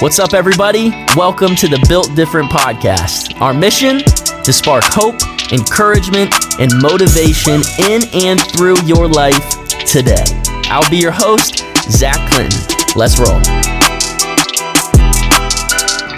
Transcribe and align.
What's 0.00 0.18
up, 0.18 0.34
everybody? 0.34 0.90
Welcome 1.16 1.54
to 1.54 1.68
the 1.68 1.82
Built 1.88 2.16
Different 2.16 2.50
podcast. 2.50 3.40
Our 3.40 3.54
mission 3.54 4.00
to 4.42 4.52
spark 4.52 4.82
hope, 4.84 5.14
encouragement, 5.52 6.34
and 6.58 6.72
motivation 6.82 7.62
in 7.78 8.02
and 8.12 8.40
through 8.40 8.82
your 8.82 9.06
life 9.06 9.48
today. 9.86 10.24
I'll 10.64 10.88
be 10.90 10.96
your 10.96 11.12
host, 11.12 11.64
Zach 11.90 12.18
Clinton. 12.32 12.60
Let's 12.96 13.20
roll. 13.20 13.38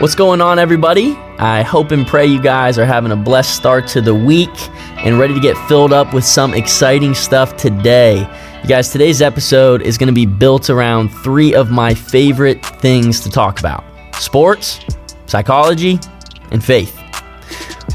What's 0.01 0.15
going 0.15 0.41
on, 0.41 0.59
everybody? 0.59 1.15
I 1.39 1.63
hope 1.63 1.91
and 1.91 2.07
pray 2.07 2.25
you 2.25 2.41
guys 2.41 2.79
are 2.79 2.87
having 2.87 3.13
a 3.13 3.17
blessed 3.17 3.55
start 3.55 3.87
to 3.89 4.01
the 4.01 4.15
week 4.15 4.51
and 5.05 5.19
ready 5.19 5.35
to 5.35 5.41
get 5.41 5.57
filled 5.69 5.93
up 5.93 6.15
with 6.15 6.25
some 6.25 6.55
exciting 6.55 7.15
stuff 7.15 7.59
today. 7.59 8.27
You 8.67 8.71
guys, 8.71 8.91
today's 8.91 9.23
episode 9.23 9.83
is 9.83 9.97
going 9.97 10.09
to 10.09 10.13
be 10.13 10.27
built 10.27 10.71
around 10.71 11.11
three 11.11 11.55
of 11.55 11.71
my 11.71 11.95
favorite 11.95 12.67
things 12.67 13.21
to 13.21 13.31
talk 13.31 13.61
about 13.61 13.85
sports, 14.17 14.81
psychology, 15.27 16.01
and 16.51 16.65
faith. 16.65 17.01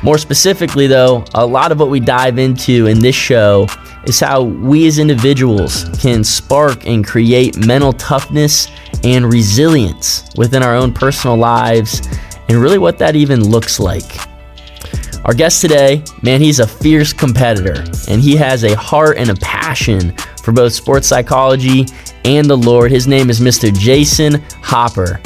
More 0.02 0.18
specifically, 0.18 0.88
though, 0.88 1.26
a 1.34 1.46
lot 1.46 1.74
of 1.74 1.80
what 1.82 1.90
we 1.90 2.00
dive 2.00 2.40
into 2.40 2.88
in 2.88 3.00
this 3.00 3.18
show 3.18 3.68
is 4.06 4.18
how 4.18 4.44
we 4.44 4.88
as 4.88 4.98
individuals 4.98 5.90
can 6.00 6.24
spark 6.24 6.88
and 6.88 7.06
create 7.06 7.58
mental 7.58 7.92
toughness 7.92 8.70
and 9.04 9.26
resilience 9.26 10.30
within 10.38 10.64
our 10.64 10.74
own 10.74 10.94
personal 10.94 11.36
lives, 11.36 12.02
and 12.48 12.58
really 12.58 12.78
what 12.78 12.98
that 12.98 13.18
even 13.18 13.44
looks 13.44 13.78
like. 13.78 14.06
Our 15.26 15.34
guest 15.34 15.60
today, 15.60 16.02
man, 16.22 16.40
he's 16.40 16.60
a 16.60 16.68
fierce 16.68 17.12
competitor 17.12 17.84
and 18.08 18.22
he 18.22 18.38
has 18.38 18.64
a 18.64 18.74
heart 18.76 19.18
and 19.18 19.30
a 19.30 19.36
passion 19.36 20.16
for 20.44 20.52
both 20.52 20.74
sports 20.74 21.08
psychology 21.08 21.86
and 22.26 22.50
the 22.50 22.58
Lord. 22.58 22.92
His 22.92 23.08
name 23.08 23.30
is 23.30 23.40
Mr. 23.40 23.72
Jayson 23.72 24.42
Hopper. 24.62 25.22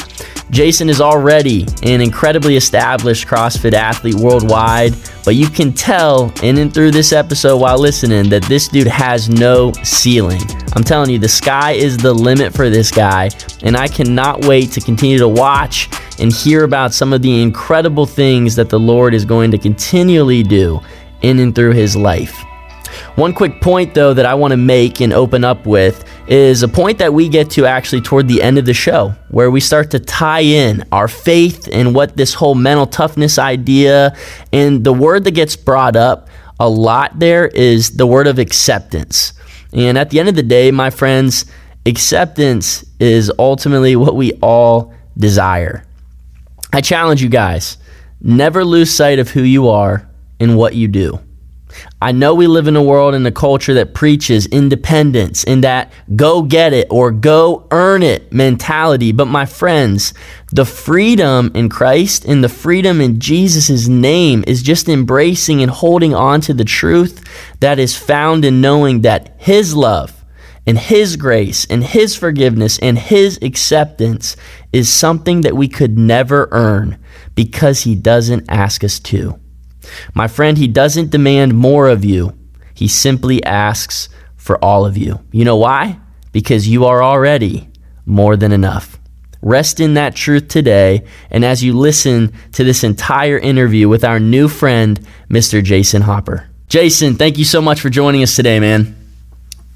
Jayson 0.51 0.89
is 0.89 1.01
already 1.01 1.65
an 1.83 2.01
incredibly 2.01 2.55
established 2.55 3.27
CrossFit 3.27 3.73
athlete 3.73 4.15
worldwide, 4.15 4.93
but 5.25 5.35
you 5.35 5.47
can 5.47 5.73
tell 5.73 6.31
in 6.43 6.59
and 6.59 6.71
through 6.71 6.91
this 6.91 7.11
episode 7.11 7.57
while 7.57 7.79
listening 7.79 8.29
that 8.29 8.43
this 8.43 8.67
dude 8.67 8.87
has 8.87 9.27
no 9.27 9.71
ceiling. 9.83 10.41
I'm 10.75 10.83
telling 10.83 11.09
you, 11.09 11.17
the 11.17 11.27
sky 11.27 11.71
is 11.71 11.97
the 11.97 12.13
limit 12.13 12.53
for 12.53 12.69
this 12.69 12.91
guy, 12.91 13.31
and 13.63 13.75
I 13.75 13.87
cannot 13.87 14.45
wait 14.45 14.71
to 14.73 14.81
continue 14.81 15.17
to 15.17 15.27
watch 15.27 15.89
and 16.19 16.31
hear 16.31 16.63
about 16.63 16.93
some 16.93 17.11
of 17.11 17.21
the 17.21 17.41
incredible 17.41 18.05
things 18.05 18.55
that 18.55 18.69
the 18.69 18.79
Lord 18.79 19.13
is 19.13 19.25
going 19.25 19.51
to 19.51 19.57
continually 19.57 20.43
do 20.43 20.79
in 21.21 21.39
and 21.39 21.55
through 21.55 21.71
his 21.73 21.95
life. 21.95 22.43
One 23.15 23.33
quick 23.33 23.61
point, 23.61 23.93
though, 23.93 24.13
that 24.13 24.25
I 24.25 24.33
want 24.33 24.51
to 24.51 24.57
make 24.57 24.99
and 24.99 25.13
open 25.13 25.45
up 25.45 25.65
with 25.65 26.03
is 26.27 26.63
a 26.63 26.67
point 26.67 26.97
that 26.97 27.13
we 27.13 27.29
get 27.29 27.49
to 27.51 27.65
actually 27.65 28.01
toward 28.01 28.27
the 28.27 28.41
end 28.41 28.57
of 28.57 28.65
the 28.65 28.73
show, 28.73 29.15
where 29.29 29.49
we 29.49 29.61
start 29.61 29.91
to 29.91 29.99
tie 29.99 30.41
in 30.41 30.83
our 30.91 31.07
faith 31.07 31.69
and 31.71 31.95
what 31.95 32.17
this 32.17 32.33
whole 32.33 32.55
mental 32.55 32.85
toughness 32.85 33.39
idea 33.39 34.13
and 34.51 34.83
the 34.83 34.91
word 34.91 35.23
that 35.23 35.31
gets 35.31 35.55
brought 35.55 35.95
up 35.95 36.27
a 36.59 36.67
lot 36.67 37.17
there 37.17 37.47
is 37.47 37.95
the 37.95 38.05
word 38.05 38.27
of 38.27 38.37
acceptance. 38.37 39.31
And 39.71 39.97
at 39.97 40.09
the 40.09 40.19
end 40.19 40.27
of 40.27 40.35
the 40.35 40.43
day, 40.43 40.71
my 40.71 40.89
friends, 40.89 41.45
acceptance 41.85 42.83
is 42.99 43.31
ultimately 43.39 43.95
what 43.95 44.15
we 44.15 44.33
all 44.41 44.93
desire. 45.17 45.85
I 46.73 46.81
challenge 46.81 47.23
you 47.23 47.29
guys 47.29 47.77
never 48.19 48.65
lose 48.65 48.93
sight 48.93 49.19
of 49.19 49.29
who 49.29 49.41
you 49.41 49.69
are 49.69 50.09
and 50.39 50.57
what 50.57 50.75
you 50.75 50.89
do. 50.89 51.19
I 52.01 52.11
know 52.11 52.35
we 52.35 52.47
live 52.47 52.67
in 52.67 52.75
a 52.75 52.83
world 52.83 53.13
and 53.13 53.25
a 53.25 53.31
culture 53.31 53.73
that 53.75 53.93
preaches 53.93 54.45
independence 54.47 55.43
and 55.43 55.63
that 55.63 55.91
go 56.15 56.41
get 56.41 56.73
it 56.73 56.87
or 56.89 57.11
go 57.11 57.67
earn 57.71 58.03
it 58.03 58.31
mentality. 58.31 59.11
But 59.11 59.25
my 59.25 59.45
friends, 59.45 60.13
the 60.51 60.65
freedom 60.65 61.51
in 61.55 61.69
Christ 61.69 62.25
and 62.25 62.43
the 62.43 62.49
freedom 62.49 63.01
in 63.01 63.19
Jesus' 63.19 63.87
name 63.87 64.43
is 64.47 64.61
just 64.61 64.89
embracing 64.89 65.61
and 65.61 65.71
holding 65.71 66.13
on 66.13 66.41
to 66.41 66.53
the 66.53 66.65
truth 66.65 67.23
that 67.59 67.79
is 67.79 67.95
found 67.95 68.45
in 68.45 68.61
knowing 68.61 69.01
that 69.01 69.35
His 69.37 69.75
love 69.75 70.23
and 70.67 70.77
His 70.77 71.15
grace 71.15 71.65
and 71.65 71.83
His 71.83 72.15
forgiveness 72.15 72.79
and 72.79 72.97
His 72.97 73.39
acceptance 73.41 74.35
is 74.73 74.89
something 74.89 75.41
that 75.41 75.55
we 75.55 75.67
could 75.67 75.97
never 75.97 76.47
earn 76.51 76.97
because 77.35 77.81
He 77.81 77.95
doesn't 77.95 78.45
ask 78.49 78.83
us 78.83 78.99
to. 78.99 79.39
My 80.13 80.27
friend, 80.27 80.57
he 80.57 80.67
doesn't 80.67 81.11
demand 81.11 81.55
more 81.55 81.87
of 81.87 82.05
you. 82.05 82.37
He 82.73 82.87
simply 82.87 83.43
asks 83.43 84.09
for 84.35 84.63
all 84.63 84.85
of 84.85 84.97
you. 84.97 85.19
You 85.31 85.45
know 85.45 85.57
why? 85.57 85.99
Because 86.31 86.67
you 86.67 86.85
are 86.85 87.01
already 87.01 87.69
more 88.05 88.35
than 88.35 88.51
enough. 88.51 88.99
Rest 89.41 89.79
in 89.79 89.93
that 89.93 90.15
truth 90.15 90.47
today, 90.47 91.05
and 91.29 91.45
as 91.45 91.63
you 91.63 91.77
listen 91.77 92.33
to 92.53 92.63
this 92.63 92.83
entire 92.83 93.37
interview 93.37 93.87
with 93.87 94.03
our 94.03 94.19
new 94.19 94.47
friend, 94.47 94.99
Mr. 95.29 95.63
Jayson 95.63 96.01
Hopper. 96.01 96.49
Jayson, 96.67 97.15
thank 97.15 97.37
you 97.37 97.45
so 97.45 97.61
much 97.61 97.79
for 97.79 97.89
joining 97.89 98.23
us 98.23 98.35
today, 98.35 98.59
man. 98.59 99.04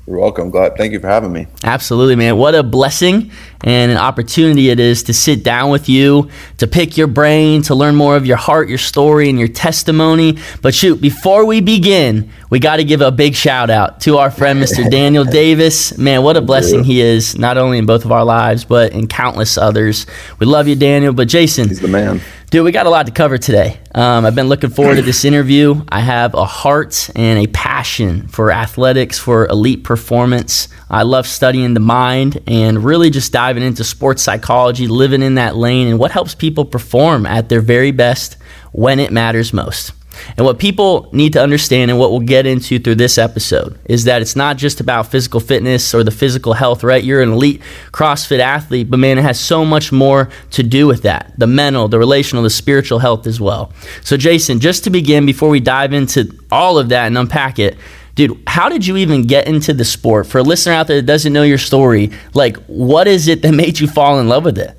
You're 0.10 0.18
welcome. 0.18 0.50
Glad. 0.50 0.76
Thank 0.76 0.92
you 0.92 1.00
for 1.00 1.06
having 1.06 1.32
me. 1.32 1.46
Absolutely, 1.64 2.16
man. 2.16 2.36
What 2.36 2.56
a 2.56 2.64
blessing 2.64 3.30
and 3.62 3.92
an 3.92 3.98
opportunity 3.98 4.72
it 4.72 4.80
is 4.80 5.04
to 5.04 5.14
sit 5.14 5.44
down 5.44 5.70
with 5.70 5.88
you, 5.88 6.32
to 6.58 6.66
pick 6.66 6.98
your 6.98 7.06
brain, 7.06 7.62
to 7.64 7.76
learn 7.76 7.94
more 7.94 8.16
of 8.16 8.26
your 8.26 8.38
heart, 8.38 8.70
your 8.70 8.80
story, 8.80 9.30
and 9.30 9.38
your 9.38 9.48
testimony. 9.48 10.40
But 10.64 10.74
shoot, 10.74 11.00
before 11.00 11.46
we 11.46 11.62
begin, 11.62 12.32
we 12.50 12.58
got 12.58 12.78
to 12.78 12.84
give 12.84 13.02
a 13.02 13.12
big 13.12 13.36
shout 13.36 13.70
out 13.70 14.02
to 14.02 14.18
our 14.18 14.32
friend, 14.32 14.60
Mr. 14.60 14.90
Daniel 14.92 15.26
Davis. 15.26 15.96
Man, 15.96 16.24
what 16.24 16.38
a 16.38 16.42
blessing 16.42 16.84
he 16.84 17.02
is, 17.02 17.38
not 17.38 17.60
only 17.60 17.78
in 17.78 17.86
both 17.86 18.04
of 18.04 18.12
our 18.12 18.26
lives, 18.26 18.66
but 18.66 18.94
in 18.94 19.06
countless 19.06 19.60
others. 19.60 20.08
We 20.40 20.48
love 20.48 20.68
you, 20.68 20.76
Daniel. 20.76 21.14
But 21.14 21.28
Jayson, 21.28 21.68
he's 21.68 21.82
the 21.82 21.88
man. 21.88 22.20
Dude, 22.50 22.66
we 22.66 22.72
got 22.72 22.88
a 22.88 22.90
lot 22.90 23.06
to 23.06 23.12
cover 23.12 23.38
today. 23.38 23.80
Um, 23.94 24.26
I've 24.26 24.34
been 24.34 24.48
looking 24.48 24.72
forward 24.72 24.96
to 24.96 25.04
this 25.04 25.24
interview. 25.32 25.84
I 25.88 26.00
have 26.00 26.34
a 26.34 26.46
heart 26.46 27.08
and 27.16 27.38
a 27.38 27.46
passion 27.46 28.28
for 28.28 28.52
athletics, 28.52 29.20
for 29.20 29.46
elite 29.46 29.84
performance. 29.84 30.68
I 30.90 31.04
love 31.04 31.28
studying 31.28 31.76
the 31.76 31.80
mind 31.80 32.42
and 32.48 32.84
really 32.84 33.12
just 33.12 33.32
diving 33.32 33.62
into 33.62 33.84
sports 33.84 34.24
psychology, 34.24 34.88
living 34.88 35.22
in 35.22 35.36
that 35.36 35.58
lane, 35.58 35.90
and 35.90 36.00
what 36.00 36.10
helps 36.10 36.34
people 36.34 36.66
perform 36.66 37.28
at 37.28 37.50
their 37.50 37.62
very 37.62 37.92
best 37.92 38.38
when 38.72 39.00
it 39.00 39.12
matters 39.12 39.54
most. 39.54 39.92
And 40.38 40.46
what 40.46 40.60
people 40.60 41.10
need 41.12 41.34
to 41.34 41.42
understand, 41.42 41.92
and 41.92 42.00
what 42.00 42.12
we'll 42.12 42.20
get 42.20 42.46
into 42.46 42.80
through 42.80 42.96
this 42.96 43.18
episode, 43.18 43.80
is 43.86 44.06
that 44.06 44.22
it's 44.22 44.36
not 44.36 44.58
just 44.58 44.80
about 44.80 45.08
physical 45.08 45.40
fitness 45.40 45.94
or 45.94 46.04
the 46.04 46.12
physical 46.12 46.54
health, 46.54 46.84
right? 46.84 47.04
You're 47.04 47.22
an 47.22 47.34
elite 47.34 47.62
CrossFit 47.92 48.40
athlete, 48.40 48.90
but 48.90 48.98
man, 48.98 49.18
it 49.18 49.24
has 49.24 49.40
so 49.40 49.66
much 49.66 49.92
more 49.92 50.30
to 50.52 50.64
do 50.64 50.88
with 50.88 51.04
that 51.04 51.34
the 51.38 51.48
mental, 51.48 51.88
the 51.88 52.00
relational, 52.00 52.44
the 52.44 52.50
spiritual 52.50 53.00
health 53.00 53.28
as 53.28 53.40
well. 53.40 53.72
So, 54.02 54.18
Jayson, 54.18 54.60
just 54.60 54.84
to 54.86 54.90
begin, 54.90 55.26
before 55.26 55.50
we 55.50 55.60
dive 55.60 55.94
into 55.94 56.38
all 56.52 56.78
of 56.78 56.90
that 56.90 57.08
and 57.08 57.18
unpack 57.18 57.60
it, 57.60 57.78
dude, 58.16 58.42
how 58.48 58.70
did 58.70 58.86
you 58.86 58.98
even 58.98 59.24
get 59.24 59.48
into 59.48 59.74
the 59.74 59.86
sport? 59.86 60.28
For 60.28 60.40
a 60.40 60.44
listener 60.44 60.74
out 60.74 60.88
there 60.88 60.98
that 60.98 61.06
doesn't 61.06 61.32
know 61.32 61.44
your 61.44 61.58
story, 61.58 62.12
like, 62.34 62.58
what 62.66 63.08
is 63.08 63.28
it 63.28 63.42
that 63.42 63.52
made 63.54 63.80
you 63.80 63.88
fall 63.88 64.20
in 64.20 64.28
love 64.28 64.44
with 64.44 64.58
it? 64.58 64.78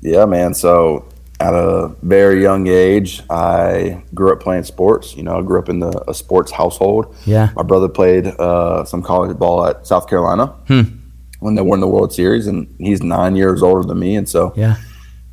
Yeah, 0.00 0.24
man. 0.24 0.54
So 0.54 1.08
at 1.38 1.52
a 1.52 1.94
very 2.02 2.42
young 2.42 2.66
age, 2.66 3.22
I 3.28 4.02
grew 4.14 4.32
up 4.32 4.40
playing 4.40 4.64
sports. 4.64 5.14
You 5.14 5.22
know, 5.22 5.38
I 5.38 5.42
grew 5.42 5.58
up 5.58 5.68
in 5.68 5.80
the, 5.80 6.02
a 6.08 6.14
sports 6.14 6.50
household. 6.50 7.14
Yeah. 7.26 7.50
My 7.54 7.62
brother 7.62 7.88
played 7.88 8.26
uh, 8.26 8.84
some 8.84 9.02
college 9.02 9.36
ball 9.36 9.66
at 9.66 9.86
South 9.86 10.08
Carolina 10.08 10.46
hmm. 10.66 10.82
when 11.40 11.54
they 11.54 11.62
won 11.62 11.80
the 11.80 11.88
World 11.88 12.12
Series, 12.12 12.46
and 12.46 12.74
he's 12.78 13.02
nine 13.02 13.36
years 13.36 13.62
older 13.62 13.86
than 13.86 13.98
me. 13.98 14.16
And 14.16 14.28
so 14.28 14.54
yeah. 14.56 14.76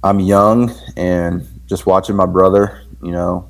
I'm 0.04 0.20
young 0.20 0.74
and 0.98 1.48
just 1.68 1.86
watching 1.86 2.18
my 2.18 2.26
brother, 2.26 2.82
you 3.02 3.12
know, 3.12 3.50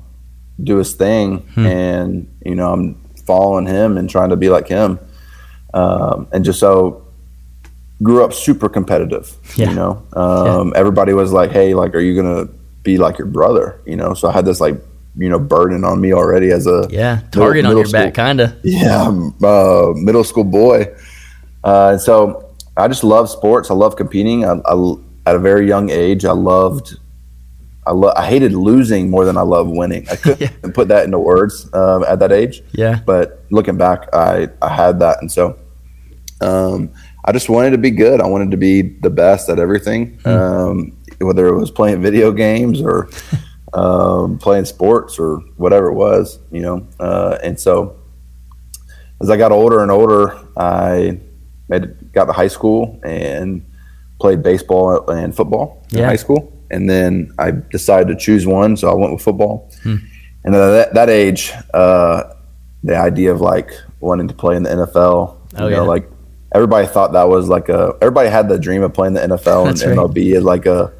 do 0.62 0.76
his 0.76 0.94
thing. 0.94 1.38
Hmm. 1.38 1.66
And, 1.66 2.38
you 2.46 2.54
know, 2.54 2.72
I'm 2.72 2.94
following 3.26 3.66
him 3.66 3.98
and 3.98 4.08
trying 4.08 4.30
to 4.30 4.36
be 4.36 4.48
like 4.48 4.68
him. 4.68 5.00
Um, 5.72 6.28
and 6.30 6.44
just 6.44 6.60
so 6.60 7.03
grew 8.04 8.22
up 8.22 8.32
super 8.32 8.68
competitive. 8.68 9.36
Yeah. 9.56 9.70
You 9.70 9.74
know, 9.74 10.06
um, 10.12 10.68
yeah. 10.68 10.78
everybody 10.78 11.14
was 11.14 11.32
like, 11.32 11.50
"Hey, 11.50 11.74
like, 11.74 11.94
are 11.94 12.00
you 12.00 12.14
gonna 12.14 12.48
be 12.84 12.98
like 12.98 13.18
your 13.18 13.26
brother?" 13.26 13.80
You 13.86 13.96
know, 13.96 14.14
so 14.14 14.28
I 14.28 14.32
had 14.32 14.44
this 14.44 14.60
like 14.60 14.76
you 15.16 15.28
know 15.28 15.38
burden 15.38 15.84
on 15.84 16.00
me 16.00 16.12
already 16.12 16.50
as 16.50 16.66
a 16.66 16.86
yeah 16.90 17.22
target 17.32 17.64
middle, 17.64 17.70
on 17.70 17.76
your 17.78 17.86
school, 17.86 18.00
back, 18.04 18.14
kind 18.14 18.40
of. 18.40 18.54
Yeah, 18.62 19.08
uh, 19.42 19.92
middle 19.96 20.22
school 20.22 20.44
boy. 20.44 20.94
Uh, 21.64 21.92
and 21.92 22.00
so 22.00 22.54
I 22.76 22.86
just 22.86 23.02
love 23.02 23.30
sports. 23.30 23.70
I 23.70 23.74
love 23.74 23.96
competing. 23.96 24.44
I, 24.44 24.60
I, 24.66 24.94
at 25.26 25.34
a 25.34 25.38
very 25.38 25.66
young 25.66 25.90
age, 25.90 26.24
I 26.24 26.32
loved. 26.32 26.98
I, 27.86 27.92
lo- 27.92 28.14
I 28.16 28.26
hated 28.26 28.52
losing 28.52 29.10
more 29.10 29.26
than 29.26 29.36
I 29.36 29.42
love 29.42 29.68
winning. 29.68 30.08
I 30.08 30.16
couldn't 30.16 30.40
yeah. 30.64 30.70
put 30.72 30.88
that 30.88 31.04
into 31.04 31.18
words 31.18 31.68
um, 31.74 32.02
at 32.04 32.18
that 32.20 32.32
age. 32.32 32.62
Yeah. 32.72 33.00
But 33.04 33.44
looking 33.50 33.76
back, 33.76 34.08
I, 34.14 34.48
I 34.62 34.74
had 34.74 35.00
that. 35.00 35.18
And 35.20 35.30
so 35.30 35.58
um, 36.40 36.90
I 37.24 37.32
just 37.32 37.48
wanted 37.48 37.70
to 37.70 37.78
be 37.78 37.90
good. 37.90 38.20
I 38.20 38.26
wanted 38.26 38.50
to 38.50 38.56
be 38.56 38.82
the 38.82 39.10
best 39.10 39.48
at 39.48 39.58
everything, 39.58 40.18
mm. 40.18 40.26
um, 40.26 40.96
whether 41.20 41.46
it 41.46 41.58
was 41.58 41.70
playing 41.70 42.02
video 42.02 42.32
games 42.32 42.82
or 42.82 43.08
um, 43.72 44.38
playing 44.38 44.66
sports 44.66 45.18
or 45.18 45.38
whatever 45.56 45.88
it 45.88 45.94
was, 45.94 46.38
you 46.50 46.60
know. 46.60 46.86
Uh, 47.00 47.38
and 47.42 47.58
so, 47.58 47.96
as 49.22 49.30
I 49.30 49.36
got 49.36 49.52
older 49.52 49.80
and 49.80 49.90
older, 49.90 50.38
I 50.56 51.18
made 51.68 52.12
got 52.12 52.26
to 52.26 52.32
high 52.32 52.48
school 52.48 53.00
and 53.02 53.64
played 54.20 54.42
baseball 54.42 55.08
and 55.10 55.34
football 55.34 55.82
in 55.92 56.04
high 56.04 56.16
school, 56.16 56.52
and 56.70 56.90
then 56.90 57.32
I 57.38 57.52
decided 57.52 58.08
to 58.08 58.16
choose 58.16 58.46
one, 58.46 58.76
so 58.76 58.90
I 58.90 58.94
went 58.94 59.12
with 59.12 59.22
football. 59.22 59.72
Hmm. 59.82 59.96
And 60.44 60.54
at 60.54 60.70
that, 60.70 60.94
that 60.94 61.08
age, 61.08 61.52
uh, 61.72 62.34
the 62.82 62.96
idea 62.96 63.32
of 63.32 63.40
like 63.40 63.70
wanting 64.00 64.28
to 64.28 64.34
play 64.34 64.56
in 64.56 64.62
the 64.62 64.70
NFL, 64.70 65.38
Oh, 65.56 65.66
you 65.66 65.70
yeah. 65.70 65.76
know, 65.78 65.84
like 65.84 66.10
everybody 66.54 66.86
thought 66.86 67.12
that 67.12 67.28
was 67.28 67.48
like 67.48 67.68
a 67.68 67.94
everybody 68.00 68.28
had 68.30 68.48
the 68.48 68.58
dream 68.58 68.82
of 68.82 68.94
playing 68.94 69.14
the 69.14 69.20
NFL 69.20 69.66
That's 69.66 69.82
and 69.82 69.96
right. 69.96 70.06
MLB 70.08 70.36
as 70.36 70.44
like 70.44 70.66
a 70.66 70.92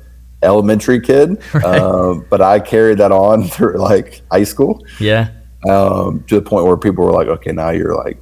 elementary 0.42 1.00
kid, 1.00 1.40
Right. 1.54 1.64
um, 1.64 2.26
but 2.28 2.42
I 2.42 2.60
carried 2.60 2.98
that 2.98 3.12
on 3.12 3.44
through 3.48 3.78
like 3.78 4.20
high 4.30 4.44
school 4.44 4.84
Yeah. 5.00 5.28
um, 5.68 6.24
to 6.28 6.34
the 6.36 6.42
point 6.42 6.66
where 6.66 6.76
people 6.76 7.04
were 7.04 7.12
like, 7.12 7.28
"Okay, 7.28 7.52
now 7.52 7.70
you're 7.70 7.94
like, 7.96 8.18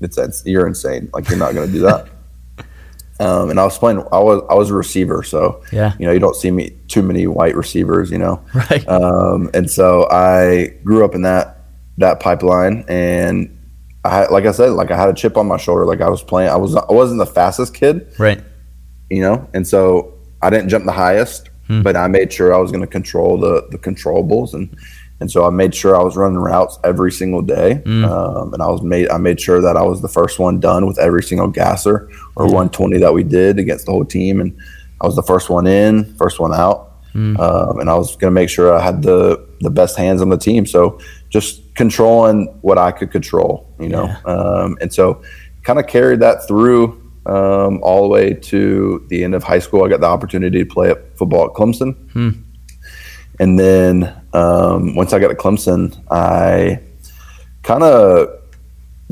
it's, 0.00 0.16
it's 0.18 0.44
you're 0.46 0.66
insane. 0.68 1.08
Like 1.12 1.28
you're 1.28 1.38
not 1.38 1.54
going 1.54 1.66
to 1.66 1.72
do 1.72 1.80
that." 1.80 2.06
um, 3.20 3.50
and 3.50 3.58
I 3.58 3.64
was 3.64 3.78
playing. 3.78 3.98
I 4.12 4.18
was 4.20 4.42
I 4.50 4.54
was 4.54 4.70
a 4.70 4.74
receiver, 4.74 5.22
so 5.22 5.62
Yeah. 5.72 5.94
you 5.98 6.06
know 6.06 6.12
you 6.12 6.20
don't 6.20 6.36
see 6.36 6.50
me 6.50 6.76
too 6.88 7.02
many 7.02 7.26
white 7.26 7.56
receivers, 7.56 8.10
you 8.10 8.18
know. 8.18 8.40
Right. 8.54 8.86
Um, 8.88 9.50
and 9.54 9.68
so 9.70 10.06
I 10.10 10.74
grew 10.84 11.04
up 11.04 11.14
in 11.14 11.22
that 11.22 11.54
that 11.98 12.20
pipeline, 12.20 12.84
and 12.88 13.55
I 14.06 14.14
had, 14.20 14.30
like 14.30 14.46
I 14.46 14.52
said, 14.52 14.70
like 14.70 14.90
I 14.90 14.96
had 14.96 15.08
a 15.08 15.14
chip 15.14 15.36
on 15.36 15.46
my 15.46 15.56
shoulder. 15.56 15.84
Like 15.84 16.00
I 16.00 16.08
was 16.08 16.22
playing. 16.22 16.50
I 16.50 16.56
was 16.56 16.74
I 16.76 16.92
wasn't 16.92 17.18
the 17.18 17.26
fastest 17.26 17.74
kid, 17.74 18.06
Right. 18.18 18.40
you 19.10 19.20
know, 19.22 19.46
and 19.54 19.66
so 19.66 20.14
I 20.42 20.50
didn't 20.50 20.68
jump 20.68 20.84
the 20.86 20.92
highest, 20.92 21.50
Hmm. 21.68 21.82
but 21.82 21.96
I 21.96 22.06
made 22.08 22.32
sure 22.32 22.54
I 22.54 22.58
was 22.58 22.70
going 22.70 22.82
to 22.82 22.86
control 22.98 23.38
the 23.38 23.66
the 23.70 23.78
controllables, 23.78 24.54
and 24.54 24.68
and 25.20 25.30
so 25.30 25.46
I 25.46 25.50
made 25.50 25.74
sure 25.74 25.96
I 25.96 26.02
was 26.02 26.14
running 26.16 26.38
routes 26.38 26.78
every 26.84 27.10
single 27.10 27.42
day, 27.42 27.80
Hmm. 27.84 28.04
um, 28.04 28.52
and 28.54 28.62
I 28.62 28.66
was 28.68 28.82
made 28.82 29.08
I 29.10 29.18
made 29.18 29.40
sure 29.40 29.60
that 29.60 29.76
I 29.76 29.82
was 29.82 30.00
the 30.02 30.08
first 30.08 30.38
one 30.38 30.60
done 30.60 30.86
with 30.86 30.98
every 30.98 31.22
single 31.22 31.48
gasser 31.48 32.08
or 32.36 32.44
120 32.46 32.98
that 32.98 33.12
we 33.14 33.24
did 33.24 33.58
against 33.58 33.86
the 33.86 33.92
whole 33.92 34.04
team, 34.04 34.40
and 34.40 34.52
I 35.00 35.06
was 35.06 35.16
the 35.16 35.22
first 35.22 35.50
one 35.50 35.66
in, 35.66 36.04
first 36.16 36.38
one 36.40 36.54
out, 36.54 36.92
Hmm. 37.12 37.36
um, 37.40 37.80
and 37.80 37.88
I 37.90 37.94
was 37.96 38.14
going 38.16 38.30
to 38.32 38.38
make 38.40 38.48
sure 38.50 38.72
I 38.74 38.80
had 38.80 39.02
the 39.02 39.40
the 39.62 39.70
best 39.70 39.96
hands 39.96 40.20
on 40.20 40.28
the 40.28 40.36
team. 40.36 40.66
So 40.66 40.98
just 41.30 41.62
controlling 41.76 42.46
what 42.62 42.78
I 42.78 42.90
could 42.90 43.10
control, 43.10 43.66
you 43.78 43.88
know, 43.88 44.06
um, 44.24 44.76
and 44.80 44.92
so 44.92 45.22
kind 45.62 45.78
of 45.78 45.86
carried 45.86 46.20
that 46.20 46.46
through 46.48 47.02
um, 47.26 47.80
all 47.82 48.02
the 48.02 48.08
way 48.08 48.32
to 48.34 49.04
the 49.08 49.22
end 49.24 49.34
of 49.34 49.42
high 49.44 49.58
school. 49.58 49.84
I 49.84 49.88
got 49.88 50.00
the 50.00 50.06
opportunity 50.06 50.60
to 50.60 50.66
play 50.66 50.90
at 50.90 51.16
football 51.18 51.44
at 51.46 51.52
Clemson, 51.52 51.94
and 53.38 53.58
then 53.58 54.14
um, 54.32 54.94
once 54.94 55.12
I 55.12 55.18
got 55.18 55.28
to 55.28 55.34
Clemson, 55.34 55.96
I 56.10 56.80
kind 57.62 57.82
of 57.82 58.28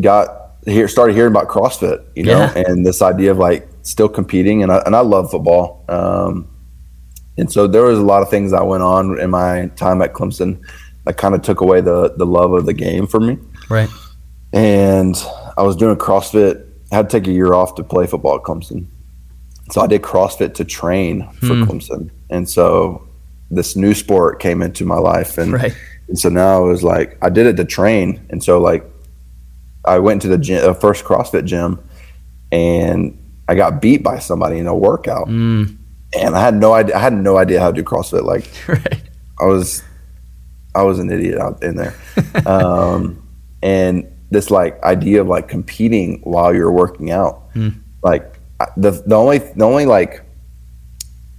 got 0.01 0.29
here 0.67 0.89
started 0.89 1.15
hearing 1.15 1.33
about 1.33 1.49
CrossFit, 1.49 2.03
you 2.17 2.23
know, 2.25 2.39
Yeah. 2.39 2.63
and 2.67 2.87
this 2.87 3.03
idea 3.03 3.31
of 3.33 3.39
like 3.39 3.69
still 3.83 4.09
competing, 4.09 4.63
and 4.63 4.73
I, 4.73 4.79
and 4.87 4.97
I 4.97 5.01
love 5.01 5.31
football. 5.31 5.85
Um, 5.89 6.49
and 7.37 7.53
so 7.53 7.67
there 7.67 7.83
was 7.83 7.99
a 7.99 8.03
lot 8.03 8.23
of 8.23 8.31
things 8.31 8.53
that 8.53 8.65
went 8.67 8.83
on 8.83 9.21
in 9.21 9.29
my 9.31 9.67
time 9.77 10.01
at 10.01 10.15
Clemson 10.15 10.61
that 11.05 11.17
kind 11.17 11.35
of 11.35 11.43
took 11.43 11.61
away 11.61 11.81
the 11.81 12.15
the 12.17 12.27
love 12.27 12.53
of 12.53 12.67
the 12.67 12.73
game 12.73 13.07
for 13.07 13.21
me 13.21 13.39
Right. 13.69 13.89
and 14.53 15.15
I 15.57 15.63
was 15.63 15.77
doing 15.77 15.97
CrossFit. 15.97 16.65
I 16.93 16.97
had 16.97 17.11
to 17.11 17.21
take 17.21 17.29
a 17.29 17.33
year 17.33 17.55
off 17.55 17.75
to 17.77 17.85
play 17.85 18.07
football 18.07 18.37
at 18.37 18.43
Clemson, 18.43 18.87
so 19.71 19.81
I 19.81 19.87
did 19.87 20.03
CrossFit 20.03 20.55
to 20.55 20.65
train 20.65 21.29
for 21.41 21.55
Hmm. 21.55 21.63
Clemson. 21.65 22.11
And 22.31 22.49
so 22.49 23.03
this 23.51 23.77
new 23.77 23.95
sport 23.95 24.41
came 24.41 24.63
into 24.63 24.85
my 24.85 24.97
life, 24.99 25.39
and, 25.39 25.53
Right. 25.53 25.75
and 26.09 26.19
so 26.19 26.29
now 26.29 26.65
it 26.65 26.69
was 26.69 26.83
like 26.83 27.19
I 27.23 27.31
did 27.31 27.47
it 27.47 27.57
to 27.57 27.65
train, 27.65 28.21
and 28.31 28.43
so 28.43 28.59
like 28.61 28.85
I 29.85 29.99
went 29.99 30.23
to 30.23 30.29
the 30.29 30.39
gym, 30.39 30.69
uh, 30.69 30.73
first 30.75 31.05
CrossFit 31.05 31.45
gym, 31.45 31.79
and 32.53 33.17
I 33.49 33.55
got 33.55 33.83
beat 33.83 34.03
by 34.03 34.19
somebody 34.19 34.59
in 34.59 34.67
a 34.67 34.75
workout, 34.75 35.29
Mm. 35.29 35.77
and 36.19 36.35
I 36.37 36.41
had 36.41 36.55
no 36.55 36.73
idea. 36.73 36.97
I 36.97 37.01
had 37.01 37.13
no 37.13 37.37
idea 37.37 37.61
how 37.61 37.71
to 37.71 37.75
do 37.75 37.83
CrossFit. 37.83 38.25
Like 38.25 38.49
Right. 38.69 39.03
I 39.41 39.45
was 39.45 39.83
I 40.75 40.83
was 40.83 40.99
an 40.99 41.11
idiot 41.11 41.39
out 41.39 41.63
in 41.63 41.77
there. 41.77 41.95
um, 42.47 43.23
and 43.63 44.07
this 44.31 44.51
like 44.51 44.83
idea 44.83 45.21
of 45.21 45.29
like 45.29 45.49
competing 45.49 46.21
while 46.25 46.55
you're 46.55 46.73
working 46.73 47.11
out. 47.11 47.43
Like 48.03 48.39
the 48.77 48.91
the 49.07 49.15
only 49.17 49.39
the 49.39 49.65
only 49.65 49.87
like 49.87 50.23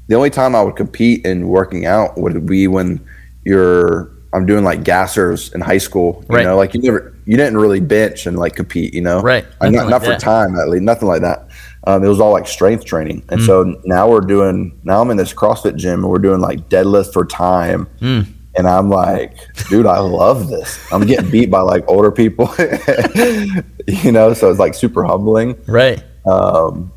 the 0.08 0.16
only 0.16 0.30
time 0.30 0.56
I 0.56 0.62
would 0.62 0.76
compete 0.76 1.26
in 1.26 1.48
working 1.48 1.86
out 1.86 2.18
would 2.18 2.46
be 2.46 2.68
when 2.68 3.06
you're 3.44 4.12
I'm 4.34 4.46
doing 4.46 4.64
like 4.64 4.84
gassers 4.84 5.54
in 5.56 5.62
high 5.62 5.78
school. 5.78 6.24
You 6.30 6.36
Right. 6.36 6.44
know, 6.44 6.58
like 6.58 6.74
you 6.74 6.81
never 6.81 7.14
you 7.26 7.38
didn't 7.38 7.58
really 7.58 7.80
bench 7.80 8.28
and 8.28 8.38
like 8.38 8.56
compete, 8.56 8.94
you 8.94 9.02
know? 9.02 9.22
Right. 9.22 9.46
Nothing 9.62 9.72
not 9.74 9.81
like 9.84 9.90
not 9.90 10.04
for 10.06 10.16
time 10.20 10.56
at 10.58 10.70
least, 10.70 10.84
nothing 10.84 11.08
like 11.08 11.22
that. 11.22 11.48
Um, 11.88 12.04
it 12.04 12.08
was 12.08 12.20
all 12.20 12.31
like 12.31 12.48
strength 12.48 12.86
training. 12.86 13.24
And 13.30 13.42
Mm. 13.42 13.46
so 13.46 13.81
now 13.86 14.10
we're 14.10 14.22
doing 14.22 14.78
now 14.84 15.02
I'm 15.02 15.10
in 15.12 15.18
this 15.18 15.34
CrossFit 15.34 15.76
gym 15.76 16.04
and 16.04 16.10
we're 16.10 16.20
doing 16.20 16.40
like 16.42 16.70
deadlift 16.70 17.14
for 17.14 17.26
time. 17.26 17.88
Mm. 18.02 18.28
And 18.57 18.68
I'm 18.68 18.90
like, 18.90 19.38
dude, 19.69 19.86
I 19.86 20.00
love 20.00 20.48
this. 20.48 20.80
I'm 20.92 21.06
getting 21.06 21.30
beat 21.30 21.52
by 21.52 21.60
like 21.60 21.84
older 21.90 22.12
people, 22.12 22.50
you 23.88 24.12
know. 24.12 24.34
So 24.34 24.50
it's 24.50 24.60
like 24.60 24.74
super 24.74 25.04
humbling, 25.04 25.56
Right. 25.68 26.02
um, 26.25 26.92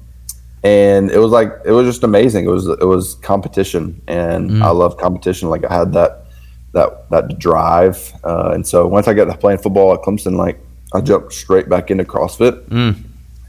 and 0.63 1.11
it 1.11 1.19
was 1.19 1.31
like 1.33 1.53
it 1.65 1.73
was 1.73 1.87
just 1.87 2.05
amazing. 2.05 2.45
It 2.45 2.51
was 2.51 2.67
it 2.69 2.85
was 2.87 3.15
competition, 3.17 4.01
and 4.09 4.51
Mm. 4.51 4.63
I 4.63 4.71
love 4.71 4.97
competition. 4.99 5.49
Like 5.51 5.65
I 5.65 5.75
had 5.79 5.93
that 5.95 6.27
that 6.75 7.11
that 7.11 7.39
drive, 7.39 8.13
uh, 8.25 8.51
and 8.55 8.67
so 8.67 8.87
once 8.87 9.09
I 9.09 9.15
got 9.15 9.25
to 9.25 9.37
playing 9.37 9.59
football 9.59 9.93
at 9.95 10.03
Clemson, 10.03 10.37
like 10.37 10.61
I 10.95 11.01
jumped 11.01 11.33
straight 11.33 11.69
back 11.69 11.91
into 11.91 12.05
CrossFit, 12.05 12.63
Mm. 12.69 12.97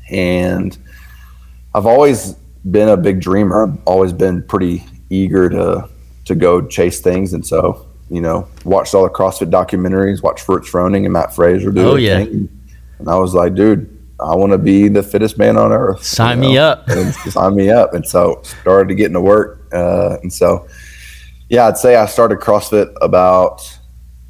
and 0.10 0.78
I've 1.76 1.86
always 1.86 2.34
been 2.70 2.90
a 2.90 2.98
big 2.98 3.20
dreamer. 3.22 3.64
I've 3.68 3.78
always 3.86 4.14
been 4.14 4.42
pretty 4.44 4.84
eager 5.10 5.50
to 5.50 5.88
to 6.26 6.36
go 6.36 6.62
chase 6.66 7.00
things, 7.02 7.34
and 7.34 7.46
so 7.46 7.86
you 8.10 8.22
know, 8.22 8.48
watched 8.66 8.94
all 8.96 9.04
the 9.04 9.10
CrossFit 9.10 9.50
documentaries, 9.52 10.22
watched 10.24 10.48
Rich 10.50 10.72
Froning 10.72 11.04
and 11.06 11.14
Matt 11.14 11.34
Fraser 11.36 11.72
do 11.72 11.82
Oh, 11.92 11.96
yeah. 11.96 12.18
thing, 12.24 12.50
and 13.00 13.08
I 13.10 13.16
was 13.18 13.34
like, 13.34 13.56
dude, 13.56 13.96
I 14.20 14.36
want 14.36 14.52
to 14.52 14.58
be 14.58 14.88
the 14.90 15.04
fittest 15.04 15.38
man 15.38 15.58
on 15.58 15.72
earth. 15.72 16.04
Sign 16.04 16.42
you 16.44 16.50
me 16.50 16.58
up. 16.58 16.88
and 16.90 17.14
sign 17.32 17.56
me 17.56 17.70
up, 17.70 17.94
and 17.94 18.06
so 18.06 18.42
started 18.44 18.90
to 18.90 18.96
get 18.96 19.08
into 19.08 19.22
work, 19.22 19.62
uh, 19.74 20.18
and 20.22 20.32
so 20.34 20.68
yeah, 21.50 21.68
I'd 21.68 21.78
say 21.78 21.96
I 21.96 22.06
started 22.06 22.40
CrossFit 22.40 22.94
about 23.02 23.62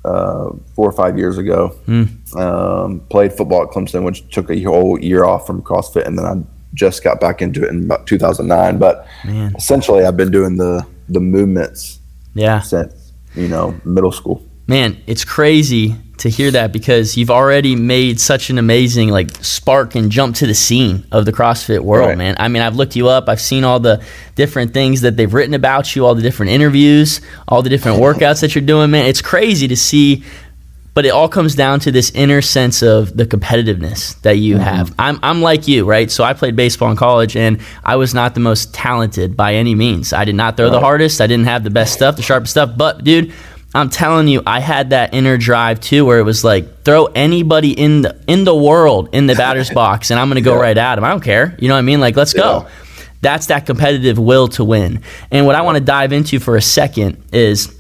uh, 0.06 0.50
four 0.76 0.88
or 0.88 0.92
five 0.94 1.18
years 1.18 1.38
ago. 1.38 1.70
Hmm. 1.86 2.04
Um, 2.38 3.00
played 3.10 3.34
football 3.34 3.64
at 3.64 3.70
Clemson, 3.70 4.04
which 4.04 4.28
took 4.30 4.50
a 4.50 4.62
whole 4.64 4.98
year 5.00 5.26
off 5.26 5.46
from 5.48 5.62
CrossFit, 5.62 6.06
and 6.06 6.18
then 6.18 6.26
I 6.26 6.36
just 6.76 7.04
got 7.04 7.20
back 7.20 7.42
into 7.42 7.64
it 7.66 7.70
in 7.72 7.84
about 7.86 8.06
2009. 8.08 8.78
But 8.78 9.06
Man. 9.26 9.56
essentially, 9.58 10.06
I've 10.06 10.16
been 10.18 10.32
doing 10.32 10.56
the 10.58 10.86
the 11.10 11.20
movements 11.20 12.00
Yeah. 12.36 12.62
since 12.62 12.94
you 13.36 13.48
know 13.48 13.80
middle 13.86 14.12
school. 14.12 14.44
Man, 14.68 14.98
it's 15.08 15.26
crazy 15.26 15.96
to 16.20 16.30
hear 16.30 16.52
that 16.52 16.72
because 16.72 17.18
you've 17.18 17.32
already 17.32 17.76
made 17.76 18.20
such 18.20 18.50
an 18.52 18.58
amazing 18.60 19.10
like 19.10 19.32
spark 19.44 19.96
and 19.96 20.12
jump 20.12 20.36
to 20.36 20.46
the 20.46 20.54
scene 20.54 21.08
of 21.12 21.26
the 21.26 21.32
CrossFit 21.32 21.80
world, 21.80 22.10
Right. 22.10 22.18
man. 22.18 22.36
I 22.38 22.50
mean, 22.50 22.62
I've 22.62 22.76
looked 22.76 22.96
you 22.96 23.08
up, 23.08 23.30
I've 23.30 23.40
seen 23.42 23.64
all 23.64 23.80
the 23.80 24.04
different 24.36 24.74
things 24.74 25.02
that 25.02 25.16
they've 25.18 25.34
written 25.34 25.54
about 25.56 25.96
you, 25.96 26.06
all 26.06 26.14
the 26.14 26.22
different 26.22 26.52
interviews, 26.52 27.20
all 27.48 27.62
the 27.64 27.70
different 27.70 28.00
workouts 28.00 28.42
that 28.42 28.54
you're 28.54 28.62
doing, 28.64 28.92
man. 28.92 29.06
It's 29.08 29.22
crazy 29.22 29.68
to 29.70 29.78
see 29.78 30.24
but 30.94 31.06
it 31.06 31.10
all 31.10 31.30
comes 31.30 31.56
down 31.56 31.80
to 31.82 31.92
this 31.92 32.12
inner 32.12 32.42
sense 32.42 32.82
of 32.82 33.16
the 33.16 33.26
competitiveness 33.26 34.20
that 34.22 34.38
you 34.38 34.56
mm-hmm. 34.56 34.64
have. 34.64 34.94
I'm, 35.00 35.20
I'm 35.24 35.42
like 35.42 35.68
you, 35.68 35.86
right? 35.86 36.10
So 36.10 36.24
I 36.24 36.34
played 36.34 36.56
baseball 36.56 36.92
in 36.92 36.98
college 36.98 37.36
and 37.36 37.62
I 37.84 37.96
was 37.96 38.14
not 38.14 38.34
the 38.34 38.40
most 38.40 38.74
talented 38.74 39.38
by 39.38 39.56
any 39.56 39.76
means. 39.76 40.14
I 40.14 40.26
did 40.26 40.36
not 40.36 40.58
throw 40.58 40.70
the 40.70 40.80
hardest. 40.80 41.22
I 41.22 41.28
didn't 41.28 41.46
have 41.46 41.64
the 41.64 41.70
best 41.70 41.94
stuff, 41.94 42.16
the 42.16 42.22
sharpest 42.22 42.52
stuff. 42.52 42.72
But 42.76 43.04
dude, 43.04 43.34
I'm 43.74 43.90
telling 43.90 44.28
you, 44.28 44.42
I 44.48 44.60
had 44.60 44.90
that 44.90 45.14
inner 45.14 45.38
drive 45.38 45.80
too, 45.80 46.04
where 46.06 46.18
it 46.18 46.24
was 46.24 46.44
like 46.44 46.84
throw 46.84 47.06
anybody 47.06 47.72
in 47.72 48.02
the 48.02 48.20
in 48.28 48.44
the 48.44 48.56
world 48.56 49.10
in 49.14 49.28
the 49.28 49.36
batter's 49.36 49.70
box, 49.74 50.10
and 50.10 50.20
I'm 50.20 50.28
gonna 50.28 50.42
go 50.42 50.56
Yeah. 50.56 50.62
right 50.62 50.78
at 50.78 50.98
him. 50.98 51.04
I 51.04 51.10
don't 51.10 51.24
care. 51.24 51.56
You 51.60 51.68
know 51.68 51.76
what 51.76 51.80
I 51.80 51.84
mean? 51.84 52.00
Like 52.00 52.16
let's 52.16 52.34
go. 52.34 52.68
That's 53.22 53.48
that 53.48 53.66
competitive 53.66 54.18
will 54.18 54.48
to 54.50 54.64
win. 54.64 55.02
And 55.30 55.46
what 55.46 55.56
I 55.56 55.62
want 55.62 55.78
to 55.78 55.84
dive 55.84 56.14
into 56.14 56.40
for 56.40 56.56
a 56.56 56.62
second 56.62 57.22
is 57.34 57.74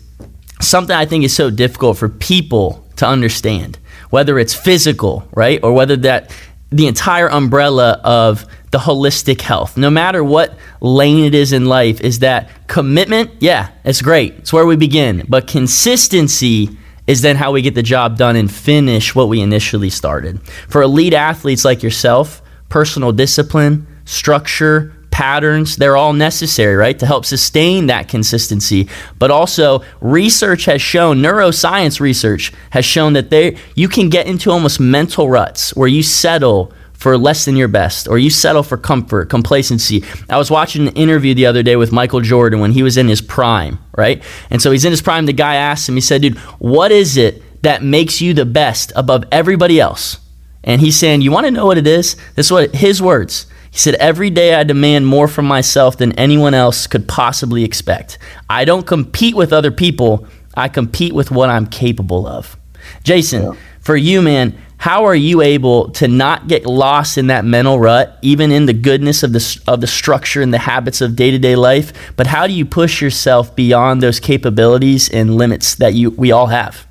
something 0.61 0.95
I 0.95 1.05
think 1.05 1.23
is 1.23 1.33
so 1.33 1.49
difficult 1.49 1.97
for 1.97 2.09
people 2.09 2.85
to 2.99 3.07
understand, 3.07 3.79
whether 4.09 4.39
it's 4.39 4.53
physical, 4.53 5.27
right, 5.33 5.59
or 5.63 5.73
whether 5.73 5.97
that 5.97 6.35
the 6.69 6.87
entire 6.87 7.29
umbrella 7.29 7.99
of 8.03 8.45
the 8.71 8.77
holistic 8.77 9.41
health, 9.41 9.75
no 9.75 9.89
matter 9.89 10.23
what 10.23 10.55
lane 10.81 11.25
it 11.25 11.33
is 11.33 11.51
in 11.51 11.65
life, 11.65 11.99
is 12.01 12.19
that 12.19 12.49
commitment, 12.67 13.31
yeah, 13.39 13.71
it's 13.83 14.01
great. 14.01 14.35
It's 14.35 14.53
where 14.53 14.65
we 14.65 14.75
begin. 14.75 15.25
But 15.27 15.47
consistency 15.47 16.69
is 17.07 17.21
then 17.21 17.35
how 17.35 17.51
we 17.51 17.63
get 17.63 17.73
the 17.73 17.81
job 17.81 18.17
done 18.17 18.35
and 18.35 18.51
finish 18.51 19.15
what 19.15 19.29
we 19.29 19.41
initially 19.41 19.89
started. 19.89 20.39
For 20.67 20.83
elite 20.83 21.15
athletes 21.15 21.65
like 21.65 21.81
yourself, 21.81 22.43
personal 22.69 23.11
discipline, 23.11 23.87
structure, 24.05 24.93
patterns, 25.19 25.75
they're 25.75 25.97
all 25.97 26.13
necessary, 26.13 26.77
right, 26.77 26.97
to 26.97 27.05
help 27.05 27.25
sustain 27.25 27.87
that 27.87 28.07
consistency. 28.07 28.87
But 29.17 29.31
also, 29.31 29.83
research 29.99 30.63
has 30.63 30.81
shown, 30.81 31.17
neuroscience 31.17 31.99
research 31.99 32.53
has 32.69 32.85
shown 32.85 33.11
that 33.13 33.29
they 33.29 33.57
you 33.75 33.89
can 33.89 34.07
get 34.07 34.27
into 34.27 34.49
almost 34.49 34.79
mental 34.79 35.29
ruts 35.29 35.75
where 35.75 35.89
you 35.89 36.03
settle 36.03 36.71
for 36.93 37.17
less 37.17 37.43
than 37.43 37.57
your 37.57 37.67
best, 37.67 38.07
or 38.07 38.17
you 38.17 38.29
settle 38.29 38.63
for 38.63 38.77
comfort, 38.77 39.29
complacency. 39.29 40.05
I 40.29 40.37
was 40.37 40.49
watching 40.49 40.87
an 40.87 40.93
interview 40.93 41.33
the 41.33 41.47
other 41.47 41.63
day 41.63 41.75
with 41.75 41.91
Michael 41.91 42.21
Jordan 42.21 42.61
when 42.61 42.71
he 42.71 42.81
was 42.81 42.95
in 42.95 43.09
his 43.09 43.21
prime, 43.21 43.77
right? 43.97 44.23
And 44.49 44.61
so 44.61 44.71
he's 44.71 44.85
in 44.85 44.91
his 44.91 45.01
prime. 45.01 45.25
The 45.25 45.33
guy 45.33 45.55
asked 45.55 45.89
him, 45.89 45.95
he 45.95 46.01
said, 46.01 46.21
dude, 46.21 46.37
what 46.59 46.93
is 46.93 47.17
it 47.17 47.43
that 47.63 47.83
makes 47.83 48.21
you 48.21 48.33
the 48.33 48.45
best 48.45 48.93
above 48.95 49.25
everybody 49.33 49.81
else? 49.81 50.17
And 50.63 50.79
he's 50.79 50.97
saying, 50.97 51.21
You 51.21 51.31
want 51.31 51.45
to 51.45 51.51
know 51.51 51.65
what 51.65 51.77
it 51.77 51.87
is? 51.87 52.15
This 52.35 52.47
is 52.47 52.51
what 52.51 52.75
his 52.75 53.01
words. 53.01 53.47
He 53.71 53.77
said, 53.77 53.95
Every 53.95 54.29
day 54.29 54.55
I 54.55 54.63
demand 54.63 55.07
more 55.07 55.27
from 55.27 55.45
myself 55.45 55.97
than 55.97 56.11
anyone 56.13 56.53
else 56.53 56.87
could 56.87 57.07
possibly 57.07 57.63
expect. 57.63 58.17
I 58.49 58.65
don't 58.65 58.85
compete 58.85 59.35
with 59.35 59.53
other 59.53 59.71
people, 59.71 60.27
I 60.55 60.69
compete 60.69 61.13
with 61.13 61.31
what 61.31 61.49
I'm 61.49 61.67
capable 61.67 62.27
of. 62.27 62.57
Jayson, 63.03 63.53
yeah. 63.53 63.59
for 63.81 63.95
you, 63.95 64.21
man, 64.21 64.57
how 64.79 65.05
are 65.05 65.15
you 65.15 65.41
able 65.41 65.89
to 65.91 66.07
not 66.07 66.47
get 66.47 66.65
lost 66.65 67.17
in 67.17 67.27
that 67.27 67.43
mental 67.43 67.77
rut, 67.77 68.17
even 68.21 68.49
in 68.49 68.65
the 68.65 68.73
goodness 68.73 69.23
of 69.23 69.33
the, 69.33 69.61
of 69.67 69.81
the 69.81 69.87
structure 69.87 70.41
and 70.41 70.53
the 70.53 70.57
habits 70.57 71.01
of 71.01 71.17
day 71.17 71.31
to 71.31 71.37
day 71.37 71.57
life? 71.57 72.13
But 72.15 72.27
how 72.27 72.47
do 72.47 72.53
you 72.53 72.65
push 72.65 73.01
yourself 73.01 73.53
beyond 73.55 74.01
those 74.01 74.21
capabilities 74.21 75.09
and 75.09 75.35
limits 75.35 75.75
that 75.75 75.95
you 75.95 76.11
we 76.11 76.31
all 76.31 76.47
have? 76.47 76.87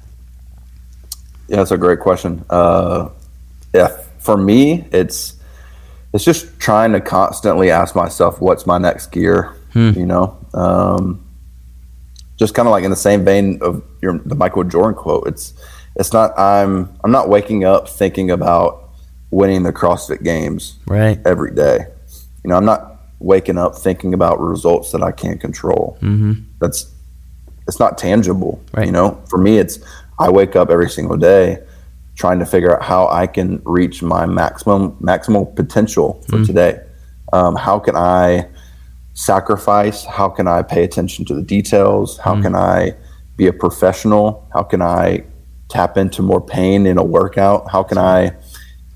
Yeah, 1.49 1.57
that's 1.57 1.71
a 1.71 1.79
great 1.79 2.01
question. 2.01 2.45
Uh, 2.51 3.09
yeah, 3.73 3.89
for 4.19 4.37
me, 4.37 4.87
it's 4.93 5.38
it's 6.12 6.25
just 6.25 6.59
trying 6.59 6.93
to 6.93 7.00
constantly 7.00 7.71
ask 7.71 7.95
myself, 7.95 8.41
what's 8.41 8.67
my 8.67 8.79
next 8.79 9.12
gear? 9.12 9.55
Hmm. 9.73 9.91
You 9.91 10.07
know, 10.07 10.38
um, 10.55 11.25
just 12.37 12.55
kind 12.55 12.67
of 12.67 12.73
like 12.73 12.85
in 12.85 12.91
the 12.91 12.97
same 12.97 13.25
vein 13.25 13.59
of 13.61 13.83
your 14.00 14.19
the 14.19 14.35
Michael 14.35 14.65
Jordan 14.65 14.95
quote. 14.95 15.27
It's 15.27 15.53
it's 15.97 16.12
not 16.12 16.38
I'm 16.38 16.95
I'm 17.05 17.11
not 17.11 17.29
waking 17.29 17.65
up 17.65 17.88
thinking 17.88 18.31
about 18.31 18.91
winning 19.31 19.62
the 19.62 19.73
CrossFit 19.73 20.23
Games 20.23 20.79
right 20.87 21.21
every 21.27 21.55
day. 21.55 21.87
You 22.45 22.50
know, 22.50 22.57
I'm 22.57 22.65
not 22.65 22.97
waking 23.19 23.59
up 23.59 23.77
thinking 23.77 24.15
about 24.15 24.41
results 24.41 24.93
that 24.93 25.03
I 25.03 25.12
can't 25.12 25.41
control. 25.41 25.99
Mm-hmm. 26.00 26.45
That's 26.61 26.91
it's 27.67 27.79
not 27.79 27.99
tangible. 27.99 28.62
Right. 28.73 28.87
You 28.87 28.93
know, 28.93 29.23
for 29.29 29.38
me, 29.38 29.59
it's 29.59 29.79
I 30.19 30.31
wake 30.31 30.57
up 30.57 30.71
every 30.71 30.88
single 30.88 31.17
day 31.19 31.59
trying 32.19 32.41
to 32.41 32.45
figure 32.45 32.77
out 32.77 32.83
how 32.83 33.09
I 33.09 33.27
can 33.29 33.63
reach 33.65 34.03
my 34.03 34.27
maximum 34.27 34.91
maximal 34.97 35.55
potential 35.55 36.21
for 36.29 36.37
mm-hmm. 36.37 36.45
today. 36.45 36.81
Um, 37.33 37.55
how 37.55 37.79
can 37.79 37.95
I 37.97 38.49
sacrifice? 39.15 40.05
How 40.05 40.29
can 40.29 40.49
I 40.49 40.63
pay 40.63 40.83
attention 40.83 41.25
to 41.27 41.35
the 41.35 41.43
details? 41.43 42.19
How 42.19 42.35
mm-hmm. 42.35 42.43
can 42.43 42.55
I 42.57 42.95
be 43.37 43.47
a 43.47 43.53
professional? 43.53 44.49
How 44.53 44.65
can 44.65 44.83
I 44.83 45.25
tap 45.69 45.97
into 45.97 46.23
more 46.23 46.41
pain 46.41 46.87
in 46.87 46.99
a 46.99 47.05
workout? 47.05 47.71
How 47.71 47.85
can 47.85 47.99
I 47.99 48.35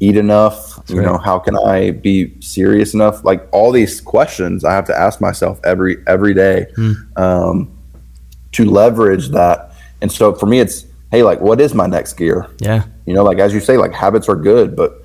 eat 0.00 0.16
enough? 0.16 0.76
That's 0.76 0.90
you 0.90 0.98
right. 0.98 1.06
know, 1.06 1.18
how 1.18 1.38
can 1.38 1.56
I 1.56 1.92
be 1.92 2.40
serious 2.40 2.92
enough? 2.92 3.24
Like 3.24 3.48
all 3.52 3.70
these 3.70 4.00
questions 4.00 4.64
I 4.64 4.72
have 4.74 4.86
to 4.86 4.98
ask 4.98 5.20
myself 5.20 5.60
every 5.64 5.98
every 6.08 6.34
day 6.34 6.66
mm. 6.76 6.96
um, 7.16 7.70
to 8.52 8.64
leverage 8.64 9.28
that. 9.28 9.72
And 10.00 10.10
so 10.10 10.34
for 10.34 10.46
me, 10.46 10.58
it's 10.58 10.86
hey, 11.12 11.22
like 11.22 11.40
what 11.40 11.60
is 11.60 11.74
my 11.74 11.86
next 11.86 12.14
gear? 12.14 12.48
Yeah, 12.58 12.84
you 13.06 13.14
know, 13.14 13.22
like 13.22 13.38
as 13.38 13.54
you 13.54 13.60
say, 13.60 13.76
like 13.76 13.92
habits 13.92 14.28
are 14.28 14.34
good, 14.34 14.74
but 14.74 15.04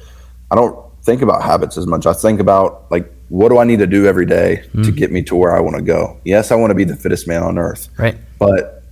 I 0.49 0.55
don't 0.55 0.83
think 1.03 1.21
about 1.21 1.43
habits 1.43 1.77
as 1.77 1.85
much. 1.85 2.07
I 2.07 2.13
think 2.13 2.39
about 2.39 2.89
like 2.89 3.13
what 3.29 3.49
do 3.49 3.59
I 3.59 3.65
need 3.65 3.79
to 3.79 3.87
do 3.87 4.07
every 4.07 4.25
day 4.25 4.63
mm. 4.73 4.83
to 4.83 4.91
get 4.91 5.11
me 5.11 5.21
to 5.23 5.35
where 5.35 5.55
I 5.55 5.59
want 5.59 5.75
to 5.75 5.81
go? 5.83 6.19
Yes, 6.23 6.51
I 6.51 6.55
want 6.55 6.71
to 6.71 6.75
be 6.75 6.85
the 6.85 6.95
fittest 6.95 7.27
man 7.27 7.43
on 7.43 7.57
earth. 7.57 7.89
Right. 7.97 8.17
But 8.39 8.83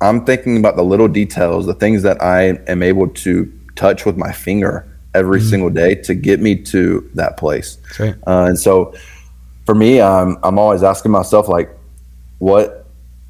I'm 0.00 0.24
thinking 0.24 0.56
about 0.58 0.76
the 0.76 0.84
little 0.84 1.08
details, 1.08 1.66
the 1.66 1.74
things 1.74 2.02
that 2.02 2.22
I 2.22 2.58
am 2.66 2.82
able 2.82 3.08
to 3.08 3.52
touch 3.76 4.06
with 4.06 4.16
my 4.16 4.32
finger 4.32 4.86
every 5.14 5.40
mm-hmm. 5.40 5.48
single 5.48 5.70
day 5.70 5.94
to 5.96 6.14
get 6.14 6.40
me 6.40 6.54
to 6.54 7.08
that 7.14 7.36
place. 7.36 7.78
Right. 7.98 8.14
Uh, 8.26 8.44
and 8.48 8.58
so 8.58 8.94
for 9.66 9.74
me, 9.74 10.00
I'm, 10.00 10.38
I'm 10.42 10.58
always 10.58 10.82
asking 10.82 11.12
myself, 11.12 11.48
like, 11.48 11.76
what, 12.38 12.77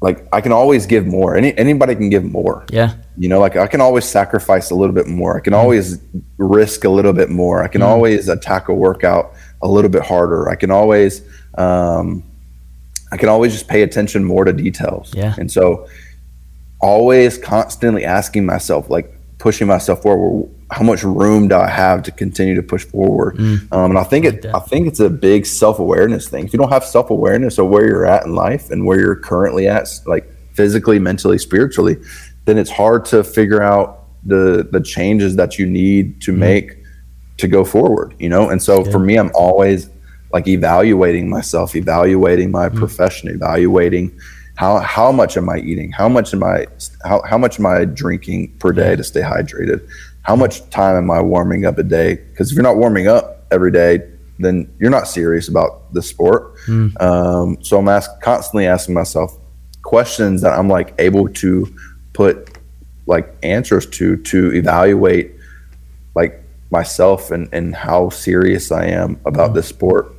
like, 0.01 0.27
I 0.31 0.39
can 0.41 0.51
always 0.51 0.85
give 0.85 1.05
more. 1.05 1.35
Any, 1.35 1.57
anybody 1.57 1.95
can 1.95 2.09
give 2.09 2.23
more. 2.23 2.65
Yeah. 2.71 2.95
You 3.17 3.27
know, 3.27 3.39
like, 3.39 3.55
I 3.57 3.67
can 3.67 3.81
always 3.81 4.05
sacrifice 4.05 4.71
a 4.71 4.75
little 4.75 4.95
bit 4.95 5.07
more. 5.07 5.37
I 5.37 5.41
can 5.41 5.53
mm-hmm. 5.53 5.61
always 5.61 5.99
risk 6.37 6.85
a 6.85 6.89
little 6.89 7.13
bit 7.13 7.29
more. 7.29 7.63
I 7.63 7.67
can 7.67 7.81
mm-hmm. 7.81 7.89
always 7.89 8.29
attack 8.29 8.69
a 8.69 8.73
workout 8.73 9.33
a 9.61 9.67
little 9.67 9.91
bit 9.91 10.03
harder. 10.03 10.49
I 10.49 10.55
can 10.55 10.71
always, 10.71 11.21
um, 11.57 12.23
I 13.11 13.17
can 13.17 13.27
always 13.27 13.51
just 13.51 13.67
pay 13.67 13.81
attention 13.81 14.23
more 14.23 14.45
to 14.45 14.53
details. 14.53 15.13
Yeah. 15.13 15.35
And 15.37 15.51
so, 15.51 15.87
always 16.79 17.37
constantly 17.37 18.05
asking 18.05 18.45
myself, 18.45 18.89
like 18.89 19.13
pushing 19.37 19.67
myself 19.67 20.01
forward. 20.01 20.49
How 20.71 20.83
much 20.83 21.03
room 21.03 21.47
do 21.47 21.55
I 21.55 21.67
have 21.67 22.03
to 22.03 22.11
continue 22.11 22.55
to 22.55 22.61
push 22.61 22.85
forward? 22.85 23.37
Mm. 23.37 23.71
Um, 23.71 23.91
and 23.91 23.97
I 23.97 24.03
think 24.03 24.25
it, 24.25 24.45
I 24.45 24.59
think 24.59 24.87
it's 24.87 24.99
a 24.99 25.09
big 25.09 25.45
self 25.45 25.79
awareness 25.79 26.29
thing. 26.29 26.45
If 26.45 26.53
you 26.53 26.59
don't 26.59 26.69
have 26.69 26.83
self 26.83 27.09
awareness 27.09 27.57
of 27.57 27.67
where 27.67 27.87
you're 27.87 28.05
at 28.05 28.25
in 28.25 28.35
life 28.35 28.69
and 28.69 28.85
where 28.85 28.99
you're 28.99 29.15
currently 29.15 29.67
at, 29.67 29.87
like 30.05 30.31
physically, 30.53 30.99
mentally, 30.99 31.37
spiritually, 31.37 31.97
then 32.45 32.57
it's 32.57 32.69
hard 32.69 33.05
to 33.05 33.23
figure 33.23 33.61
out 33.61 34.05
the 34.23 34.67
the 34.71 34.81
changes 34.81 35.35
that 35.37 35.57
you 35.57 35.65
need 35.65 36.21
to 36.21 36.31
mm. 36.31 36.37
make 36.37 36.77
to 37.37 37.47
go 37.47 37.65
forward. 37.65 38.13
You 38.19 38.29
know, 38.29 38.49
and 38.49 38.61
so 38.61 38.85
yeah. 38.85 38.91
for 38.91 38.99
me, 38.99 39.17
I'm 39.17 39.31
always 39.33 39.89
like 40.31 40.47
evaluating 40.47 41.29
myself, 41.29 41.75
evaluating 41.75 42.51
my 42.51 42.69
mm. 42.69 42.75
profession, 42.75 43.29
evaluating 43.29 44.19
how 44.59 44.79
how 44.79 45.09
much 45.09 45.37
am 45.37 45.49
I 45.49 45.59
eating? 45.59 45.89
How 45.93 46.09
much 46.09 46.33
am 46.33 46.43
I 46.43 46.67
how, 47.05 47.21
how 47.21 47.37
much 47.37 47.59
am 47.59 47.65
I 47.65 47.85
drinking 47.85 48.57
per 48.59 48.73
day 48.73 48.93
to 48.93 49.03
stay 49.05 49.21
hydrated? 49.21 49.87
How 50.29 50.35
much 50.35 50.69
time 50.69 50.95
am 50.95 51.09
I 51.09 51.23
warming 51.23 51.65
up 51.65 51.79
a 51.79 51.83
day? 51.83 52.13
Because 52.13 52.51
if 52.51 52.55
you're 52.55 52.61
not 52.61 52.77
warming 52.77 53.07
up 53.07 53.47
every 53.49 53.71
day, 53.71 54.07
then 54.37 54.71
you're 54.79 54.91
not 54.91 55.07
serious 55.07 55.47
about 55.47 55.91
the 55.91 56.03
sport. 56.03 56.55
Mm. 56.67 57.01
Um, 57.01 57.57
so 57.63 57.79
I'm 57.79 57.87
ask, 57.87 58.11
constantly 58.21 58.67
asking 58.67 58.93
myself 58.93 59.35
questions 59.81 60.43
that 60.43 60.53
I'm 60.53 60.69
like 60.69 60.93
able 60.99 61.29
to 61.29 61.75
put 62.13 62.59
like 63.07 63.35
answers 63.41 63.87
to 63.87 64.17
to 64.17 64.53
evaluate 64.53 65.31
like 66.13 66.43
myself 66.69 67.31
and 67.31 67.49
and 67.51 67.73
how 67.73 68.09
serious 68.09 68.71
I 68.71 68.85
am 68.85 69.19
about 69.25 69.49
mm. 69.49 69.55
this 69.55 69.67
sport. 69.67 70.13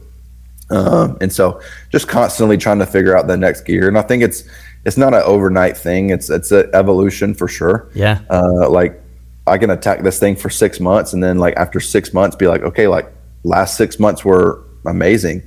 Um, 0.71 1.19
and 1.21 1.33
so 1.33 1.61
just 1.91 2.09
constantly 2.09 2.57
trying 2.57 2.81
to 2.81 2.87
figure 2.87 3.17
out 3.17 3.29
the 3.29 3.37
next 3.37 3.61
gear. 3.61 3.87
And 3.87 3.97
I 3.97 4.03
think 4.03 4.25
it's, 4.25 4.43
it's 4.85 4.97
not 4.97 5.15
an 5.15 5.23
overnight 5.25 5.77
thing. 5.77 6.11
It's, 6.11 6.31
it's 6.31 6.51
an 6.51 6.69
evolution 6.75 7.33
for 7.35 7.47
sure. 7.47 7.89
Yeah. 7.95 8.23
Uh, 8.29 8.69
like 8.69 9.01
I 9.47 9.59
can 9.59 9.71
attack 9.71 10.03
this 10.03 10.19
thing 10.19 10.37
for 10.37 10.51
six 10.51 10.81
months 10.81 11.13
and 11.13 11.23
then 11.23 11.39
like 11.39 11.57
after 11.57 11.81
six 11.81 12.13
months 12.13 12.37
be 12.37 12.47
like, 12.47 12.63
okay, 12.63 12.87
like 12.87 13.11
last 13.43 13.77
six 13.77 13.99
months 13.99 14.25
were 14.25 14.65
amazing, 14.87 15.43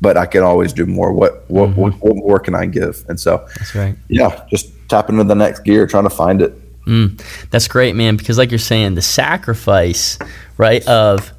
but 0.00 0.16
I 0.16 0.26
can 0.26 0.42
always 0.42 0.72
do 0.72 0.86
more. 0.86 1.12
What, 1.12 1.48
what, 1.48 1.70
mm-hmm. 1.70 1.80
what, 1.80 1.94
what, 1.94 2.16
more 2.16 2.38
can 2.38 2.54
I 2.54 2.66
give? 2.66 3.04
And 3.08 3.18
so, 3.18 3.46
that's 3.58 3.74
right. 3.74 3.96
Yeah. 4.08 4.44
Just 4.50 4.72
tap 4.88 5.08
into 5.08 5.24
the 5.24 5.34
next 5.34 5.60
gear, 5.60 5.86
trying 5.86 6.04
to 6.04 6.10
find 6.10 6.42
it. 6.42 6.54
Mm, 6.86 7.20
that's 7.50 7.68
great, 7.68 7.94
man. 7.96 8.16
Because 8.16 8.38
like 8.38 8.50
you're 8.50 8.58
saying, 8.58 8.94
the 8.94 9.02
sacrifice, 9.02 10.18
right, 10.56 10.86
of 10.86 11.32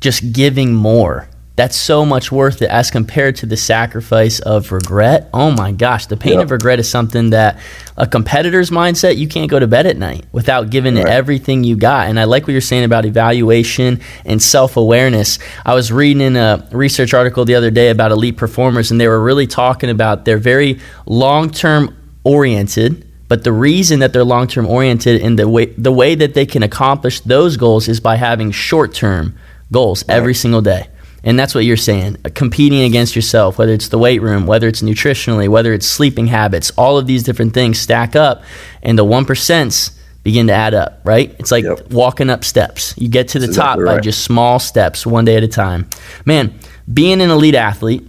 just 0.00 0.32
giving 0.32 0.74
more 0.74 1.28
that's 1.54 1.76
so 1.76 2.06
much 2.06 2.32
worth 2.32 2.62
it 2.62 2.70
as 2.70 2.90
compared 2.90 3.36
to 3.36 3.46
the 3.46 3.58
sacrifice 3.58 4.40
of 4.40 4.72
regret. 4.72 5.28
Oh 5.34 5.50
my 5.50 5.70
gosh, 5.70 6.06
the 6.06 6.16
pain 6.16 6.34
yep. 6.34 6.44
of 6.44 6.50
regret 6.50 6.80
is 6.80 6.88
something 6.88 7.30
that 7.30 7.60
a 7.96 8.06
competitor's 8.06 8.70
mindset, 8.70 9.18
you 9.18 9.28
can't 9.28 9.50
go 9.50 9.58
to 9.58 9.66
bed 9.66 9.86
at 9.86 9.98
night 9.98 10.24
without 10.32 10.70
giving 10.70 10.94
right. 10.94 11.06
everything 11.06 11.62
you 11.62 11.76
got. 11.76 12.08
And 12.08 12.18
I 12.18 12.24
like 12.24 12.44
what 12.44 12.52
you're 12.52 12.62
saying 12.62 12.84
about 12.84 13.04
evaluation 13.04 14.00
and 14.24 14.40
self 14.40 14.78
awareness. 14.78 15.38
I 15.66 15.74
was 15.74 15.92
reading 15.92 16.22
in 16.22 16.36
a 16.36 16.66
research 16.72 17.12
article 17.12 17.44
the 17.44 17.54
other 17.54 17.70
day 17.70 17.90
about 17.90 18.12
elite 18.12 18.38
performers, 18.38 18.90
and 18.90 18.98
they 18.98 19.08
were 19.08 19.22
really 19.22 19.46
talking 19.46 19.90
about 19.90 20.24
they're 20.24 20.38
very 20.38 20.80
long 21.04 21.50
term 21.50 21.94
oriented. 22.24 23.06
But 23.28 23.44
the 23.44 23.52
reason 23.52 24.00
that 24.00 24.14
they're 24.14 24.24
long 24.24 24.46
term 24.46 24.66
oriented 24.66 25.20
and 25.20 25.38
the 25.38 25.48
way 25.48 25.66
the 25.66 25.92
way 25.92 26.14
that 26.14 26.32
they 26.32 26.46
can 26.46 26.62
accomplish 26.62 27.20
those 27.20 27.58
goals 27.58 27.88
is 27.88 28.00
by 28.00 28.16
having 28.16 28.52
short 28.52 28.94
term 28.94 29.36
goals 29.70 30.02
right. 30.08 30.16
every 30.16 30.34
single 30.34 30.62
day. 30.62 30.88
And 31.24 31.38
that's 31.38 31.54
what 31.54 31.64
you're 31.64 31.76
saying. 31.76 32.16
Uh, 32.24 32.30
competing 32.34 32.82
against 32.82 33.14
yourself, 33.14 33.58
whether 33.58 33.72
it's 33.72 33.88
the 33.88 33.98
weight 33.98 34.22
room, 34.22 34.46
whether 34.46 34.68
it's 34.68 34.82
nutritionally, 34.82 35.48
whether 35.48 35.72
it's 35.72 35.86
sleeping 35.86 36.26
habits, 36.26 36.70
all 36.76 36.98
of 36.98 37.06
these 37.06 37.22
different 37.22 37.54
things 37.54 37.78
stack 37.78 38.16
up, 38.16 38.42
and 38.82 38.98
the 38.98 39.04
1% 39.04 39.98
begin 40.22 40.46
to 40.46 40.52
add 40.52 40.74
up, 40.74 41.00
right? 41.04 41.34
It's 41.38 41.50
like 41.50 41.64
yep. 41.64 41.90
walking 41.90 42.30
up 42.30 42.44
steps. 42.44 42.94
You 42.96 43.08
get 43.08 43.28
to 43.28 43.38
the 43.38 43.46
that's 43.46 43.56
top 43.56 43.76
exactly 43.76 43.84
right. 43.84 43.96
by 43.96 44.00
just 44.00 44.24
small 44.24 44.58
steps, 44.58 45.06
one 45.06 45.24
day 45.24 45.36
at 45.36 45.42
a 45.42 45.48
time. 45.48 45.88
Man, 46.24 46.58
being 46.92 47.20
an 47.20 47.30
elite 47.30 47.54
athlete, 47.54 48.08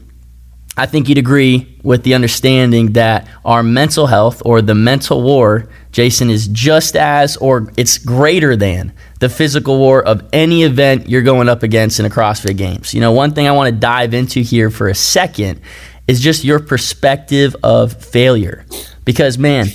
I 0.76 0.88
think 0.88 1.08
you'd 1.08 1.20
agree 1.20 1.78
with 1.84 2.04
the 2.04 2.16
understanding 2.16 2.94
that 2.94 3.28
our 3.46 3.62
mental 3.62 4.08
health 4.08 4.42
or 4.44 4.60
the 4.62 4.74
mental 4.74 5.22
war, 5.22 5.70
Jayson, 5.92 6.32
is 6.32 6.48
just 6.48 6.96
as 6.96 7.38
or 7.38 7.72
it's 7.78 8.00
greater 8.00 8.56
than 8.56 8.92
the 9.20 9.30
physical 9.30 9.78
war 9.78 10.04
of 10.04 10.28
any 10.34 10.64
event 10.64 11.08
you're 11.08 11.22
going 11.22 11.48
up 11.48 11.62
against 11.62 12.00
in 12.00 12.08
a 12.08 12.10
CrossFit 12.10 12.58
Games. 12.58 12.92
You 12.92 13.02
know, 13.02 13.12
one 13.12 13.34
thing 13.34 13.48
I 13.48 13.52
want 13.52 13.72
to 13.72 13.80
dive 13.80 14.16
into 14.16 14.42
here 14.42 14.72
for 14.72 14.88
a 14.88 14.96
second 14.96 15.62
is 16.08 16.20
just 16.20 16.44
your 16.44 16.60
perspective 16.60 17.56
of 17.62 17.94
failure. 18.04 18.66
Because, 19.06 19.38
man, 19.38 19.68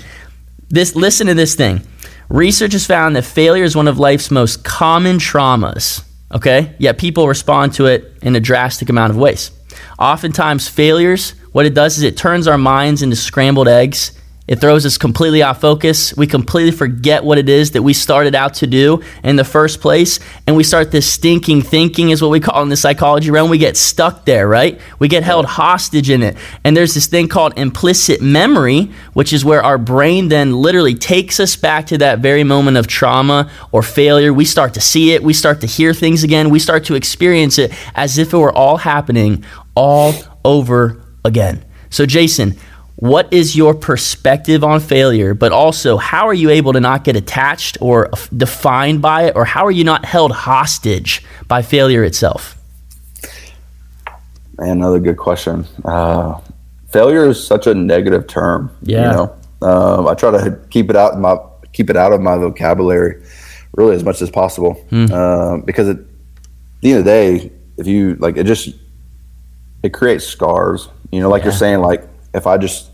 this 0.68 0.96
listen 0.96 1.28
to 1.28 1.34
this 1.34 1.54
thing. 1.54 1.82
Research 2.28 2.72
has 2.72 2.86
found 2.86 3.14
that 3.14 3.24
failure 3.24 3.64
is 3.64 3.76
one 3.76 3.86
of 3.88 3.98
life's 4.00 4.30
most 4.32 4.64
common 4.64 5.18
traumas. 5.18 6.04
okay? 6.32 6.74
Yet 6.78 6.98
people 6.98 7.28
respond 7.28 7.74
to 7.74 7.86
it 7.86 8.14
in 8.22 8.36
a 8.36 8.40
drastic 8.40 8.88
amount 8.88 9.10
of 9.10 9.16
ways. 9.16 9.50
Oftentimes, 9.98 10.68
failures, 10.68 11.30
what 11.52 11.66
it 11.66 11.74
does 11.74 11.96
is 11.96 12.02
it 12.02 12.16
turns 12.16 12.46
our 12.46 12.58
minds 12.58 13.02
into 13.02 13.16
scrambled 13.16 13.68
eggs 13.68 14.18
it 14.48 14.62
throws 14.62 14.86
us 14.86 14.96
completely 14.96 15.42
off 15.42 15.60
focus. 15.60 16.16
We 16.16 16.26
completely 16.26 16.72
forget 16.72 17.22
what 17.22 17.36
it 17.36 17.50
is 17.50 17.72
that 17.72 17.82
we 17.82 17.92
started 17.92 18.34
out 18.34 18.54
to 18.54 18.66
do 18.66 19.02
in 19.22 19.36
the 19.36 19.44
first 19.44 19.82
place. 19.82 20.20
And 20.46 20.56
we 20.56 20.64
start 20.64 20.90
this 20.90 21.08
stinking 21.08 21.60
thinking, 21.60 22.08
is 22.08 22.22
what 22.22 22.30
we 22.30 22.40
call 22.40 22.62
in 22.62 22.70
the 22.70 22.76
psychology 22.76 23.30
realm. 23.30 23.50
We 23.50 23.58
get 23.58 23.76
stuck 23.76 24.24
there, 24.24 24.48
right? 24.48 24.80
We 24.98 25.06
get 25.06 25.22
held 25.22 25.44
hostage 25.44 26.08
in 26.08 26.22
it. 26.22 26.38
And 26.64 26.74
there's 26.74 26.94
this 26.94 27.06
thing 27.06 27.28
called 27.28 27.58
implicit 27.58 28.22
memory, 28.22 28.90
which 29.12 29.34
is 29.34 29.44
where 29.44 29.62
our 29.62 29.76
brain 29.76 30.28
then 30.28 30.54
literally 30.54 30.94
takes 30.94 31.38
us 31.40 31.54
back 31.54 31.86
to 31.88 31.98
that 31.98 32.20
very 32.20 32.42
moment 32.42 32.78
of 32.78 32.86
trauma 32.86 33.50
or 33.70 33.82
failure. 33.82 34.32
We 34.32 34.46
start 34.46 34.72
to 34.74 34.80
see 34.80 35.12
it. 35.12 35.22
We 35.22 35.34
start 35.34 35.60
to 35.60 35.66
hear 35.66 35.92
things 35.92 36.24
again. 36.24 36.48
We 36.48 36.58
start 36.58 36.84
to 36.86 36.94
experience 36.94 37.58
it 37.58 37.70
as 37.94 38.16
if 38.16 38.32
it 38.32 38.38
were 38.38 38.52
all 38.52 38.78
happening 38.78 39.44
all 39.78 40.12
over 40.44 41.00
again. 41.24 41.64
So, 41.88 42.04
Jayson, 42.04 42.58
what 42.96 43.32
is 43.32 43.54
your 43.54 43.74
perspective 43.74 44.64
on 44.64 44.80
failure, 44.80 45.32
but 45.32 45.52
also 45.52 45.96
how 45.96 46.26
are 46.26 46.34
you 46.34 46.50
able 46.50 46.72
to 46.72 46.80
not 46.80 47.04
get 47.04 47.14
attached 47.14 47.78
or 47.80 48.10
defined 48.36 49.00
by 49.00 49.26
it, 49.26 49.36
or 49.36 49.44
how 49.44 49.64
are 49.64 49.70
you 49.70 49.84
not 49.84 50.04
held 50.04 50.32
hostage 50.32 51.24
by 51.46 51.62
failure 51.62 52.02
itself? 52.02 52.56
Another 54.58 54.98
good 54.98 55.16
question. 55.16 55.64
Uh, 55.84 56.40
failure 56.88 57.28
is 57.28 57.46
such 57.46 57.68
a 57.68 57.74
negative 57.74 58.26
term. 58.26 58.76
Yeah. 58.82 58.96
You 59.06 59.16
know, 59.16 59.36
um, 59.62 60.08
I 60.08 60.14
try 60.14 60.32
to 60.32 60.58
keep 60.70 60.90
it 60.90 60.96
out 60.96 61.16
my 61.20 61.38
keep 61.72 61.88
it 61.88 61.96
out 61.96 62.12
of 62.12 62.20
my 62.20 62.36
vocabulary, 62.36 63.22
really 63.76 63.94
as 63.94 64.02
much 64.02 64.20
as 64.22 64.30
possible, 64.30 64.74
hmm. 64.90 65.06
uh, 65.12 65.58
because 65.58 65.88
at 65.88 65.98
the 66.80 66.90
end 66.90 66.98
of 66.98 67.04
the 67.04 67.10
day, 67.10 67.52
if 67.76 67.86
you 67.86 68.16
like, 68.16 68.36
it 68.36 68.44
just 68.44 68.70
it 69.82 69.90
creates 69.92 70.26
scars. 70.26 70.88
You 71.10 71.20
know, 71.20 71.28
like 71.28 71.40
yeah. 71.40 71.46
you're 71.46 71.56
saying, 71.56 71.80
like 71.80 72.06
if 72.34 72.46
I 72.46 72.58
just 72.58 72.90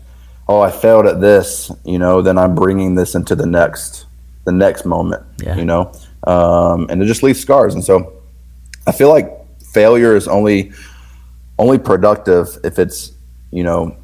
oh 0.47 0.61
I 0.61 0.71
failed 0.71 1.05
at 1.05 1.21
this, 1.21 1.71
you 1.83 1.99
know, 1.99 2.21
then 2.21 2.37
I'm 2.37 2.55
bringing 2.55 2.95
this 2.95 3.15
into 3.15 3.35
the 3.35 3.45
next 3.45 4.05
the 4.45 4.51
next 4.51 4.85
moment, 4.85 5.23
yeah. 5.43 5.55
you 5.55 5.65
know, 5.65 5.91
um, 6.27 6.87
and 6.89 7.01
it 7.01 7.05
just 7.05 7.23
leaves 7.23 7.39
scars. 7.39 7.73
And 7.73 7.83
so 7.83 8.21
I 8.87 8.91
feel 8.91 9.09
like 9.09 9.31
failure 9.61 10.15
is 10.15 10.27
only 10.27 10.71
only 11.57 11.77
productive 11.77 12.57
if 12.63 12.79
it's 12.79 13.11
you 13.51 13.63
know 13.63 13.95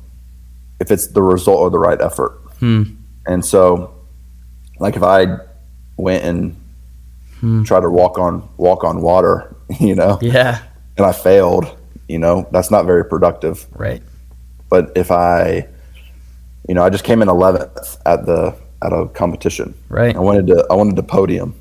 if 0.80 0.92
it's 0.92 1.08
the 1.08 1.22
result 1.22 1.66
of 1.66 1.72
the 1.72 1.80
right 1.80 2.02
effort. 2.02 2.32
Hmm. 2.60 2.84
And 3.26 3.46
so, 3.46 3.94
like 4.80 4.96
if 4.96 5.04
I 5.04 5.38
went 5.96 6.24
and 6.24 6.56
hmm. 7.40 7.64
tried 7.64 7.82
to 7.82 7.90
walk 7.90 8.18
on 8.18 8.50
walk 8.58 8.84
on 8.84 9.02
water, 9.02 9.56
you 9.80 9.96
know, 9.96 10.18
yeah, 10.22 10.64
and 10.98 11.06
I 11.06 11.12
failed, 11.12 11.78
you 12.12 12.20
know, 12.20 12.48
that's 12.52 12.70
not 12.70 12.86
very 12.86 13.06
productive, 13.06 13.66
right? 13.74 14.04
But 14.70 14.92
if 14.96 15.12
I, 15.12 15.68
you 16.68 16.76
know, 16.76 16.84
I 16.84 16.90
just 16.90 17.04
came 17.04 17.22
in 17.22 17.28
11th 17.30 17.98
at 18.06 18.26
the 18.26 18.56
at 18.84 18.92
a 18.92 19.08
competition. 19.08 19.74
Right. 19.90 20.16
I 20.16 20.20
wanted 20.20 20.48
to 20.48 20.68
I 20.70 20.76
wanted 20.76 20.98
to 20.98 21.04
podium, 21.04 21.56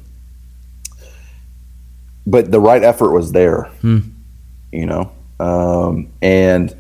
but 2.27 2.51
the 2.51 2.61
right 2.61 2.83
effort 2.83 3.13
was 3.13 3.33
there. 3.33 3.65
Hmm. 3.81 4.01
You 4.73 4.87
know, 4.87 5.13
um, 5.39 6.13
and 6.21 6.77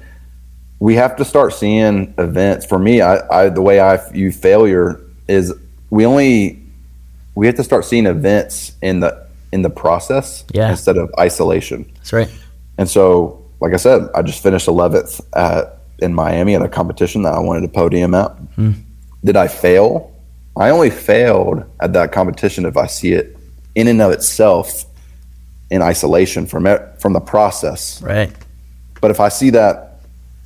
we 0.80 0.94
have 0.96 1.16
to 1.16 1.24
start 1.24 1.54
seeing 1.54 2.14
events. 2.18 2.66
For 2.66 2.78
me, 2.78 3.00
I, 3.00 3.20
I 3.30 3.48
the 3.50 3.62
way 3.62 3.78
I 3.78 3.96
view 4.10 4.32
failure 4.32 5.00
is 5.28 5.54
we 5.90 6.04
only 6.06 6.60
we 7.36 7.46
have 7.46 7.56
to 7.56 7.64
start 7.64 7.84
seeing 7.84 8.06
events 8.06 8.72
in 8.82 9.00
the 9.00 9.26
in 9.52 9.62
the 9.62 9.70
process 9.70 10.44
yeah. 10.52 10.70
instead 10.70 10.96
of 10.96 11.12
isolation. 11.18 11.90
That's 11.96 12.12
right. 12.12 12.30
And 12.78 12.88
so, 12.88 13.39
like 13.60 13.74
I 13.74 13.76
said, 13.76 14.08
I 14.14 14.22
just 14.22 14.42
finished 14.42 14.66
11th 14.66 15.20
at 15.36 15.76
in 16.02 16.14
Miami 16.14 16.54
at 16.54 16.62
a 16.62 16.68
competition 16.68 17.22
that 17.22 17.34
I 17.34 17.38
wanted 17.38 17.60
to 17.60 17.68
podium 17.68 18.14
at. 18.14 18.30
Hmm. 18.56 18.72
Did 19.22 19.36
I 19.36 19.48
fail? 19.48 20.12
I 20.56 20.70
only 20.70 20.90
failed 20.90 21.64
at 21.80 21.92
that 21.92 22.12
competition 22.12 22.64
if 22.64 22.76
I 22.76 22.86
see 22.86 23.12
it 23.12 23.36
in 23.74 23.86
and 23.86 24.00
of 24.00 24.10
itself 24.10 24.84
in 25.70 25.82
isolation 25.82 26.46
from 26.46 26.66
it, 26.66 26.82
from 26.98 27.12
the 27.12 27.20
process. 27.20 28.02
Right. 28.02 28.32
But 29.00 29.10
if 29.10 29.20
I 29.20 29.28
see 29.28 29.50
that 29.50 30.00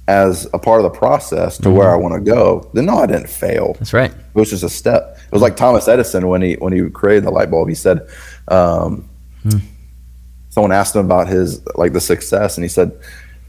as 0.06 0.46
a 0.52 0.58
part 0.58 0.84
of 0.84 0.92
the 0.92 0.98
process 0.98 1.56
to 1.56 1.62
mm-hmm. 1.64 1.78
where 1.78 1.90
I 1.90 1.96
want 1.96 2.14
to 2.14 2.20
go, 2.20 2.68
then 2.74 2.86
no, 2.86 2.98
I 2.98 3.06
didn't 3.06 3.28
fail. 3.28 3.74
That's 3.74 3.92
right. 3.92 4.10
It 4.10 4.34
was 4.34 4.50
just 4.50 4.62
a 4.62 4.68
step. 4.68 5.18
It 5.24 5.32
was 5.32 5.40
like 5.40 5.56
Thomas 5.56 5.88
Edison 5.88 6.28
when 6.28 6.42
he 6.42 6.54
when 6.54 6.72
he 6.72 6.88
created 6.90 7.24
the 7.24 7.30
light 7.30 7.50
bulb. 7.50 7.68
He 7.68 7.74
said, 7.74 8.06
um, 8.48 9.08
hmm. 9.42 9.58
Someone 10.54 10.72
asked 10.72 10.94
him 10.94 11.04
about 11.04 11.26
his 11.26 11.60
like 11.74 11.92
the 11.92 12.00
success, 12.00 12.56
and 12.56 12.64
he 12.64 12.68
said, 12.68 12.96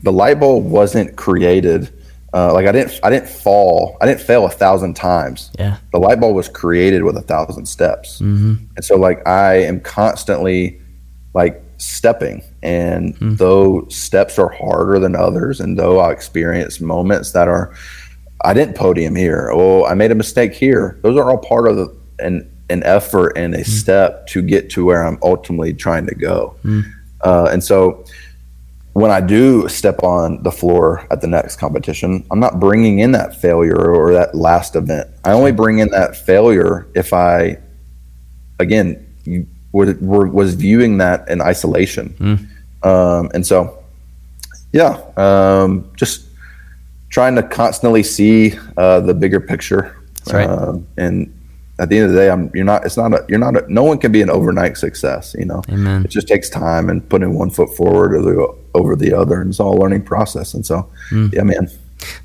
the 0.02 0.12
light 0.12 0.40
bulb 0.40 0.66
wasn't 0.66 1.16
created 1.16 1.94
uh, 2.36 2.52
like 2.52 2.68
I 2.68 2.74
didn't 2.74 3.00
I 3.02 3.10
didn't 3.10 3.30
fall 3.30 3.98
I 4.02 4.06
didn't 4.06 4.20
fail 4.20 4.46
a 4.46 4.50
thousand 4.50 4.96
times. 4.96 5.52
Yeah. 5.58 5.78
The 5.94 6.00
light 6.00 6.20
bulb 6.20 6.36
was 6.36 6.50
created 6.50 7.04
with 7.04 7.16
a 7.16 7.22
thousand 7.22 7.66
steps, 7.66 8.20
mm-hmm. 8.20 8.56
and 8.76 8.84
so 8.84 8.98
like 8.98 9.26
I 9.26 9.60
am 9.60 9.80
constantly 9.80 10.82
like 11.34 11.64
stepping, 11.78 12.44
and 12.62 13.16
mm-hmm. 13.16 13.36
though 13.36 13.88
steps 13.88 14.38
are 14.38 14.50
harder 14.50 15.00
than 15.00 15.16
others, 15.16 15.62
and 15.62 15.80
though 15.80 16.00
I 16.00 16.12
experience 16.12 16.82
moments 16.82 17.32
that 17.32 17.48
are 17.48 17.74
I 18.44 18.54
didn't 18.54 18.76
podium 18.76 19.16
here, 19.16 19.50
oh 19.54 19.86
I 19.86 19.94
made 19.94 20.12
a 20.12 20.16
mistake 20.16 20.54
here. 20.54 21.00
Those 21.04 21.18
are 21.18 21.32
all 21.32 21.38
part 21.38 21.70
of 21.70 21.78
the, 21.78 21.96
an 22.20 22.52
an 22.70 22.84
effort 22.84 23.38
and 23.38 23.54
a 23.54 23.60
mm-hmm. 23.60 23.72
step 23.72 24.28
to 24.28 24.42
get 24.42 24.70
to 24.72 24.84
where 24.84 25.08
I'm 25.08 25.20
ultimately 25.22 25.74
trying 25.74 26.06
to 26.08 26.16
go, 26.16 26.58
mm. 26.66 26.84
Uh, 27.26 27.50
and 27.52 27.64
so 27.64 28.06
when 28.94 29.12
I 29.12 29.20
do 29.20 29.68
step 29.68 30.04
on 30.04 30.42
the 30.44 30.52
floor 30.52 31.06
at 31.12 31.20
the 31.20 31.28
next 31.28 31.58
competition, 31.58 32.26
I'm 32.32 32.40
not 32.40 32.62
bringing 32.62 33.00
in 33.00 33.12
that 33.12 33.36
failure 33.42 33.76
or 33.76 34.14
that 34.14 34.36
last 34.36 34.76
event. 34.78 35.10
I 35.26 35.34
only 35.34 35.52
bring 35.52 35.80
in 35.80 35.90
that 35.90 36.16
failure 36.16 36.88
if 36.96 37.12
I, 37.12 37.58
again, 38.58 39.06
was 39.74 40.54
viewing 40.54 41.00
that 41.00 41.28
in 41.28 41.42
isolation. 41.42 42.16
Mm. 42.20 42.88
Um, 42.88 43.32
and 43.34 43.46
so, 43.46 43.84
yeah, 44.72 45.02
um, 45.18 45.92
just 45.98 46.28
trying 47.10 47.36
to 47.36 47.44
constantly 47.44 48.04
see 48.04 48.54
uh, 48.78 49.02
the 49.02 49.14
bigger 49.14 49.42
picture. 49.42 49.98
That's 50.20 50.34
right. 50.34 50.50
Uh, 50.50 50.78
and 50.96 51.34
at 51.78 51.90
the 51.90 51.98
end 51.98 52.06
of 52.06 52.12
the 52.14 52.18
day, 52.18 52.30
I'm 52.30 52.50
you're 52.54 52.66
not. 52.66 52.86
It's 52.86 52.98
not 52.98 53.14
a. 53.14 53.26
You're 53.28 53.40
not. 53.40 53.58
A, 53.58 53.74
no 53.74 53.84
one 53.84 53.98
can 53.98 54.12
be 54.12 54.22
an 54.22 54.30
overnight 54.30 54.78
success. 54.78 55.36
You 55.38 55.46
know. 55.46 55.62
Amen. 55.70 56.06
It 56.06 56.10
just 56.10 56.28
takes 56.28 56.50
time 56.50 56.90
and 56.90 57.08
putting 57.10 57.38
one 57.38 57.50
foot 57.50 57.76
forward 57.76 58.14
or 58.14 58.22
the, 58.22 58.56
over 58.74 58.96
the 58.96 59.14
other, 59.14 59.42
and 59.42 59.50
it's 59.50 59.60
all 59.60 59.78
a 59.78 59.80
learning 59.80 60.04
process. 60.04 60.54
And 60.54 60.66
so, 60.66 60.90
mm. 61.10 61.34
yeah, 61.34 61.44
man. 61.44 61.70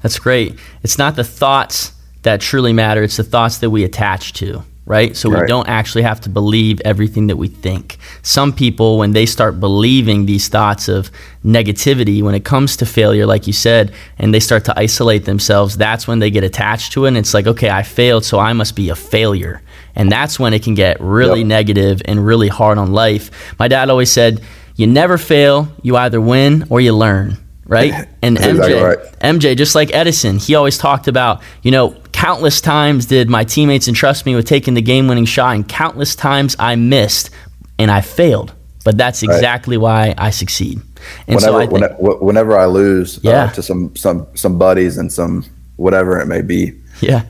That's 0.03 0.19
great. 0.19 0.59
It's 0.83 0.99
not 0.99 1.17
the 1.17 1.25
thoughts 1.25 1.93
that 2.23 2.41
truly 2.41 2.73
matter. 2.73 3.03
It's 3.03 3.17
the 3.17 3.25
thoughts 3.25 3.59
that 3.59 3.71
we 3.71 3.85
attach 3.85 4.35
to 4.35 4.63
right? 4.91 5.17
So 5.17 5.31
right. 5.31 5.43
we 5.43 5.47
don't 5.47 5.69
actually 5.69 6.03
have 6.03 6.21
to 6.23 6.29
believe 6.29 6.81
everything 6.85 7.29
that 7.29 7.37
we 7.37 7.47
think. 7.47 7.97
Some 8.23 8.53
people, 8.53 8.99
when 8.99 9.13
they 9.13 9.25
start 9.25 9.61
believing 9.61 10.27
these 10.27 10.49
thoughts 10.49 10.89
of 10.89 11.13
negativity 11.45 12.23
when 12.23 12.35
it 12.35 12.45
comes 12.45 12.77
to 12.79 12.87
failure, 12.87 13.25
like 13.25 13.47
you 13.47 13.53
said, 13.53 13.95
and 14.19 14.35
they 14.35 14.41
start 14.41 14.65
to 14.65 14.77
isolate 14.77 15.27
themselves, 15.27 15.77
that's 15.77 16.09
when 16.09 16.19
they 16.19 16.29
get 16.29 16.43
attached 16.43 16.91
to 16.95 17.05
it. 17.05 17.09
And 17.09 17.17
it's 17.17 17.33
like, 17.33 17.47
okay, 17.47 17.71
I 17.71 17.85
failed, 17.85 18.25
so 18.25 18.41
I 18.41 18.53
must 18.53 18.75
be 18.75 18.89
a 18.89 18.97
failure. 18.97 19.63
And 19.95 20.11
that's 20.11 20.41
when 20.41 20.55
it 20.55 20.65
can 20.65 20.75
get 20.75 21.01
really 21.01 21.39
yep. 21.39 21.47
negative 21.47 22.03
and 22.07 22.27
really 22.27 22.49
hard 22.49 22.77
on 22.77 22.91
life. 22.91 23.31
My 23.61 23.69
dad 23.69 23.91
always 23.91 24.11
said, 24.11 24.43
you 24.75 24.89
never 24.89 25.19
fail, 25.19 25.69
you 25.83 25.97
either 25.97 26.21
win 26.21 26.67
or 26.69 26.81
you 26.81 26.97
learn 26.97 27.39
right? 27.71 28.09
And 28.23 28.37
MJ, 28.37 28.51
exactly 28.51 28.75
right. 28.75 28.99
MJ, 29.21 29.57
just 29.57 29.75
like 29.75 29.95
Edison, 29.95 30.39
he 30.39 30.55
always 30.55 30.77
talked 30.77 31.09
about, 31.09 31.41
you 31.63 31.71
know, 31.71 31.93
countless 32.13 32.61
times 32.61 33.07
did 33.07 33.31
my 33.31 33.45
teammates 33.45 33.89
entrust 33.89 34.27
me 34.27 34.35
with 34.35 34.45
taking 34.45 34.75
the 34.75 34.83
game-winning 34.83 35.25
shot, 35.25 35.55
and 35.55 35.67
countless 35.67 36.15
times 36.15 36.55
I 36.59 36.77
missed 36.77 37.31
and 37.79 37.91
I 37.91 38.03
failed. 38.03 38.53
But 38.85 38.99
that's 38.99 39.23
exactly 39.23 39.79
right. 39.79 40.15
why 40.19 40.27
I 40.27 40.31
succeed. 40.31 40.81
And 41.27 41.37
whenever, 41.37 41.41
so 41.41 41.57
I 41.57 41.67
think, 41.67 42.21
whenever 42.21 42.59
I 42.59 42.67
lose 42.67 43.19
uh, 43.19 43.21
yeah. 43.25 43.45
uh, 43.45 43.53
to 43.53 43.63
some 43.63 43.95
some 43.97 44.27
some 44.35 44.59
buddies 44.59 44.99
and 44.99 45.11
some 45.11 45.45
whatever 45.77 46.21
it 46.21 46.27
may 46.27 46.43
be, 46.43 46.79
yeah, 47.01 47.25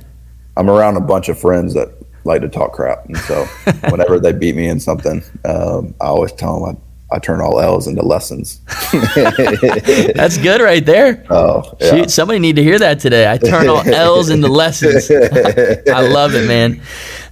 I'm 0.56 0.68
around 0.68 0.96
a 0.96 1.00
bunch 1.00 1.28
of 1.28 1.38
friends 1.38 1.74
that 1.74 1.88
like 2.24 2.40
to 2.42 2.48
talk 2.48 2.72
crap, 2.72 3.04
and 3.06 3.16
so 3.18 3.44
whenever 3.90 4.18
they 4.18 4.32
beat 4.32 4.56
me 4.56 4.68
in 4.68 4.80
something, 4.80 5.22
um, 5.44 5.94
I 6.00 6.06
always 6.06 6.32
tell 6.32 6.64
them 6.64 6.80
I 7.12 7.18
turn 7.18 7.40
all 7.40 7.60
L's 7.60 7.86
into 7.88 8.02
lessons. 8.02 8.60
That's 8.92 10.38
good 10.38 10.60
right 10.60 10.84
there. 10.84 11.24
Oh, 11.28 11.74
yeah. 11.80 11.90
Shoot, 11.90 12.10
somebody 12.10 12.38
need 12.38 12.56
to 12.56 12.62
hear 12.62 12.78
that 12.78 13.00
today. 13.00 13.30
I 13.30 13.36
turn 13.36 13.68
all 13.68 13.82
L's 13.86 14.30
into 14.30 14.48
lessons. 14.48 15.10
I 15.10 16.00
love 16.06 16.34
it, 16.34 16.46
man. 16.46 16.80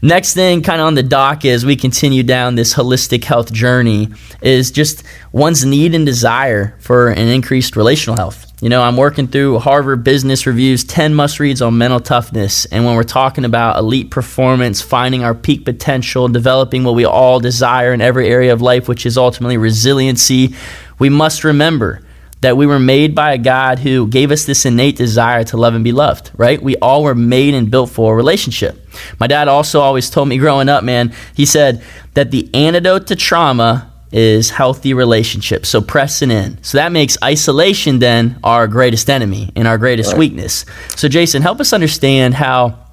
Next 0.03 0.35
thing 0.35 0.62
kind 0.62 0.81
of 0.81 0.87
on 0.88 0.95
the 0.95 1.03
dock 1.03 1.45
is 1.45 1.64
we 1.64 1.77
continue 1.77 2.23
down 2.23 2.57
this 2.57 2.75
holistic 2.75 3.25
health 3.25 3.53
journey 3.53 4.09
is 4.43 4.71
just 4.71 5.05
one's 5.33 5.64
need 5.64 5.95
and 5.95 6.05
desire 6.05 6.77
for 6.81 7.09
an 7.09 7.29
increased 7.29 7.77
relational 7.77 8.17
health. 8.17 8.47
You 8.61 8.68
know, 8.68 8.83
I'm 8.83 8.97
working 8.97 9.29
through 9.29 9.61
Harvard 9.61 10.03
Business 10.03 10.44
Review's 10.44 10.83
10 10.83 11.14
must 11.14 11.38
reads 11.38 11.62
on 11.62 11.79
mental 11.79 12.01
toughness. 12.01 12.64
And 12.64 12.85
when 12.85 12.97
we're 12.97 13.05
talking 13.05 13.44
about 13.44 13.77
elite 13.77 14.11
performance, 14.11 14.83
finding 14.83 15.23
our 15.23 15.33
peak 15.33 15.64
potential, 15.64 16.27
developing 16.27 16.83
what 16.83 16.97
we 16.97 17.05
all 17.05 17.38
desire 17.38 17.92
in 17.92 18.01
every 18.01 18.29
area 18.29 18.53
of 18.53 18.61
life, 18.61 18.88
which 18.88 19.07
is 19.07 19.16
ultimately 19.16 19.57
resiliency, 19.57 20.57
we 20.99 21.09
must 21.09 21.44
remember 21.44 22.03
that 22.40 22.57
we 22.57 22.66
were 22.66 22.81
made 22.81 23.14
by 23.14 23.33
a 23.33 23.38
God 23.38 23.79
who 23.79 24.09
gave 24.09 24.33
us 24.33 24.44
this 24.44 24.66
innate 24.66 24.97
desire 24.97 25.44
to 25.44 25.57
love 25.57 25.75
and 25.75 25.85
be 25.85 25.92
loved, 25.92 26.33
right? 26.37 26.61
We 26.61 26.75
all 26.79 27.05
were 27.05 27.14
made 27.14 27.55
and 27.55 27.71
built 27.71 27.90
for 27.90 28.12
a 28.12 28.16
relationship. 28.16 28.85
My 29.21 29.29
dad 29.29 29.47
also 29.47 29.81
always 29.81 30.11
told 30.11 30.29
me 30.29 30.37
growing 30.37 30.68
up, 30.68 30.83
man, 30.83 31.14
he 31.33 31.47
said 31.47 31.85
that 32.14 32.33
the 32.33 32.53
antidote 32.53 33.07
to 33.07 33.14
trauma 33.14 33.92
is 34.12 34.51
healthy 34.51 34.94
relationships. 34.94 35.68
So 35.68 35.81
pressing 35.81 36.31
in. 36.31 36.62
So 36.62 36.79
that 36.79 36.92
makes 36.92 37.16
isolation 37.23 37.99
then 37.99 38.38
our 38.42 38.66
greatest 38.66 39.11
enemy 39.11 39.53
and 39.55 39.68
our 39.68 39.79
greatest 39.79 40.12
right. 40.12 40.18
weakness. 40.18 40.64
So 40.97 41.09
Jayson, 41.09 41.42
help 41.42 41.61
us 41.61 41.73
understand 41.73 42.35
how 42.35 42.88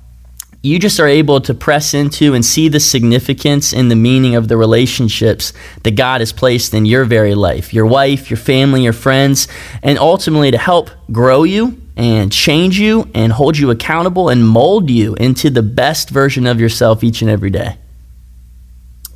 you 0.65 0.79
just 0.79 0.99
are 0.99 1.07
able 1.07 1.39
to 1.41 1.53
press 1.53 1.93
into 1.93 2.33
and 2.33 2.43
see 2.43 2.67
the 2.69 2.79
significance 2.79 3.71
and 3.71 3.91
the 3.91 3.95
meaning 3.95 4.33
of 4.33 4.47
the 4.47 4.57
relationships 4.57 5.53
that 5.83 5.91
God 5.91 6.21
has 6.21 6.33
placed 6.33 6.73
in 6.73 6.85
your 6.85 7.05
very 7.05 7.35
life, 7.35 7.71
your 7.71 7.85
wife, 7.85 8.31
your 8.31 8.37
family, 8.37 8.81
your 8.81 8.93
friends, 8.93 9.47
and 9.83 9.99
ultimately 9.99 10.49
to 10.49 10.57
help 10.57 10.89
grow 11.11 11.43
you 11.43 11.79
and 11.95 12.31
change 12.31 12.79
you 12.79 13.07
and 13.13 13.31
hold 13.31 13.57
you 13.57 13.69
accountable 13.69 14.27
and 14.27 14.47
mold 14.47 14.89
you 14.89 15.13
into 15.15 15.51
the 15.51 15.61
best 15.61 16.09
version 16.09 16.47
of 16.47 16.59
yourself 16.59 17.03
each 17.03 17.21
and 17.21 17.29
every 17.29 17.51
day. 17.51 17.77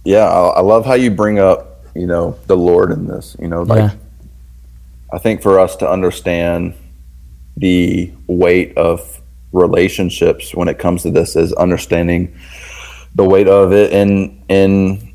Yeah, 0.06 0.26
I 0.28 0.62
love 0.62 0.86
how 0.86 0.94
you 0.94 1.10
bring 1.10 1.40
up 1.40 1.79
you 1.96 2.06
know 2.06 2.38
the 2.48 2.58
Lord 2.58 2.92
in 2.92 3.08
this. 3.08 3.36
You 3.40 3.48
know, 3.48 3.64
like 3.64 3.92
yeah. 3.92 3.98
I 5.14 5.18
think 5.18 5.42
for 5.42 5.60
us 5.60 5.76
to 5.78 5.90
understand 5.90 6.76
the 7.58 8.12
weight 8.28 8.78
of 8.78 9.22
relationships 9.52 10.54
when 10.54 10.68
it 10.68 10.78
comes 10.78 11.04
to 11.04 11.12
this 11.12 11.36
is 11.36 11.52
understanding 11.54 12.38
the 13.16 13.26
weight 13.26 13.48
of 13.48 13.74
it 13.74 13.92
in 13.92 14.42
in 14.50 15.14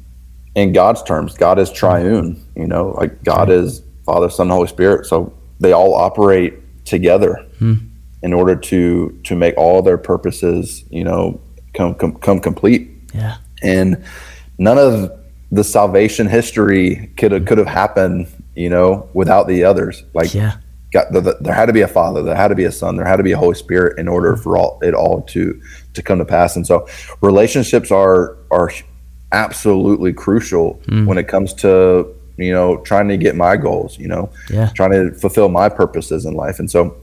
in 0.54 0.72
God's 0.72 1.02
terms. 1.02 1.34
God 1.34 1.58
is 1.58 1.70
triune. 1.70 2.42
You 2.56 2.66
know, 2.66 2.90
like 2.90 3.22
God 3.24 3.50
is 3.50 3.82
Father, 4.04 4.28
Son, 4.30 4.48
Holy 4.48 4.68
Spirit. 4.68 5.06
So 5.06 5.32
they 5.60 5.72
all 5.72 5.94
operate 5.94 6.54
together 6.84 7.34
hmm. 7.58 7.74
in 8.22 8.32
order 8.32 8.56
to 8.56 9.18
to 9.24 9.37
make 9.37 9.56
all 9.56 9.82
their 9.82 9.98
purposes. 9.98 10.84
You 10.90 11.04
know, 11.04 11.40
come 11.72 11.94
come, 11.94 12.16
come 12.16 12.40
complete. 12.40 12.90
Yeah, 13.12 13.37
and 13.62 14.04
none 14.58 14.78
of 14.78 15.12
the 15.50 15.64
salvation 15.64 16.26
history 16.26 17.12
could 17.16 17.33
have 17.33 17.44
could 17.46 17.59
have 17.59 17.66
happened, 17.66 18.26
you 18.54 18.68
know, 18.68 19.09
without 19.14 19.46
the 19.46 19.64
others. 19.64 20.02
Like, 20.14 20.35
yeah. 20.35 20.57
got 20.92 21.12
the, 21.12 21.20
the, 21.20 21.37
there 21.40 21.54
had 21.54 21.66
to 21.66 21.72
be 21.72 21.83
a 21.83 21.88
Father, 21.88 22.22
there 22.22 22.35
had 22.35 22.48
to 22.48 22.54
be 22.54 22.64
a 22.64 22.72
Son, 22.72 22.96
there 22.96 23.07
had 23.07 23.16
to 23.16 23.22
be 23.22 23.33
a 23.33 23.38
Holy 23.38 23.54
Spirit 23.54 23.98
in 23.98 24.09
order 24.09 24.37
for 24.37 24.57
all 24.57 24.78
it 24.83 24.94
all 24.94 25.22
to 25.22 25.61
to 25.94 26.02
come 26.02 26.18
to 26.18 26.24
pass. 26.24 26.57
And 26.57 26.66
so, 26.66 26.88
relationships 27.20 27.90
are 27.90 28.37
are 28.50 28.70
absolutely 29.33 30.12
crucial 30.12 30.80
mm. 30.87 31.07
when 31.07 31.18
it 31.18 31.28
comes 31.28 31.52
to 31.54 32.12
you 32.37 32.52
know 32.52 32.78
trying 32.78 33.09
to 33.09 33.16
get 33.16 33.37
my 33.37 33.57
goals. 33.57 33.98
You 33.98 34.09
know, 34.09 34.30
yeah. 34.50 34.70
trying 34.74 34.92
to 34.92 35.12
fulfill 35.12 35.48
my 35.48 35.68
purposes 35.68 36.24
in 36.24 36.35
life. 36.35 36.59
And 36.59 36.70
so, 36.70 36.96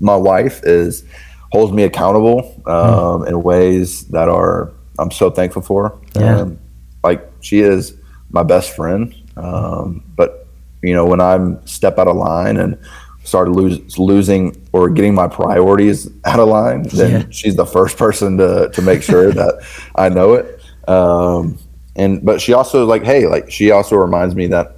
my 0.00 0.16
wife 0.16 0.60
is 0.64 1.04
holds 1.52 1.72
me 1.72 1.84
accountable 1.84 2.42
hmm. 2.42 2.70
um, 2.70 3.22
mm. 3.22 3.28
in 3.28 3.42
ways 3.42 4.06
that 4.08 4.28
are 4.28 4.72
I'm 4.98 5.10
so 5.10 5.30
thankful 5.30 5.62
for. 5.62 6.00
Yeah. 6.14 6.40
Um, 6.40 6.58
like 7.06 7.30
she 7.40 7.60
is 7.60 7.94
my 8.30 8.42
best 8.42 8.74
friend. 8.74 9.14
Um, 9.36 10.02
but 10.16 10.46
you 10.82 10.94
know, 10.94 11.06
when 11.06 11.20
I'm 11.20 11.64
step 11.66 11.98
out 11.98 12.08
of 12.08 12.16
line 12.16 12.56
and 12.56 12.78
start 13.24 13.48
lose, 13.48 13.98
losing 13.98 14.68
or 14.72 14.88
getting 14.88 15.14
my 15.14 15.28
priorities 15.28 16.08
out 16.24 16.38
of 16.38 16.48
line, 16.48 16.82
then 16.88 17.20
yeah. 17.22 17.26
she's 17.30 17.56
the 17.56 17.66
first 17.66 17.96
person 17.96 18.36
to 18.38 18.70
to 18.72 18.82
make 18.82 19.02
sure 19.02 19.32
that 19.32 19.66
I 19.96 20.08
know 20.08 20.34
it. 20.34 20.60
Um, 20.88 21.58
and 21.96 22.24
but 22.24 22.40
she 22.40 22.52
also 22.52 22.84
like, 22.84 23.02
hey, 23.02 23.26
like 23.26 23.50
she 23.50 23.70
also 23.70 23.96
reminds 23.96 24.34
me 24.34 24.46
that 24.48 24.76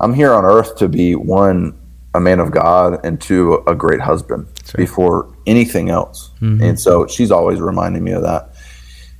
I'm 0.00 0.14
here 0.14 0.32
on 0.32 0.44
earth 0.44 0.76
to 0.76 0.88
be 0.88 1.14
one 1.14 1.76
a 2.14 2.20
man 2.20 2.40
of 2.40 2.50
God 2.50 3.04
and 3.04 3.20
two 3.20 3.62
a 3.66 3.74
great 3.74 4.00
husband 4.00 4.46
right. 4.46 4.76
before 4.76 5.32
anything 5.46 5.90
else. 5.90 6.30
Mm-hmm. 6.40 6.62
And 6.62 6.80
so 6.80 7.06
she's 7.06 7.30
always 7.30 7.60
reminding 7.60 8.02
me 8.02 8.12
of 8.12 8.22
that. 8.22 8.54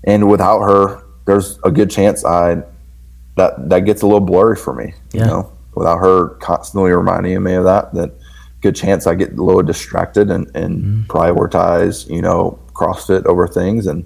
And 0.05 0.29
without 0.29 0.63
her, 0.63 1.05
there's 1.31 1.59
a 1.65 1.71
good 1.71 1.91
chance 1.91 2.25
I 2.25 2.63
that 3.37 3.69
that 3.69 3.81
gets 3.81 4.03
a 4.03 4.07
little 4.07 4.21
blurry 4.21 4.57
for 4.57 4.75
me. 4.75 4.95
Yeah. 5.13 5.21
You 5.21 5.27
know, 5.27 5.53
without 5.75 5.99
her 5.99 6.31
constantly 6.41 6.91
reminding 6.91 7.43
me 7.43 7.55
of 7.55 7.65
that, 7.65 7.95
that 7.95 8.13
good 8.61 8.75
chance 8.75 9.07
I 9.07 9.15
get 9.15 9.33
a 9.33 9.43
little 9.43 9.63
distracted 9.63 10.31
and, 10.31 10.51
and 10.55 10.83
mm. 10.83 11.07
prioritize, 11.07 12.09
you 12.11 12.21
know, 12.21 12.59
CrossFit 12.75 13.25
over 13.27 13.47
things, 13.47 13.87
and 13.87 14.05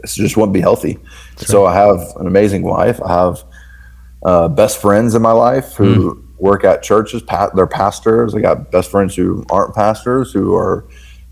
this 0.00 0.16
just 0.16 0.36
wouldn't 0.36 0.52
be 0.52 0.60
healthy. 0.60 0.98
That's 1.36 1.46
so 1.46 1.64
right. 1.64 1.72
I 1.72 1.74
have 1.76 2.16
an 2.16 2.26
amazing 2.26 2.62
wife. 2.62 3.00
I 3.02 3.12
have 3.12 3.44
uh, 4.24 4.48
best 4.48 4.80
friends 4.80 5.14
in 5.14 5.22
my 5.22 5.32
life 5.32 5.74
who 5.74 6.16
mm. 6.16 6.38
work 6.38 6.64
at 6.64 6.82
churches. 6.82 7.22
Pa- 7.22 7.50
they're 7.54 7.66
pastors. 7.66 8.34
I 8.34 8.40
got 8.40 8.70
best 8.72 8.90
friends 8.90 9.14
who 9.14 9.44
aren't 9.50 9.74
pastors 9.74 10.32
who 10.32 10.54
are, 10.56 10.84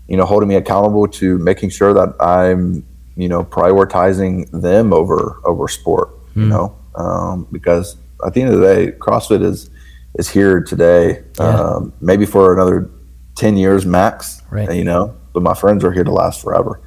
you 0.07 0.15
know, 0.15 0.25
holding 0.25 0.47
me 0.47 0.55
accountable 0.55 1.07
to 1.07 1.37
making 1.39 1.71
sure 1.71 1.93
that 1.93 2.15
I'm 2.19 2.85
you 3.15 3.29
know, 3.29 3.43
prioritizing 3.43 4.49
them 4.51 4.93
over 4.93 5.39
over 5.45 5.67
sport. 5.67 6.09
Mm. 6.09 6.35
You 6.35 6.43
hmm. 6.43 6.49
know, 6.49 6.75
um, 6.95 7.47
because 7.51 7.97
at 8.25 8.33
the 8.33 8.41
end 8.41 8.53
of 8.53 8.59
the 8.59 8.65
day, 8.65 8.91
CrossFit 8.91 9.43
is 9.43 9.69
is 10.15 10.29
here 10.29 10.61
today. 10.61 11.23
Yeah. 11.39 11.45
Um, 11.45 11.93
maybe 12.01 12.25
for 12.25 12.53
another 12.53 12.89
ten 13.35 13.57
years 13.57 13.85
max. 13.85 14.41
Right. 14.49 14.71
You 14.73 14.83
know, 14.83 15.15
but 15.33 15.43
my 15.43 15.53
friends 15.53 15.83
are 15.83 15.91
here 15.91 16.03
to 16.03 16.11
last 16.11 16.41
forever. 16.41 16.79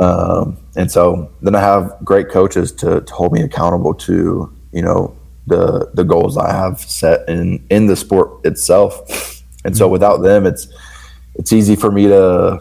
Um, 0.00 0.58
and 0.76 0.90
so 0.90 1.30
then 1.42 1.54
I 1.54 1.60
have 1.60 1.96
great 2.04 2.28
coaches 2.28 2.72
to, 2.72 3.00
to 3.00 3.12
hold 3.14 3.32
me 3.32 3.42
accountable 3.42 3.94
to 3.94 4.52
you 4.72 4.82
know 4.82 5.16
the 5.46 5.90
the 5.94 6.04
goals 6.04 6.36
I 6.36 6.52
have 6.52 6.80
set 6.80 7.28
in 7.28 7.64
in 7.70 7.86
the 7.86 7.96
sport 7.96 8.44
itself. 8.44 9.00
And 9.64 9.74
mm. 9.74 9.78
so 9.78 9.86
hmm. 9.86 9.92
without 9.92 10.18
them, 10.18 10.46
it's 10.46 10.68
it's 11.34 11.52
easy 11.52 11.76
for 11.76 11.90
me 11.90 12.08
to 12.08 12.60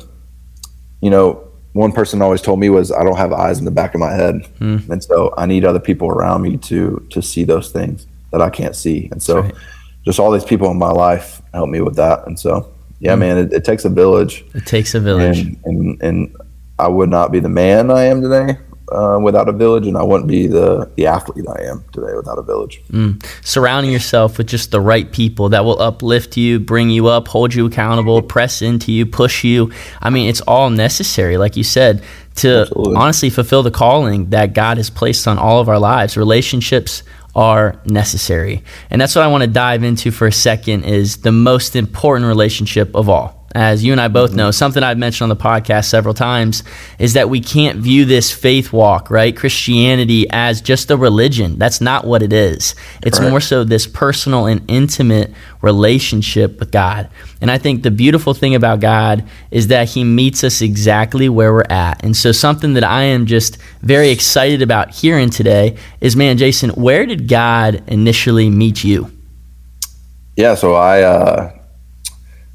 you 1.01 1.09
know 1.09 1.50
one 1.73 1.91
person 1.91 2.21
always 2.21 2.41
told 2.41 2.59
me 2.59 2.69
was 2.69 2.91
I 2.91 3.03
don't 3.03 3.17
have 3.17 3.31
eyes 3.31 3.59
in 3.59 3.65
the 3.65 3.71
back 3.71 3.93
of 3.93 3.99
my 3.99 4.11
head, 4.11 4.47
mm. 4.59 4.87
and 4.89 5.03
so 5.03 5.33
I 5.37 5.45
need 5.45 5.65
other 5.65 5.79
people 5.79 6.09
around 6.09 6.41
me 6.41 6.57
to 6.57 7.05
to 7.11 7.21
see 7.21 7.43
those 7.43 7.71
things 7.71 8.07
that 8.31 8.41
I 8.41 8.49
can't 8.49 8.75
see. 8.75 9.09
And 9.11 9.21
so, 9.21 9.41
right. 9.41 9.55
just 10.03 10.19
all 10.19 10.31
these 10.31 10.45
people 10.45 10.69
in 10.71 10.77
my 10.77 10.91
life 10.91 11.41
help 11.53 11.69
me 11.69 11.81
with 11.81 11.95
that. 11.95 12.25
And 12.27 12.39
so, 12.39 12.71
yeah, 12.99 13.15
mm. 13.15 13.19
man, 13.19 13.37
it, 13.37 13.53
it, 13.53 13.65
takes 13.65 13.85
a 13.85 13.89
village. 13.89 14.43
It 14.53 14.65
takes 14.65 14.95
a 14.95 14.99
village, 14.99 15.39
and, 15.39 15.57
and, 15.65 16.01
and 16.01 16.35
I 16.79 16.87
would 16.87 17.09
not 17.09 17.31
be 17.31 17.39
the 17.39 17.49
man 17.49 17.91
I 17.91 18.05
am 18.05 18.21
today 18.21 18.57
uh, 18.91 19.19
without 19.19 19.47
a 19.47 19.51
village, 19.51 19.87
and 19.87 19.97
I 19.97 20.03
wouldn't 20.03 20.27
be 20.27 20.47
the 20.47 20.89
the 20.95 21.07
athlete 21.07 21.45
I 21.47 21.63
am 21.63 21.83
today 21.91 22.13
without 22.15 22.37
a 22.37 22.41
village. 22.41 22.81
Mm. 22.91 23.23
Surrounding 23.45 23.91
yourself 23.91 24.37
with 24.37 24.47
just 24.47 24.71
the 24.71 24.81
right 24.81 25.11
people 25.11 25.49
that 25.49 25.65
will 25.65 25.81
uplift 25.81 26.37
you, 26.37 26.59
bring 26.59 26.89
you 26.89 27.07
up, 27.07 27.27
hold 27.27 27.53
you 27.53 27.65
accountable, 27.65 28.21
press 28.21 28.61
into 28.61 28.91
you, 28.91 29.05
push 29.05 29.43
you. 29.43 29.71
I 30.01 30.09
mean, 30.09 30.29
it's 30.29 30.41
all 30.41 30.69
necessary, 30.69 31.37
like 31.37 31.57
you 31.57 31.63
said, 31.63 32.03
to 32.35 32.61
Absolutely. 32.61 32.95
honestly 32.95 33.29
fulfill 33.29 33.63
the 33.63 33.71
calling 33.71 34.29
that 34.29 34.53
God 34.53 34.77
has 34.77 34.89
placed 34.89 35.27
on 35.27 35.37
all 35.37 35.59
of 35.59 35.69
our 35.69 35.79
lives. 35.79 36.17
Relationships 36.17 37.03
are 37.35 37.79
necessary, 37.85 38.63
and 38.89 38.99
that's 38.99 39.15
what 39.15 39.23
I 39.23 39.27
want 39.27 39.43
to 39.43 39.49
dive 39.49 39.83
into 39.83 40.11
for 40.11 40.27
a 40.27 40.31
second. 40.31 40.83
Is 40.83 41.17
the 41.17 41.31
most 41.31 41.75
important 41.75 42.27
relationship 42.27 42.95
of 42.95 43.09
all 43.09 43.40
as 43.53 43.83
you 43.83 43.91
and 43.91 44.01
I 44.01 44.07
both 44.07 44.33
know, 44.33 44.51
something 44.51 44.81
I've 44.83 44.97
mentioned 44.97 45.31
on 45.31 45.37
the 45.37 45.43
podcast 45.43 45.85
several 45.85 46.13
times 46.13 46.63
is 46.99 47.13
that 47.13 47.29
we 47.29 47.41
can't 47.41 47.79
view 47.79 48.05
this 48.05 48.31
faith 48.31 48.71
walk, 48.71 49.09
right? 49.09 49.35
Christianity 49.35 50.27
as 50.29 50.61
just 50.61 50.91
a 50.91 50.97
religion. 50.97 51.57
That's 51.57 51.81
not 51.81 52.05
what 52.05 52.21
it 52.23 52.33
is. 52.33 52.75
It's 53.03 53.19
more 53.19 53.41
so 53.41 53.63
this 53.63 53.87
personal 53.87 54.45
and 54.45 54.63
intimate 54.67 55.33
relationship 55.61 56.59
with 56.59 56.71
God. 56.71 57.09
And 57.41 57.51
I 57.51 57.57
think 57.57 57.83
the 57.83 57.91
beautiful 57.91 58.33
thing 58.33 58.55
about 58.55 58.79
God 58.79 59.27
is 59.51 59.67
that 59.67 59.89
He 59.89 60.03
meets 60.03 60.43
us 60.43 60.61
exactly 60.61 61.29
where 61.29 61.53
we're 61.53 61.63
at. 61.69 62.03
And 62.03 62.15
so, 62.15 62.31
something 62.31 62.73
that 62.73 62.83
I 62.83 63.03
am 63.03 63.25
just 63.25 63.57
very 63.81 64.09
excited 64.09 64.61
about 64.61 64.91
hearing 64.91 65.29
today 65.29 65.77
is 65.99 66.15
man, 66.15 66.37
Jayson, 66.37 66.71
where 66.71 67.05
did 67.05 67.27
God 67.27 67.83
initially 67.87 68.49
meet 68.49 68.83
you? 68.83 69.11
Yeah, 70.35 70.55
so 70.55 70.75
I, 70.75 71.01
uh, 71.01 71.60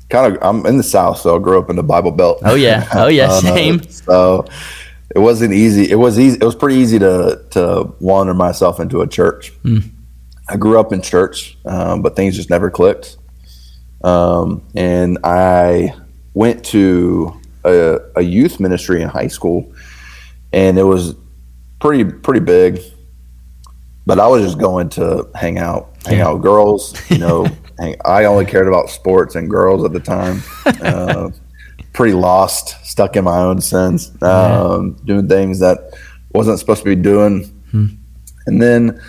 kind 0.08 0.36
of 0.36 0.42
I'm 0.42 0.66
in 0.66 0.76
the 0.76 0.82
South, 0.82 1.18
so 1.18 1.36
I 1.36 1.38
grew 1.38 1.58
up 1.58 1.70
in 1.70 1.76
the 1.76 1.82
Bible 1.82 2.12
Belt. 2.12 2.40
Oh 2.44 2.54
yeah, 2.54 2.88
oh 2.94 3.08
yeah, 3.08 3.28
uh, 3.28 3.40
same. 3.40 3.82
so 3.82 4.46
it 5.14 5.18
wasn't 5.18 5.52
easy. 5.52 5.90
It 5.90 5.96
was 5.96 6.18
easy. 6.18 6.38
It 6.40 6.44
was 6.44 6.54
pretty 6.54 6.78
easy 6.78 6.98
to 6.98 7.42
to 7.50 7.92
wander 8.00 8.34
myself 8.34 8.80
into 8.80 9.02
a 9.02 9.06
church. 9.06 9.52
Mm. 9.62 9.90
I 10.48 10.56
grew 10.56 10.78
up 10.78 10.92
in 10.92 11.02
church, 11.02 11.58
um, 11.64 12.02
but 12.02 12.14
things 12.14 12.36
just 12.36 12.50
never 12.50 12.70
clicked. 12.70 13.16
Um, 14.04 14.62
and 14.74 15.18
I 15.24 15.94
went 16.34 16.64
to 16.66 17.40
a, 17.64 17.98
a, 18.14 18.22
youth 18.22 18.60
ministry 18.60 19.02
in 19.02 19.08
high 19.08 19.26
school, 19.26 19.72
and 20.52 20.78
it 20.78 20.84
was 20.84 21.14
pretty 21.80 22.04
pretty 22.04 22.40
big. 22.40 22.80
But 24.04 24.20
I 24.20 24.28
was 24.28 24.44
just 24.44 24.58
going 24.58 24.90
to 24.90 25.28
hang 25.34 25.58
out, 25.58 25.96
hang 26.04 26.18
yeah. 26.18 26.28
out 26.28 26.34
with 26.34 26.42
girls, 26.42 27.10
you 27.10 27.18
know. 27.18 27.46
hang, 27.78 27.96
I 28.04 28.24
only 28.24 28.44
cared 28.44 28.68
about 28.68 28.90
sports 28.90 29.34
and 29.34 29.48
girls 29.48 29.84
at 29.84 29.92
the 29.92 30.00
time. 30.00 30.42
uh, 30.64 31.30
pretty 31.96 32.12
lost, 32.12 32.76
stuck 32.84 33.16
in 33.16 33.24
my 33.24 33.38
own 33.38 33.60
sins, 33.60 34.10
um, 34.22 34.96
yeah. 34.98 35.04
doing 35.06 35.28
things 35.28 35.58
that 35.60 35.78
wasn't 36.32 36.58
supposed 36.58 36.80
to 36.80 36.84
be 36.84 36.94
doing. 36.94 37.44
Hmm. 37.70 37.86
And 38.46 38.60
then, 38.60 39.00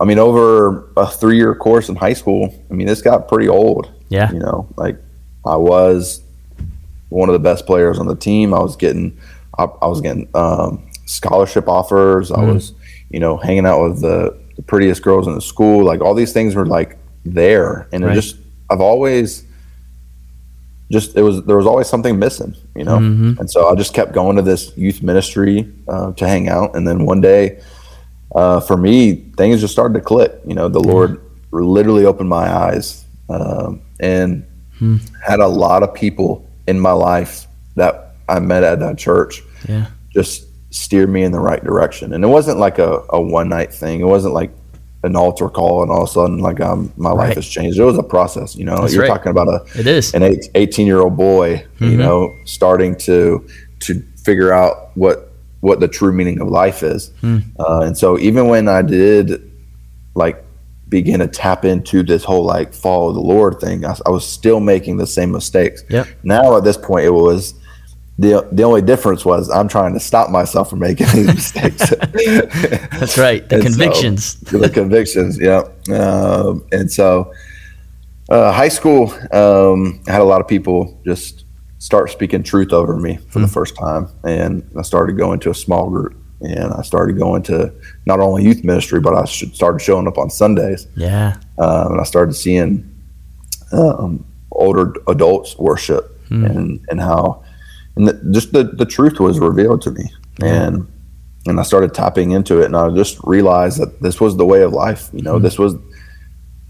I 0.00 0.06
mean, 0.06 0.18
over 0.18 0.90
a 0.96 1.06
three 1.06 1.36
year 1.36 1.54
course 1.54 1.90
in 1.90 1.94
high 1.94 2.14
school, 2.14 2.54
I 2.70 2.74
mean, 2.74 2.86
this 2.86 3.02
got 3.02 3.28
pretty 3.28 3.48
old. 3.48 3.92
Yeah. 4.08 4.32
You 4.32 4.38
know, 4.38 4.66
like 4.76 4.96
I 5.44 5.56
was 5.56 6.22
one 7.10 7.28
of 7.28 7.34
the 7.34 7.38
best 7.38 7.66
players 7.66 7.98
on 7.98 8.06
the 8.06 8.16
team. 8.16 8.54
I 8.54 8.60
was 8.60 8.76
getting, 8.76 9.18
I, 9.58 9.64
I 9.64 9.86
was 9.86 10.00
getting 10.00 10.28
um, 10.34 10.90
scholarship 11.04 11.68
offers. 11.68 12.32
I 12.32 12.38
mm. 12.38 12.54
was, 12.54 12.72
you 13.10 13.20
know, 13.20 13.36
hanging 13.36 13.66
out 13.66 13.82
with 13.82 14.00
the, 14.00 14.38
the, 14.56 14.62
prettiest 14.62 15.02
girls 15.02 15.26
in 15.26 15.34
the 15.34 15.40
school. 15.40 15.84
Like 15.84 16.00
all 16.00 16.14
these 16.14 16.32
things 16.32 16.54
were 16.54 16.66
like 16.66 16.98
there, 17.34 17.88
and 17.92 18.04
right. 18.04 18.12
it 18.12 18.20
just 18.20 18.36
I've 18.70 18.80
always 18.80 19.44
just 20.90 21.16
it 21.16 21.22
was 21.22 21.42
there 21.44 21.56
was 21.56 21.66
always 21.66 21.88
something 21.88 22.18
missing, 22.18 22.54
you 22.74 22.84
know. 22.84 22.98
Mm-hmm. 22.98 23.40
And 23.40 23.50
so 23.50 23.68
I 23.68 23.74
just 23.74 23.94
kept 23.94 24.12
going 24.12 24.36
to 24.36 24.42
this 24.42 24.76
youth 24.76 25.02
ministry 25.02 25.72
uh, 25.88 26.12
to 26.12 26.28
hang 26.28 26.48
out, 26.48 26.76
and 26.76 26.86
then 26.86 27.06
one 27.06 27.20
day, 27.20 27.60
uh, 28.34 28.60
for 28.60 28.76
me, 28.76 29.16
things 29.36 29.60
just 29.60 29.72
started 29.72 29.94
to 29.94 30.00
click. 30.00 30.32
You 30.46 30.54
know, 30.54 30.68
the 30.68 30.80
Lord 30.80 31.20
literally 31.52 32.04
opened 32.04 32.28
my 32.28 32.50
eyes 32.50 33.04
um, 33.28 33.82
and 34.00 34.46
hmm. 34.78 34.96
had 35.24 35.40
a 35.40 35.46
lot 35.46 35.82
of 35.82 35.94
people 35.94 36.48
in 36.66 36.78
my 36.78 36.92
life 36.92 37.46
that 37.76 38.14
I 38.28 38.40
met 38.40 38.62
at 38.62 38.80
that 38.80 38.98
church. 38.98 39.42
Yeah. 39.68 39.86
Just 40.10 40.46
steered 40.70 41.08
me 41.08 41.22
in 41.22 41.32
the 41.32 41.40
right 41.40 41.62
direction. 41.64 42.12
And 42.12 42.24
it 42.24 42.28
wasn't 42.28 42.58
like 42.58 42.78
a, 42.78 43.02
a 43.10 43.20
one 43.20 43.48
night 43.48 43.72
thing. 43.72 44.00
It 44.00 44.06
wasn't 44.06 44.34
like 44.34 44.50
an 45.02 45.14
altar 45.14 45.48
call 45.48 45.82
and 45.82 45.90
all 45.90 46.02
of 46.02 46.08
a 46.08 46.12
sudden 46.12 46.38
like 46.38 46.60
um, 46.60 46.92
my 46.96 47.10
life 47.10 47.36
has 47.36 47.46
changed. 47.46 47.78
It 47.78 47.84
was 47.84 47.98
a 47.98 48.02
process, 48.02 48.56
you 48.56 48.64
know. 48.64 48.80
That's 48.80 48.94
You're 48.94 49.02
right. 49.02 49.08
talking 49.08 49.30
about 49.30 49.48
a 49.48 49.64
it 49.78 49.86
is 49.86 50.12
an 50.14 50.40
18 50.54 50.86
year 50.86 51.00
old 51.00 51.16
boy, 51.16 51.58
mm-hmm. 51.58 51.84
you 51.90 51.96
know, 51.96 52.34
starting 52.44 52.96
to 52.98 53.46
to 53.80 54.02
figure 54.16 54.52
out 54.52 54.96
what 54.96 55.32
what 55.60 55.80
the 55.80 55.88
true 55.88 56.12
meaning 56.12 56.40
of 56.40 56.48
life 56.48 56.82
is. 56.82 57.10
Mm. 57.22 57.42
Uh, 57.58 57.80
and 57.80 57.96
so 57.96 58.18
even 58.18 58.48
when 58.48 58.68
I 58.68 58.82
did 58.82 59.50
like 60.14 60.42
begin 60.88 61.20
to 61.20 61.26
tap 61.26 61.64
into 61.64 62.02
this 62.02 62.22
whole 62.24 62.44
like 62.44 62.72
follow 62.72 63.12
the 63.12 63.20
Lord 63.20 63.60
thing, 63.60 63.84
I, 63.84 63.96
I 64.06 64.10
was 64.10 64.26
still 64.26 64.60
making 64.60 64.96
the 64.96 65.06
same 65.06 65.32
mistakes. 65.32 65.84
Yeah. 65.88 66.04
Now 66.22 66.56
at 66.56 66.64
this 66.64 66.76
point, 66.76 67.04
it 67.04 67.10
was 67.10 67.54
the 68.18 68.48
the 68.50 68.62
only 68.62 68.82
difference 68.82 69.24
was 69.24 69.50
I'm 69.50 69.68
trying 69.68 69.92
to 69.94 70.00
stop 70.00 70.30
myself 70.30 70.70
from 70.70 70.78
making 70.78 71.06
these 71.12 71.26
mistakes. 71.26 71.90
That's 71.90 73.18
right. 73.18 73.46
The 73.48 73.60
convictions. 73.60 74.38
So, 74.48 74.58
the 74.58 74.70
convictions. 74.70 75.38
Yeah. 75.38 75.64
Um, 75.92 76.66
and 76.72 76.90
so, 76.90 77.32
uh, 78.30 78.52
high 78.52 78.68
school, 78.68 79.12
um, 79.32 80.00
I 80.08 80.12
had 80.12 80.22
a 80.22 80.24
lot 80.24 80.40
of 80.40 80.48
people 80.48 80.98
just 81.04 81.44
start 81.78 82.10
speaking 82.10 82.42
truth 82.42 82.72
over 82.72 82.96
me 82.96 83.16
for 83.16 83.38
mm. 83.38 83.42
the 83.42 83.48
hmm. 83.48 83.52
first 83.52 83.76
time, 83.76 84.08
and 84.24 84.68
I 84.78 84.82
started 84.82 85.18
going 85.18 85.38
to 85.40 85.50
a 85.50 85.54
small 85.54 85.90
group, 85.90 86.16
and 86.40 86.72
I 86.72 86.80
started 86.80 87.18
going 87.18 87.42
to 87.44 87.70
not 88.06 88.20
only 88.20 88.44
youth 88.44 88.64
ministry, 88.64 88.98
but 88.98 89.14
I 89.14 89.26
started 89.26 89.80
showing 89.80 90.08
up 90.08 90.16
on 90.16 90.30
Sundays. 90.30 90.88
Yeah. 90.96 91.36
Um, 91.58 91.92
and 91.92 92.00
I 92.00 92.04
started 92.04 92.32
seeing 92.32 92.90
um, 93.72 94.24
older 94.52 94.94
adults 95.06 95.58
worship 95.58 96.18
mm. 96.30 96.48
and 96.48 96.84
and 96.88 96.98
how 96.98 97.44
and 97.96 98.08
the, 98.08 98.32
just 98.32 98.52
the, 98.52 98.64
the 98.64 98.86
truth 98.86 99.18
was 99.18 99.38
revealed 99.38 99.82
to 99.82 99.90
me 99.90 100.12
and 100.42 100.86
and 101.46 101.60
I 101.60 101.62
started 101.62 101.94
tapping 101.94 102.32
into 102.32 102.60
it 102.60 102.66
and 102.66 102.76
I 102.76 102.90
just 102.90 103.18
realized 103.24 103.80
that 103.80 104.02
this 104.02 104.20
was 104.20 104.36
the 104.36 104.44
way 104.44 104.62
of 104.62 104.72
life 104.72 105.10
you 105.12 105.22
know 105.22 105.34
mm-hmm. 105.34 105.44
this 105.44 105.58
was 105.58 105.74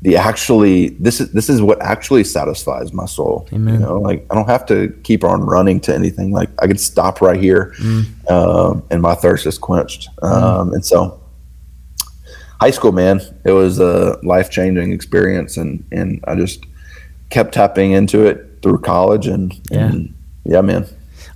the 0.03 0.17
actually 0.17 0.91
this 0.91 1.21
is 1.21 1.33
this 1.33 1.49
is 1.49 1.63
what 1.63 1.81
actually 1.83 2.23
satisfies 2.23 2.93
my 2.93 3.07
soul 3.07 3.49
Amen. 3.53 3.75
you 3.75 3.81
know 3.81 3.99
like 3.99 4.27
I 4.31 4.35
don't 4.35 4.49
have 4.49 4.67
to 4.67 4.89
keep 5.03 5.25
on 5.25 5.43
running 5.43 5.81
to 5.81 5.95
anything 5.95 6.33
like 6.33 6.51
I 6.59 6.67
could 6.67 6.81
stop 6.81 7.21
right 7.21 7.41
here 7.41 7.75
mm. 7.79 8.31
um, 8.31 8.85
and 8.91 9.01
my 9.01 9.15
thirst 9.15 9.47
is 9.47 9.59
quenched 9.59 10.09
mm. 10.23 10.31
um, 10.31 10.73
and 10.75 10.85
so 10.85 11.21
high 12.61 12.71
school 12.71 12.93
man 12.93 13.21
it 13.45 13.53
was 13.53 13.79
a 13.79 14.19
life-changing 14.23 14.93
experience 14.93 15.57
and 15.57 15.85
and 15.91 16.23
I 16.29 16.35
just 16.35 16.65
kept 17.31 17.55
tapping 17.55 17.93
into 17.93 18.27
it 18.27 18.59
through 18.63 18.79
college 18.79 19.27
and 19.27 19.53
yeah, 19.71 19.87
and 19.87 20.15
yeah 20.45 20.61
man 20.61 20.87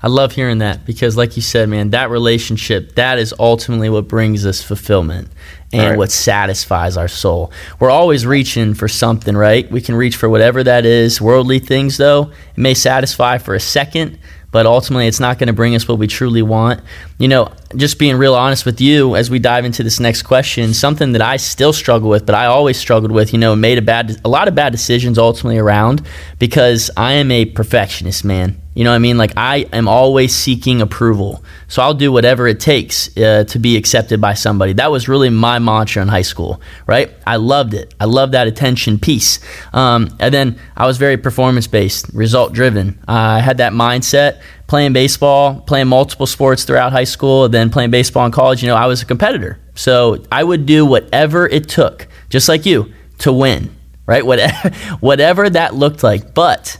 I 0.03 0.09
love 0.09 0.33
hearing 0.33 0.59
that 0.59 0.87
because, 0.87 1.17
like 1.17 1.37
you 1.37 1.43
said, 1.43 1.69
man, 1.69 1.91
that 1.91 2.11
relationship, 2.11 2.95
that 2.95 3.19
is 3.19 3.35
ultimately 3.39 3.91
what 3.91 4.09
brings 4.09 4.47
us 4.47 4.63
fulfillment 4.63 5.29
and 5.73 5.91
right. 5.91 5.99
what 5.99 6.11
satisfies 6.11 6.97
our 6.97 7.09
soul. 7.09 7.53
We're 7.79 7.91
always 7.91 8.27
reaching 8.27 8.75
for 8.75 8.89
something, 8.89 9.37
right? 9.37 9.71
We 9.71 9.81
can 9.81 9.95
reach 9.95 10.17
for 10.17 10.29
whatever 10.29 10.65
that 10.65 10.87
is. 10.87 11.21
Worldly 11.21 11.59
things, 11.59 11.99
though, 11.99 12.31
it 12.31 12.59
may 12.59 12.75
satisfy 12.75 13.39
for 13.39 13.55
a 13.55 13.61
second, 13.61 14.19
but 14.53 14.67
ultimately 14.67 15.07
it's 15.07 15.21
not 15.21 15.39
going 15.39 15.47
to 15.47 15.53
bring 15.53 15.75
us 15.75 15.87
what 15.87 15.99
we 15.99 16.07
truly 16.07 16.43
want. 16.43 16.81
You 17.19 17.29
know, 17.29 17.53
just 17.77 17.99
being 17.99 18.17
real 18.17 18.35
honest 18.35 18.67
with 18.67 18.81
you 18.81 19.17
as 19.17 19.31
we 19.31 19.39
dive 19.39 19.65
into 19.65 19.83
this 19.83 20.01
next 20.01 20.23
question, 20.23 20.75
something 20.75 21.13
that 21.13 21.23
I 21.23 21.37
still 21.37 21.73
struggle 21.73 22.09
with, 22.09 22.27
but 22.27 22.35
I 22.35 22.47
always 22.47 22.79
struggled 22.79 23.13
with, 23.13 23.33
you 23.33 23.39
know, 23.39 23.55
made 23.55 23.79
a 23.79 23.83
bad 23.83 24.21
a 24.25 24.29
lot 24.29 24.49
of 24.49 24.55
bad 24.55 24.73
decisions 24.73 25.19
ultimately 25.19 25.59
around 25.59 26.07
because 26.39 26.91
I 26.97 27.13
am 27.13 27.31
a 27.31 27.45
perfectionist, 27.45 28.25
man. 28.25 28.61
You 28.75 28.85
know 28.85 28.91
what 28.91 28.97
I 28.97 29.01
mean? 29.01 29.19
Like 29.19 29.33
I 29.37 29.67
am 29.73 29.89
always 29.89 30.35
seeking 30.35 30.81
approval. 30.81 31.45
So 31.67 31.83
I'll 31.83 31.95
do 31.95 32.13
whatever 32.13 32.47
it 32.47 32.61
takes 32.61 33.17
uh, 33.17 33.45
to 33.49 33.59
be 33.59 33.77
accepted 33.77 34.21
by 34.21 34.35
somebody. 34.35 34.75
That 34.75 34.93
was 34.93 35.09
really 35.09 35.29
my 35.29 35.59
mantra 35.59 36.03
in 36.03 36.09
high 36.09 36.23
school, 36.23 36.61
right? 36.87 37.11
I 37.27 37.37
loved 37.37 37.75
it. 37.75 37.95
I 37.99 38.05
loved 38.05 38.33
that 38.35 38.47
attention 38.47 39.01
piece. 39.01 39.41
Um, 39.73 40.17
and 40.21 40.33
then 40.33 40.59
I 40.77 40.87
was 40.87 40.99
very 40.99 41.17
performance 41.17 41.67
based, 41.67 42.11
result 42.15 42.53
driven. 42.53 42.99
Uh, 43.09 43.13
I 43.13 43.41
had 43.41 43.59
that 43.59 43.73
mindset 43.73 44.41
playing 44.69 44.93
baseball, 44.93 45.61
playing 45.63 45.89
multiple 45.89 46.27
sports 46.27 46.63
throughout 46.63 46.93
high 46.93 47.05
school, 47.05 47.49
then 47.49 47.71
playing 47.71 47.91
baseball 47.91 48.25
in 48.25 48.31
college. 48.31 48.63
You 48.63 48.69
know, 48.69 48.77
I 48.77 48.87
was 48.87 49.03
a 49.03 49.07
competitor. 49.07 49.59
So 49.75 50.25
I 50.31 50.45
would 50.45 50.65
do 50.65 50.87
whatever 50.87 51.45
it 51.49 51.69
took, 51.69 52.07
just 52.29 52.49
like 52.49 52.67
you, 52.67 52.93
to 53.19 53.33
win, 53.33 53.75
right? 54.07 54.25
Whatever, 54.25 54.71
whatever 55.01 55.51
that 55.51 55.75
looked 55.75 56.05
like. 56.05 56.35
But 56.35 56.79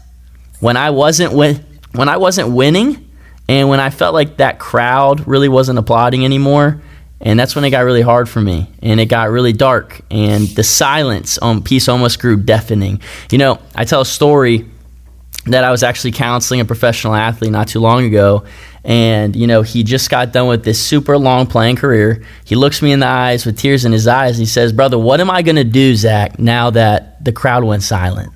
when 0.61 0.77
I 0.77 0.91
wasn't 0.91 1.33
with 1.33 1.67
when 1.93 2.09
I 2.09 2.17
wasn't 2.17 2.51
winning 2.51 3.11
and 3.49 3.69
when 3.69 3.81
I 3.81 3.91
felt 3.91 4.15
like 4.15 4.37
that 4.37 4.59
crowd 4.59 5.27
really 5.27 5.49
wasn't 5.49 5.79
applauding 5.79 6.25
anymore, 6.25 6.81
and 7.21 7.39
that's 7.39 7.55
when 7.55 7.65
it 7.65 7.71
got 7.71 7.81
really 7.81 8.03
hard 8.03 8.29
for 8.29 8.41
me 8.41 8.69
and 8.83 8.99
it 8.99 9.07
got 9.07 9.31
really 9.31 9.53
dark 9.53 10.01
and 10.11 10.49
the 10.49 10.63
silence 10.63 11.37
on 11.39 11.63
peace 11.63 11.89
almost 11.89 12.19
grew 12.21 12.37
deafening. 12.37 13.01
You 13.31 13.39
know, 13.39 13.59
I 13.75 13.85
tell 13.85 14.01
a 14.01 14.07
story 14.07 14.67
that 15.47 15.65
I 15.65 15.71
was 15.71 15.83
actually 15.83 16.13
counseling 16.13 16.61
a 16.61 16.65
professional 16.65 17.15
athlete 17.15 17.51
not 17.51 17.69
too 17.69 17.81
long 17.81 18.05
ago 18.05 18.45
and 18.85 19.37
you 19.37 19.47
know 19.47 19.63
he 19.63 19.83
just 19.83 20.11
got 20.11 20.33
done 20.33 20.49
with 20.49 20.65
this 20.65 20.81
super 20.83 21.19
long 21.19 21.47
playing 21.47 21.77
career 21.77 22.23
he 22.45 22.55
looks 22.55 22.81
me 22.81 22.93
in 22.93 23.01
the 23.01 23.07
eyes 23.07 23.45
with 23.45 23.59
tears 23.59 23.85
in 23.85 23.93
his 23.93 24.07
eyes 24.07 24.37
and 24.37 24.41
he 24.41 24.47
says 24.47 24.73
brother 24.73 24.99
what 24.99 25.21
am 25.21 25.31
i 25.31 25.43
going 25.43 25.57
to 25.57 25.65
do 25.65 25.95
zach 25.95 26.39
now 26.39 26.71
that 26.71 27.23
the 27.23 27.33
crowd 27.33 27.63
went 27.63 27.83
silent 27.83 28.33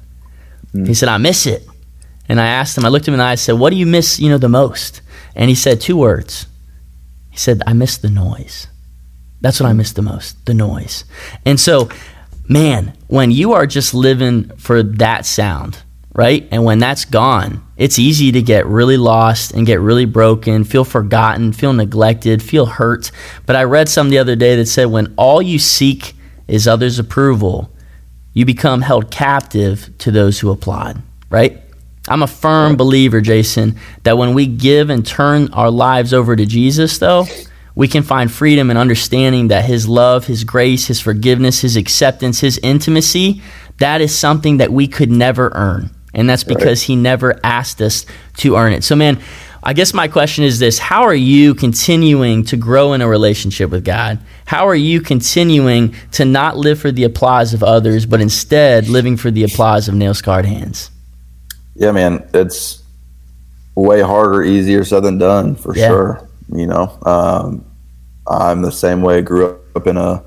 mm. 0.75 0.87
he 0.87 0.93
said 0.93 1.09
i 1.09 1.17
miss 1.17 1.47
it 1.47 1.67
and 2.29 2.41
I 2.41 2.47
asked 2.47 2.77
him, 2.79 2.85
I 2.85 2.89
looked 2.89 3.07
him 3.07 3.15
in 3.15 3.19
the 3.19 3.25
eye, 3.25 3.33
I 3.33 3.37
said, 3.37 3.59
What 3.59 3.71
do 3.71 3.77
you 3.77 3.87
miss, 3.87 4.19
you 4.19 4.31
know, 4.31 4.39
the 4.39 4.49
most? 4.49 5.03
And 5.35 5.49
he 5.49 5.55
said 5.55 5.81
two 5.81 5.97
words. 5.97 6.47
He 7.31 7.39
said, 7.39 7.63
I 7.67 7.73
miss 7.73 7.97
the 7.97 8.11
noise. 8.11 8.69
That's 9.41 9.61
what 9.61 9.69
I 9.69 9.73
miss 9.73 9.93
the 9.93 10.03
most, 10.03 10.47
the 10.47 10.55
noise. 10.55 11.05
And 11.45 11.61
so, 11.61 11.91
man, 12.49 12.97
when 13.09 13.31
you 13.31 13.53
are 13.53 13.67
just 13.67 13.93
living 13.93 14.49
for 14.57 14.83
that 14.83 15.27
sound, 15.27 15.83
right? 16.15 16.49
And 16.51 16.65
when 16.65 16.79
that's 16.79 17.05
gone, 17.05 17.63
it's 17.77 17.99
easy 17.99 18.31
to 18.33 18.41
get 18.41 18.67
really 18.67 18.97
lost 18.97 19.53
and 19.53 19.67
get 19.67 19.81
really 19.81 20.05
broken, 20.05 20.65
feel 20.65 20.85
forgotten, 20.85 21.53
feel 21.53 21.73
neglected, 21.73 22.43
feel 22.43 22.67
hurt. 22.67 23.11
But 23.47 23.57
I 23.57 23.65
read 23.65 23.89
some 23.89 24.09
the 24.09 24.19
other 24.19 24.37
day 24.37 24.57
that 24.57 24.67
said 24.67 24.87
when 24.87 25.13
all 25.17 25.43
you 25.43 25.59
seek 25.59 26.15
is 26.47 26.69
others' 26.69 26.99
approval, 26.99 27.71
you 28.33 28.45
become 28.45 28.83
held 28.83 29.11
captive 29.11 29.91
to 29.99 30.11
those 30.11 30.41
who 30.41 30.51
applaud, 30.51 31.03
right? 31.31 31.61
I'm 32.09 32.23
a 32.23 32.27
firm 32.27 32.77
believer, 32.77 33.21
Jayson, 33.21 33.77
that 34.03 34.19
when 34.19 34.35
we 34.35 34.47
give 34.47 34.91
and 34.91 35.07
turn 35.07 35.53
our 35.53 35.71
lives 35.71 36.13
over 36.13 36.37
to 36.37 36.45
Jesus, 36.45 36.99
though, 36.99 37.27
we 37.75 37.89
can 37.89 38.03
find 38.03 38.31
freedom 38.31 38.71
and 38.71 38.79
understanding 38.79 39.49
that 39.49 39.65
His 39.65 39.89
love, 39.89 40.27
His 40.27 40.45
grace, 40.45 40.87
His 40.87 41.01
forgiveness, 41.01 41.61
His 41.61 41.77
acceptance, 41.77 42.41
His 42.41 42.59
intimacy, 42.59 43.43
that 43.79 44.01
is 44.01 44.17
something 44.17 44.59
that 44.59 44.73
we 44.73 44.87
could 44.87 45.11
never 45.11 45.51
earn. 45.55 45.91
And 46.13 46.29
that's 46.29 46.45
because 46.45 46.83
right. 46.83 46.87
He 46.87 46.97
never 46.97 47.41
asked 47.43 47.83
us 47.83 48.07
to 48.37 48.57
earn 48.57 48.73
it. 48.73 48.85
So, 48.85 48.95
man, 48.95 49.21
I 49.63 49.73
guess 49.73 49.95
my 49.95 50.07
question 50.07 50.45
is 50.45 50.59
this 50.59 50.79
How 50.79 51.05
are 51.05 51.15
you 51.15 51.55
continuing 51.55 52.45
to 52.45 52.57
grow 52.57 52.93
in 52.93 53.01
a 53.01 53.09
relationship 53.09 53.71
with 53.71 53.85
God? 53.85 54.21
How 54.45 54.69
are 54.69 54.75
you 54.75 55.01
continuing 55.01 55.95
to 56.13 56.27
not 56.27 56.59
live 56.59 56.79
for 56.79 56.93
the 56.93 57.05
applause 57.05 57.55
of 57.55 57.65
others, 57.65 58.05
but 58.05 58.21
instead 58.21 58.89
living 58.89 59.17
for 59.17 59.31
the 59.31 59.43
applause 59.43 59.89
of 59.89 59.95
nail 59.95 60.13
scarred 60.15 60.45
hands? 60.45 60.91
Yeah, 61.75 61.93
man, 61.93 62.29
it's 62.35 62.83
way 63.75 64.01
harder, 64.01 64.43
easier 64.43 64.85
said 64.85 65.01
than 65.01 65.19
done 65.19 65.57
for 65.57 65.77
yeah. 65.77 65.89
sure. 65.89 66.29
You 66.53 66.67
know, 66.67 66.99
um, 67.05 67.65
I'm 68.29 68.63
the 68.63 68.73
same 68.73 69.03
way. 69.03 69.19
I 69.19 69.21
grew 69.23 69.59
up 69.75 69.87
in 69.87 69.97
a 69.97 70.23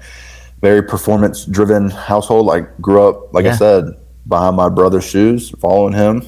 very 0.62 0.84
performance 0.84 1.46
driven 1.46 1.90
household. 1.90 2.46
Like 2.46 2.78
grew 2.82 3.08
up, 3.08 3.34
like 3.34 3.46
yeah. 3.46 3.54
I 3.54 3.56
said, 3.56 3.86
behind 4.28 4.56
my 4.56 4.70
brother's 4.70 5.06
shoes, 5.06 5.52
following 5.62 5.94
him. 5.94 6.28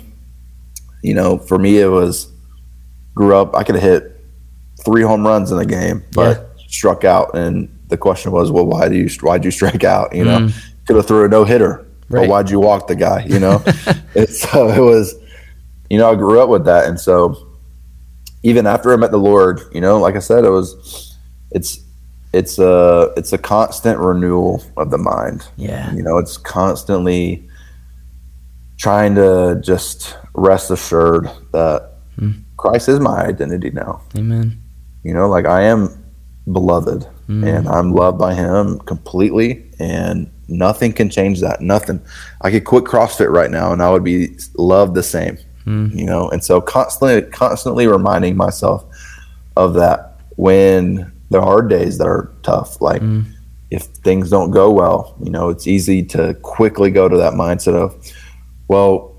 You 1.01 1.13
know, 1.13 1.37
for 1.37 1.57
me, 1.57 1.79
it 1.79 1.87
was 1.87 2.31
grew 3.15 3.35
up. 3.35 3.55
I 3.55 3.63
could 3.63 3.75
have 3.75 3.83
hit 3.83 4.15
three 4.83 5.01
home 5.01 5.25
runs 5.25 5.51
in 5.51 5.59
a 5.59 5.65
game, 5.65 6.03
but 6.13 6.37
yeah. 6.37 6.65
struck 6.67 7.03
out. 7.03 7.35
And 7.35 7.69
the 7.87 7.97
question 7.97 8.31
was, 8.31 8.51
well, 8.51 8.65
why 8.65 8.87
do 8.87 8.95
you 8.95 9.09
why'd 9.21 9.43
you 9.43 9.51
strike 9.51 9.83
out? 9.83 10.15
You 10.15 10.25
know, 10.25 10.39
mm. 10.39 10.69
could 10.85 10.95
have 10.95 11.07
threw 11.07 11.25
a 11.25 11.27
no 11.27 11.43
hitter, 11.43 11.85
right. 12.09 12.21
but 12.21 12.29
why'd 12.29 12.49
you 12.49 12.59
walk 12.59 12.87
the 12.87 12.95
guy? 12.95 13.25
You 13.25 13.39
know, 13.39 13.63
and 14.15 14.29
so 14.29 14.69
it 14.69 14.81
was. 14.81 15.15
You 15.89 15.97
know, 15.97 16.11
I 16.11 16.15
grew 16.15 16.39
up 16.39 16.49
with 16.49 16.65
that, 16.65 16.85
and 16.85 16.99
so 16.99 17.49
even 18.43 18.67
after 18.67 18.93
I 18.93 18.95
met 18.95 19.11
the 19.11 19.17
Lord, 19.17 19.61
you 19.73 19.81
know, 19.81 19.97
like 19.97 20.15
I 20.15 20.19
said, 20.19 20.45
it 20.45 20.49
was 20.49 21.17
it's 21.51 21.83
it's 22.33 22.59
a 22.59 23.11
it's 23.17 23.33
a 23.33 23.37
constant 23.37 23.99
renewal 23.99 24.63
of 24.77 24.91
the 24.91 24.97
mind. 24.97 25.47
Yeah. 25.57 25.93
You 25.93 26.03
know, 26.03 26.17
it's 26.17 26.37
constantly 26.37 27.47
trying 28.77 29.15
to 29.15 29.59
just 29.63 30.17
rest 30.33 30.71
assured 30.71 31.29
that 31.51 31.95
mm. 32.17 32.41
Christ 32.57 32.87
is 32.87 32.99
my 32.99 33.25
identity 33.25 33.71
now. 33.71 34.01
Amen. 34.15 34.61
You 35.03 35.13
know, 35.13 35.27
like 35.27 35.45
I 35.45 35.63
am 35.63 35.89
beloved 36.51 37.07
mm. 37.27 37.45
and 37.47 37.67
I'm 37.67 37.93
loved 37.93 38.19
by 38.19 38.33
him 38.33 38.79
completely 38.79 39.69
and 39.79 40.31
nothing 40.49 40.93
can 40.93 41.09
change 41.09 41.41
that. 41.41 41.61
Nothing. 41.61 42.01
I 42.41 42.51
could 42.51 42.65
quit 42.65 42.83
CrossFit 42.83 43.29
right 43.29 43.51
now 43.51 43.71
and 43.71 43.81
I 43.81 43.89
would 43.89 44.03
be 44.03 44.37
loved 44.55 44.95
the 44.95 45.03
same. 45.03 45.37
Mm. 45.65 45.95
You 45.95 46.05
know, 46.05 46.29
and 46.29 46.43
so 46.43 46.61
constantly 46.61 47.21
constantly 47.29 47.87
reminding 47.87 48.35
myself 48.35 48.85
of 49.55 49.73
that 49.75 50.19
when 50.35 51.11
there 51.29 51.41
are 51.41 51.61
days 51.61 51.97
that 51.97 52.07
are 52.07 52.31
tough. 52.43 52.81
Like 52.81 53.01
mm. 53.01 53.25
if 53.69 53.83
things 53.83 54.29
don't 54.29 54.51
go 54.51 54.71
well, 54.71 55.15
you 55.23 55.29
know, 55.29 55.49
it's 55.49 55.67
easy 55.67 56.03
to 56.05 56.33
quickly 56.41 56.89
go 56.89 57.07
to 57.07 57.17
that 57.17 57.33
mindset 57.33 57.75
of, 57.75 57.95
well, 58.67 59.15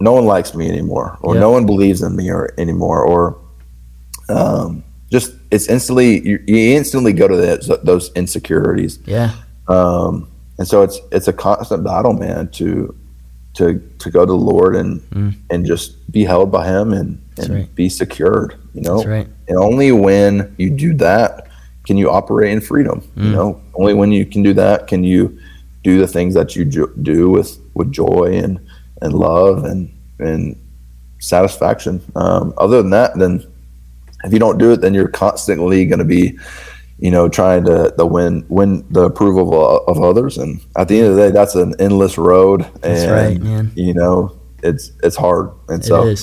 no 0.00 0.12
one 0.12 0.26
likes 0.26 0.54
me 0.54 0.68
anymore, 0.68 1.16
or 1.20 1.34
no 1.34 1.50
one 1.50 1.64
believes 1.64 2.02
in 2.02 2.16
me 2.16 2.30
or 2.30 2.52
anymore, 2.58 3.02
or 3.02 3.38
um, 4.28 4.84
just 5.10 5.34
it's 5.50 5.68
instantly 5.68 6.26
you, 6.26 6.42
you 6.46 6.76
instantly 6.76 7.12
go 7.12 7.28
to 7.28 7.36
the, 7.36 7.80
those 7.82 8.12
insecurities. 8.12 8.98
Yeah. 9.06 9.34
Um, 9.68 10.28
and 10.58 10.66
so 10.66 10.82
it's 10.82 11.00
it's 11.12 11.28
a 11.28 11.32
constant 11.32 11.84
battle, 11.84 12.12
man, 12.12 12.48
to 12.52 12.94
to 13.54 13.78
to 13.98 14.10
go 14.10 14.24
to 14.24 14.32
the 14.32 14.36
Lord 14.36 14.76
and 14.76 15.00
mm. 15.10 15.34
and 15.50 15.66
just 15.66 16.10
be 16.10 16.24
held 16.24 16.50
by 16.50 16.66
Him 16.66 16.92
and, 16.92 17.22
and 17.38 17.54
right. 17.54 17.74
be 17.74 17.88
secured. 17.88 18.56
You 18.74 18.82
know, 18.82 19.02
right. 19.04 19.28
and 19.48 19.58
only 19.58 19.92
when 19.92 20.54
you 20.58 20.70
do 20.70 20.94
that 20.94 21.48
can 21.84 21.96
you 21.96 22.10
operate 22.10 22.52
in 22.52 22.60
freedom. 22.60 23.00
Mm. 23.16 23.24
You 23.24 23.30
know, 23.32 23.62
only 23.74 23.94
when 23.94 24.12
you 24.12 24.26
can 24.26 24.42
do 24.42 24.52
that 24.54 24.86
can 24.86 25.04
you 25.04 25.38
do 25.82 25.98
the 25.98 26.06
things 26.06 26.34
that 26.34 26.56
you 26.56 26.64
jo- 26.64 26.92
do 27.02 27.30
with 27.30 27.58
with 27.74 27.92
joy 27.92 28.40
and 28.42 28.58
and 29.02 29.12
love 29.12 29.64
and 29.64 29.92
and 30.18 30.60
satisfaction. 31.18 32.00
Um, 32.14 32.54
other 32.56 32.78
than 32.82 32.90
that, 32.90 33.18
then 33.18 33.46
if 34.24 34.32
you 34.32 34.38
don't 34.38 34.58
do 34.58 34.72
it, 34.72 34.80
then 34.80 34.94
you're 34.94 35.08
constantly 35.08 35.86
going 35.86 35.98
to 35.98 36.04
be 36.04 36.38
you 36.98 37.10
know, 37.10 37.28
trying 37.28 37.64
to 37.64 37.92
the 37.96 38.06
win 38.06 38.46
win 38.48 38.86
the 38.90 39.02
approval 39.02 39.52
of, 39.54 39.96
of, 39.96 40.02
others. 40.02 40.38
And 40.38 40.64
at 40.76 40.88
the 40.88 40.98
end 40.98 41.08
of 41.08 41.16
the 41.16 41.26
day, 41.26 41.30
that's 41.30 41.54
an 41.54 41.74
endless 41.78 42.16
road. 42.16 42.62
And, 42.62 42.82
that's 42.82 43.10
right, 43.10 43.40
man. 43.40 43.72
You 43.74 43.94
know, 43.94 44.38
it's 44.62 44.92
it's 45.02 45.16
hard. 45.16 45.50
And 45.68 45.84
so, 45.84 46.14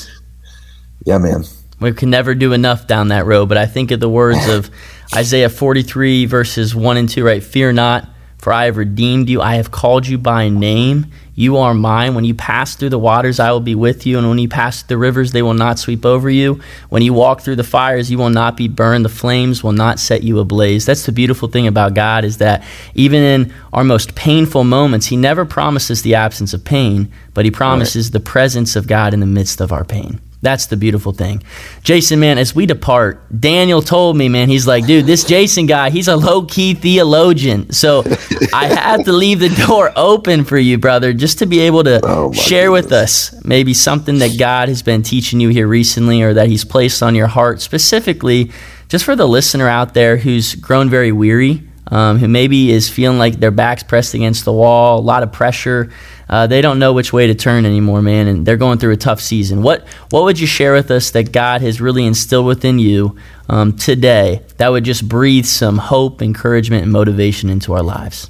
yeah, 1.05 1.17
man. 1.17 1.43
We 1.79 1.91
can 1.91 2.09
never 2.09 2.33
do 2.33 2.53
enough 2.53 2.87
down 2.87 3.09
that 3.09 3.25
road. 3.25 3.49
But 3.49 3.57
I 3.57 3.65
think 3.65 3.91
of 3.91 3.99
the 3.99 4.09
words 4.09 4.47
of 4.47 4.71
Isaiah 5.15 5.49
43 5.49 6.25
verses 6.25 6.73
one 6.73 6.97
and 6.97 7.09
two. 7.09 7.23
Right, 7.23 7.43
fear 7.43 7.71
not, 7.71 8.09
for 8.43 8.51
I 8.51 8.65
have 8.65 8.75
redeemed 8.75 9.29
you. 9.29 9.41
I 9.41 9.55
have 9.55 9.71
called 9.71 10.05
you 10.05 10.17
by 10.17 10.49
name. 10.49 11.05
You 11.33 11.55
are 11.55 11.73
mine. 11.73 12.13
When 12.13 12.25
you 12.25 12.33
pass 12.33 12.75
through 12.75 12.89
the 12.89 12.99
waters, 12.99 13.39
I 13.39 13.49
will 13.53 13.61
be 13.61 13.73
with 13.73 14.05
you. 14.05 14.17
And 14.17 14.27
when 14.27 14.37
you 14.37 14.49
pass 14.49 14.81
through 14.81 14.89
the 14.89 14.97
rivers, 14.97 15.31
they 15.31 15.41
will 15.41 15.53
not 15.53 15.79
sweep 15.79 16.05
over 16.05 16.29
you. 16.29 16.59
When 16.89 17.01
you 17.01 17.13
walk 17.13 17.39
through 17.39 17.55
the 17.55 17.63
fires, 17.63 18.11
you 18.11 18.17
will 18.17 18.29
not 18.29 18.57
be 18.57 18.67
burned. 18.67 19.05
The 19.05 19.09
flames 19.09 19.63
will 19.63 19.71
not 19.71 19.97
set 19.97 20.23
you 20.23 20.39
ablaze. 20.39 20.85
That's 20.85 21.05
the 21.05 21.13
beautiful 21.13 21.47
thing 21.47 21.67
about 21.67 21.93
God 21.93 22.25
is 22.25 22.39
that 22.39 22.65
even 22.95 23.23
in 23.23 23.53
our 23.71 23.85
most 23.85 24.13
painful 24.13 24.65
moments, 24.65 25.05
He 25.05 25.15
never 25.15 25.45
promises 25.45 26.01
the 26.01 26.15
absence 26.15 26.53
of 26.53 26.65
pain, 26.65 27.09
but 27.33 27.45
He 27.45 27.51
promises 27.51 28.07
right. 28.07 28.13
the 28.13 28.19
presence 28.19 28.75
of 28.75 28.87
God 28.87 29.13
in 29.13 29.21
the 29.21 29.25
midst 29.25 29.61
of 29.61 29.71
our 29.71 29.85
pain. 29.85 30.19
That's 30.43 30.65
the 30.65 30.75
beautiful 30.75 31.13
thing. 31.13 31.41
Jayson, 31.83 32.19
man, 32.19 32.37
as 32.37 32.53
we 32.53 32.65
depart, 32.65 33.23
Daniel 33.39 33.81
told 33.81 34.17
me, 34.17 34.27
man, 34.27 34.49
he's 34.49 34.67
like, 34.67 34.85
dude, 34.85 35.05
this 35.05 35.23
Jayson 35.23 35.67
guy, 35.67 35.89
he's 35.89 36.09
a 36.09 36.17
low 36.17 36.43
key 36.43 36.73
theologian. 36.73 37.71
So 37.71 38.03
I 38.53 38.67
had 38.67 39.05
to 39.05 39.13
leave 39.13 39.39
the 39.39 39.47
door 39.65 39.93
open 39.95 40.43
for 40.43 40.57
you, 40.57 40.77
brother, 40.77 41.13
just 41.13 41.39
to 41.39 41.45
be 41.45 41.61
able 41.61 41.85
to 41.85 42.01
oh 42.03 42.33
share 42.33 42.67
goodness. 42.67 42.83
with 42.83 42.91
us 42.91 43.45
maybe 43.45 43.73
something 43.73 44.19
that 44.19 44.37
God 44.37 44.67
has 44.67 44.83
been 44.83 45.01
teaching 45.01 45.39
you 45.39 45.47
here 45.47 45.65
recently 45.65 46.21
or 46.21 46.33
that 46.33 46.49
he's 46.49 46.65
placed 46.65 47.01
on 47.01 47.15
your 47.15 47.27
heart, 47.27 47.61
specifically 47.61 48.51
just 48.89 49.05
for 49.05 49.15
the 49.15 49.27
listener 49.27 49.69
out 49.69 49.93
there 49.93 50.17
who's 50.17 50.55
grown 50.55 50.89
very 50.89 51.13
weary, 51.13 51.63
um, 51.87 52.17
who 52.17 52.27
maybe 52.27 52.69
is 52.69 52.89
feeling 52.89 53.17
like 53.17 53.39
their 53.39 53.49
back's 53.49 53.83
pressed 53.83 54.13
against 54.13 54.43
the 54.43 54.51
wall, 54.51 54.99
a 54.99 55.01
lot 55.01 55.23
of 55.23 55.31
pressure 55.31 55.89
uh, 56.29 56.47
they 56.47 56.61
don't 56.61 56.79
know 56.79 56.93
which 56.93 57.13
way 57.13 57.27
to 57.27 57.35
turn 57.35 57.65
anymore, 57.65 58.01
man, 58.01 58.27
and 58.27 58.45
they're 58.45 58.57
going 58.57 58.77
through 58.79 58.93
a 58.93 58.97
tough 58.97 59.19
season. 59.21 59.61
What 59.61 59.87
what 60.09 60.23
would 60.23 60.39
you 60.39 60.47
share 60.47 60.73
with 60.73 60.89
us 60.91 61.11
that 61.11 61.31
God 61.31 61.61
has 61.61 61.81
really 61.81 62.05
instilled 62.05 62.45
within 62.45 62.79
you 62.79 63.17
um, 63.49 63.75
today 63.75 64.41
that 64.57 64.69
would 64.69 64.83
just 64.83 65.07
breathe 65.07 65.45
some 65.45 65.77
hope, 65.77 66.21
encouragement, 66.21 66.83
and 66.83 66.91
motivation 66.91 67.49
into 67.49 67.73
our 67.73 67.83
lives? 67.83 68.29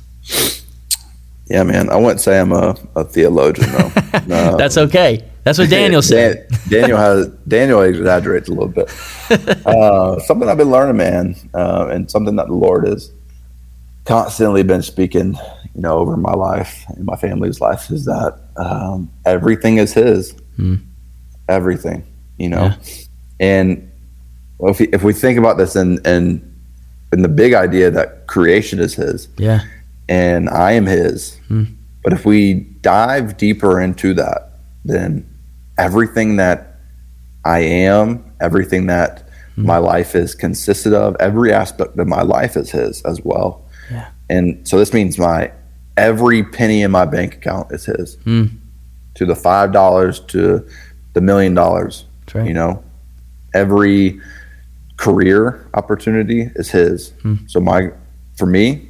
Yeah, 1.48 1.64
man. 1.64 1.90
I 1.90 1.98
wouldn't 1.98 2.22
say 2.22 2.40
I'm 2.40 2.52
a, 2.52 2.76
a 2.96 3.04
theologian 3.04 3.72
though. 3.72 3.92
No. 4.28 4.56
That's 4.58 4.78
okay. 4.78 5.28
That's 5.44 5.60
what 5.60 5.70
Daniel 5.70 6.02
said. 6.14 6.48
Dan, 6.50 6.60
Daniel 6.70 6.98
has 6.98 7.28
Daniel 7.48 7.82
exaggerates 7.82 8.48
a 8.48 8.54
little 8.54 8.70
bit. 8.70 8.90
Uh, 9.66 10.20
something 10.20 10.48
I've 10.48 10.58
been 10.58 10.72
learning, 10.72 10.98
man, 10.98 11.36
uh, 11.54 11.90
and 11.92 12.10
something 12.10 12.36
that 12.38 12.48
the 12.48 12.54
Lord 12.54 12.88
has 12.88 13.12
constantly 14.06 14.64
been 14.64 14.82
speaking 14.82 15.38
you 15.76 15.82
know, 15.82 15.98
over 15.98 16.16
my 16.18 16.34
life 16.34 16.86
and 16.90 17.06
my 17.06 17.16
family's 17.16 17.60
life 17.60 17.90
is 17.90 18.06
that 18.06 18.40
um, 18.58 19.12
everything 19.26 19.78
is 19.78 19.94
His. 19.94 20.34
Mm. 20.58 20.82
Everything, 21.50 22.06
you 22.38 22.48
know, 22.48 22.66
yeah. 22.66 23.06
and 23.40 23.92
if 24.62 24.80
we, 24.80 24.88
if 24.88 25.04
we 25.04 25.12
think 25.12 25.38
about 25.38 25.58
this 25.58 25.76
and 25.76 26.00
and 26.08 26.42
and 27.12 27.24
the 27.24 27.28
big 27.28 27.54
idea 27.54 27.92
that 27.92 28.28
creation 28.28 28.80
is 28.80 28.94
His, 28.94 29.28
yeah, 29.38 29.62
and 30.08 30.48
I 30.50 30.72
am 30.74 30.86
His. 30.86 31.38
Mm. 31.50 31.76
But 32.04 32.14
if 32.14 32.26
we 32.26 32.54
dive 32.82 33.36
deeper 33.36 33.82
into 33.82 34.14
that, 34.14 34.60
then 34.86 35.28
everything 35.78 36.38
that 36.38 36.76
I 37.44 37.60
am, 37.60 38.32
everything 38.40 38.86
that 38.86 39.28
mm. 39.58 39.66
my 39.66 39.80
life 39.80 40.16
is 40.16 40.34
consisted 40.34 40.94
of, 40.94 41.18
every 41.20 41.52
aspect 41.52 41.98
of 41.98 42.08
my 42.08 42.22
life 42.22 42.56
is 42.56 42.72
His 42.72 43.02
as 43.02 43.20
well. 43.24 43.63
And 44.34 44.68
so 44.68 44.78
this 44.78 44.94
means 44.94 45.18
my 45.18 45.52
every 45.96 46.44
penny 46.44 46.82
in 46.82 46.92
my 46.92 47.06
bank 47.06 47.36
account 47.36 47.72
is 47.72 47.86
his. 47.86 48.18
Mm. 48.26 48.50
To 49.16 49.26
the 49.26 49.36
five 49.36 49.72
dollars 49.72 50.20
to 50.34 50.68
the 51.14 51.22
million 51.22 51.54
dollars. 51.54 52.06
Right. 52.34 52.48
You 52.48 52.54
know, 52.54 52.84
every 53.54 54.20
career 54.98 55.68
opportunity 55.74 56.50
is 56.56 56.72
his. 56.72 57.12
Mm. 57.24 57.50
So 57.50 57.60
my, 57.60 57.92
for 58.38 58.48
me, 58.48 58.88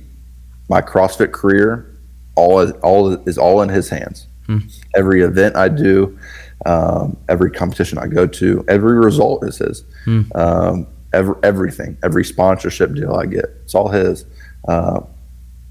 my 0.70 0.82
CrossFit 0.82 1.32
career, 1.34 1.94
all 2.36 2.60
is, 2.62 2.72
all 2.84 3.14
is 3.28 3.38
all 3.38 3.62
in 3.62 3.70
his 3.70 3.90
hands. 3.90 4.28
Mm. 4.48 4.62
Every 4.96 5.22
event 5.24 5.58
I 5.58 5.68
do, 5.68 6.18
um, 6.66 7.18
every 7.28 7.52
competition 7.52 7.98
I 7.98 8.08
go 8.08 8.26
to, 8.28 8.64
every 8.68 8.98
result 8.98 9.44
is 9.46 9.58
his. 9.58 9.84
Mm. 10.06 10.36
Um, 10.36 10.88
every, 11.12 11.36
everything, 11.44 11.98
every 12.02 12.24
sponsorship 12.24 12.94
deal 12.96 13.14
I 13.16 13.26
get, 13.26 13.46
it's 13.64 13.76
all 13.76 13.90
his. 13.90 14.26
Uh, 14.68 15.02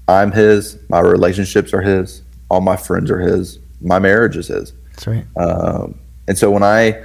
I'm 0.07 0.31
his. 0.31 0.77
My 0.89 0.99
relationships 0.99 1.73
are 1.73 1.81
his. 1.81 2.21
All 2.49 2.61
my 2.61 2.75
friends 2.75 3.09
are 3.09 3.19
his. 3.19 3.59
My 3.81 3.99
marriage 3.99 4.37
is 4.37 4.47
his. 4.47 4.73
That's 4.91 5.07
right. 5.07 5.25
Um, 5.37 5.99
and 6.27 6.37
so 6.37 6.51
when 6.51 6.63
I 6.63 7.03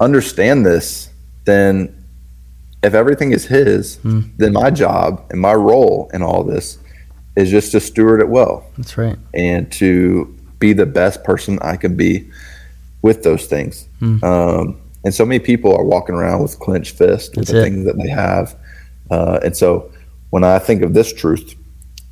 understand 0.00 0.66
this, 0.66 1.10
then 1.44 1.94
if 2.82 2.94
everything 2.94 3.32
is 3.32 3.46
his, 3.46 3.98
mm. 3.98 4.30
then 4.36 4.52
my 4.52 4.70
job 4.70 5.24
and 5.30 5.40
my 5.40 5.54
role 5.54 6.10
in 6.12 6.22
all 6.22 6.44
this 6.44 6.78
is 7.36 7.50
just 7.50 7.72
to 7.72 7.80
steward 7.80 8.20
it 8.20 8.28
well. 8.28 8.64
That's 8.76 8.96
right. 8.98 9.16
And 9.34 9.70
to 9.72 10.36
be 10.58 10.72
the 10.72 10.86
best 10.86 11.24
person 11.24 11.58
I 11.62 11.76
can 11.76 11.96
be 11.96 12.28
with 13.02 13.22
those 13.22 13.46
things. 13.46 13.88
Mm. 14.00 14.22
Um, 14.22 14.80
and 15.04 15.14
so 15.14 15.24
many 15.24 15.38
people 15.38 15.74
are 15.74 15.84
walking 15.84 16.14
around 16.14 16.42
with 16.42 16.58
clenched 16.58 16.96
fists 16.96 17.28
with 17.30 17.46
That's 17.46 17.52
the 17.52 17.60
it. 17.60 17.62
things 17.62 17.84
that 17.86 17.96
they 17.98 18.08
have. 18.08 18.56
Uh, 19.10 19.38
and 19.44 19.56
so 19.56 19.90
when 20.30 20.44
I 20.44 20.58
think 20.58 20.82
of 20.82 20.94
this 20.94 21.12
truth, 21.12 21.54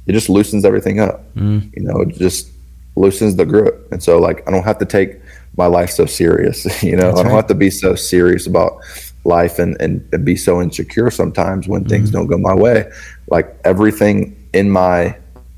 it 0.06 0.12
just 0.12 0.28
loosens 0.28 0.64
everything 0.64 1.00
up. 1.00 1.22
Mm. 1.34 1.74
You 1.76 1.82
know, 1.82 2.00
it 2.00 2.10
just 2.10 2.50
loosens 2.96 3.36
the 3.36 3.44
grip. 3.44 3.88
And 3.92 4.02
so 4.02 4.18
like 4.18 4.46
I 4.46 4.50
don't 4.50 4.64
have 4.64 4.78
to 4.78 4.86
take 4.86 5.20
my 5.56 5.66
life 5.66 5.90
so 5.90 6.06
serious. 6.06 6.66
You 6.82 6.96
know, 6.96 7.08
That's 7.08 7.20
I 7.20 7.22
don't 7.22 7.32
right. 7.32 7.36
have 7.36 7.46
to 7.48 7.54
be 7.54 7.70
so 7.70 7.94
serious 7.94 8.46
about 8.46 8.80
life 9.24 9.58
and, 9.58 9.76
and, 9.80 10.06
and 10.12 10.24
be 10.24 10.36
so 10.36 10.62
insecure 10.62 11.10
sometimes 11.10 11.66
when 11.68 11.84
things 11.84 12.10
mm. 12.10 12.14
don't 12.14 12.26
go 12.26 12.38
my 12.38 12.54
way. 12.54 12.90
Like 13.28 13.56
everything 13.64 14.36
in 14.52 14.70
my 14.70 15.16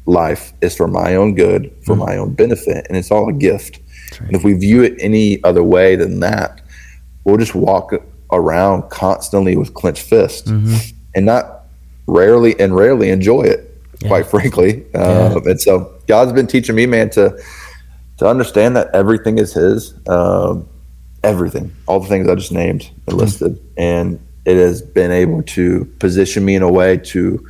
life 0.09 0.53
is 0.62 0.74
for 0.74 0.88
my 0.88 1.14
own 1.14 1.34
good, 1.34 1.70
for 1.84 1.94
mm-hmm. 1.94 2.07
my 2.07 2.16
own 2.16 2.32
benefit, 2.34 2.86
and 2.88 2.96
it's 2.96 3.11
all 3.11 3.28
a 3.28 3.32
gift. 3.32 3.78
Right. 4.12 4.22
And 4.22 4.36
if 4.36 4.42
we 4.42 4.55
view 4.55 4.82
it 4.82 4.94
any 4.99 5.42
other 5.44 5.62
way 5.62 5.96
than 5.96 6.20
that, 6.20 6.62
we'll 7.24 7.36
just 7.36 7.55
walk 7.55 7.92
around 8.32 8.88
constantly 8.90 9.57
with 9.57 9.74
clenched 9.74 10.03
fists 10.03 10.51
mm-hmm. 10.51 10.74
and 11.14 11.26
not 11.26 11.66
rarely 12.07 12.59
and 12.59 12.74
rarely 12.74 13.11
enjoy 13.11 13.42
it, 13.42 13.67
yeah. 14.01 14.09
quite 14.09 14.26
frankly. 14.26 14.84
Yeah. 14.94 15.32
Um, 15.34 15.46
and 15.46 15.61
so 15.61 15.94
God's 16.07 16.32
been 16.32 16.46
teaching 16.46 16.74
me, 16.74 16.86
man, 16.86 17.11
to 17.11 17.38
to 18.18 18.26
understand 18.26 18.76
that 18.76 18.88
everything 18.94 19.38
is 19.38 19.53
His, 19.53 19.94
um, 20.09 20.68
everything, 21.22 21.74
all 21.86 22.01
the 22.01 22.09
things 22.09 22.28
I 22.28 22.34
just 22.34 22.53
named 22.53 22.90
and 22.90 22.99
mm-hmm. 23.07 23.18
listed, 23.18 23.61
and 23.76 24.20
it 24.44 24.57
has 24.57 24.82
been 24.82 25.12
able 25.12 25.42
to 25.42 25.84
position 25.99 26.44
me 26.44 26.55
in 26.55 26.62
a 26.62 26.70
way 26.70 26.96
to 26.96 27.46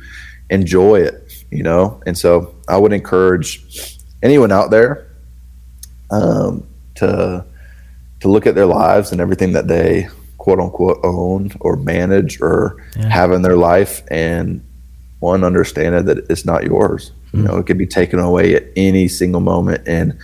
enjoy 0.49 1.01
it, 1.01 1.45
you 1.49 1.63
know. 1.63 2.01
And 2.05 2.17
so 2.17 2.55
I 2.67 2.77
would 2.77 2.93
encourage 2.93 3.97
anyone 4.21 4.51
out 4.51 4.69
there 4.69 5.07
um, 6.11 6.67
to 6.95 7.45
to 8.19 8.27
look 8.27 8.45
at 8.45 8.55
their 8.55 8.65
lives 8.65 9.11
and 9.11 9.21
everything 9.21 9.53
that 9.53 9.67
they 9.67 10.07
quote 10.37 10.59
unquote 10.59 10.99
own 11.03 11.51
or 11.59 11.75
manage 11.75 12.41
or 12.41 12.83
yeah. 12.97 13.07
have 13.09 13.31
in 13.31 13.41
their 13.41 13.55
life 13.55 14.01
and 14.09 14.63
one 15.19 15.43
understand 15.43 16.07
that 16.07 16.25
it's 16.29 16.45
not 16.45 16.63
yours 16.63 17.11
mm-hmm. 17.11 17.37
you 17.37 17.43
hmm. 17.43 17.49
know 17.49 17.57
it 17.57 17.65
could 17.65 17.77
be 17.77 17.87
taken 17.87 18.19
away 18.19 18.55
at 18.55 18.63
any 18.75 19.07
single 19.07 19.41
moment 19.41 19.81
and 19.87 20.17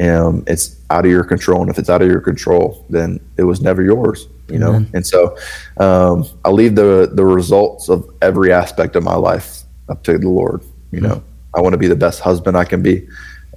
um, 0.00 0.42
it's 0.46 0.76
out 0.88 1.04
of 1.04 1.10
your 1.10 1.24
control 1.24 1.60
and 1.60 1.70
if 1.70 1.78
it's 1.78 1.90
out 1.90 2.00
of 2.00 2.08
your 2.08 2.20
control 2.20 2.84
then 2.88 3.20
it 3.36 3.44
was 3.44 3.60
never 3.60 3.82
yours 3.82 4.28
you 4.48 4.58
know 4.58 4.72
mm-hmm. 4.72 4.96
and 4.96 5.06
so 5.06 5.36
um, 5.78 6.24
i 6.44 6.50
leave 6.50 6.74
the 6.74 7.10
the 7.12 7.24
results 7.24 7.88
of 7.88 8.08
every 8.22 8.52
aspect 8.52 8.96
of 8.96 9.02
my 9.02 9.14
life 9.14 9.62
up 9.88 10.02
to 10.02 10.16
the 10.18 10.28
lord 10.28 10.62
you 10.90 11.00
mm-hmm. 11.00 11.08
know 11.08 11.22
i 11.54 11.60
want 11.60 11.72
to 11.72 11.78
be 11.78 11.88
the 11.88 11.96
best 11.96 12.20
husband 12.20 12.56
i 12.56 12.64
can 12.64 12.82
be 12.82 13.06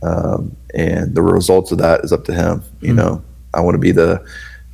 um, 0.02 0.56
and 0.76 1.16
the 1.16 1.22
results 1.22 1.72
of 1.72 1.78
that 1.78 2.04
is 2.04 2.12
up 2.12 2.26
to 2.26 2.34
him 2.34 2.62
you 2.82 2.90
hmm. 2.90 2.98
know 2.98 3.24
i 3.54 3.62
want 3.62 3.76
to 3.76 3.80
be 3.80 3.92
the 3.92 4.24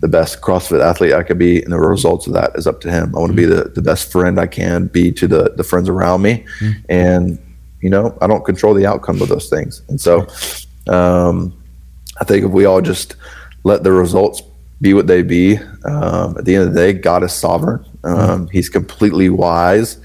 the 0.02 0.08
best 0.08 0.42
CrossFit 0.42 0.82
athlete 0.82 1.14
I 1.14 1.24
could 1.24 1.38
be, 1.38 1.62
and 1.62 1.72
the 1.72 1.80
results 1.80 2.28
of 2.28 2.34
that 2.34 2.52
is 2.56 2.68
up 2.68 2.82
to 2.82 2.92
him. 2.92 3.14
I 3.16 3.20
want 3.20 3.36
to 3.36 3.42
mm-hmm. 3.42 3.50
be 3.50 3.56
the, 3.64 3.70
the 3.70 3.82
best 3.82 4.12
friend 4.12 4.40
I 4.40 4.48
can 4.48 4.88
be 4.88 5.12
to 5.14 5.28
the 5.28 5.54
the 5.56 5.64
friends 5.64 5.90
around 5.90 6.22
me, 6.22 6.46
mm-hmm. 6.60 6.80
and 6.90 7.40
you 7.82 7.90
know 7.90 8.18
I 8.22 8.28
don't 8.28 8.46
control 8.46 8.74
the 8.74 8.86
outcome 8.86 9.22
of 9.22 9.28
those 9.28 9.50
things. 9.50 9.82
And 9.90 10.00
so, 10.00 10.28
um, 10.88 11.54
I 12.20 12.24
think 12.24 12.46
if 12.46 12.52
we 12.52 12.66
all 12.66 12.82
just 12.82 13.16
let 13.64 13.84
the 13.84 13.92
results 13.92 14.42
be 14.82 14.94
what 14.94 15.08
they 15.08 15.22
be, 15.22 15.58
um, 15.84 16.38
at 16.38 16.46
the 16.46 16.56
end 16.56 16.68
of 16.70 16.74
the 16.74 16.80
day, 16.80 16.94
God 16.94 17.24
is 17.24 17.34
sovereign. 17.34 17.84
Um, 18.06 18.18
mm-hmm. 18.18 18.46
He's 18.52 18.70
completely 18.70 19.30
wise, 19.30 19.98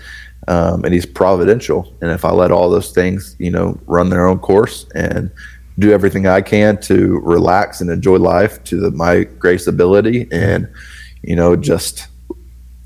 um, 0.49 0.85
and 0.85 0.93
He's 0.93 1.07
providential. 1.07 1.95
And 2.03 2.11
if 2.11 2.25
I 2.25 2.33
let 2.33 2.51
all 2.51 2.69
those 2.69 2.91
things, 2.91 3.37
you 3.39 3.51
know, 3.51 3.79
run 3.87 4.11
their 4.11 4.27
own 4.27 4.41
course 4.41 4.87
and 4.97 5.31
do 5.79 5.93
everything 5.93 6.27
I 6.27 6.41
can 6.41 6.81
to 6.83 7.21
relax 7.21 7.81
and 7.81 7.91
enjoy 7.91 8.17
life 8.17 8.63
to 8.65 8.81
the, 8.81 8.91
my 8.91 9.25
grace 9.25 9.67
ability 9.67 10.29
and, 10.31 10.69
you 11.23 11.35
know, 11.37 11.57
just 11.57 12.09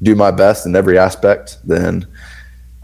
do 0.02 0.14
my 0.14 0.30
best 0.30 0.66
in 0.66 0.76
every 0.76 0.98
aspect, 0.98 1.58
then 1.64 2.06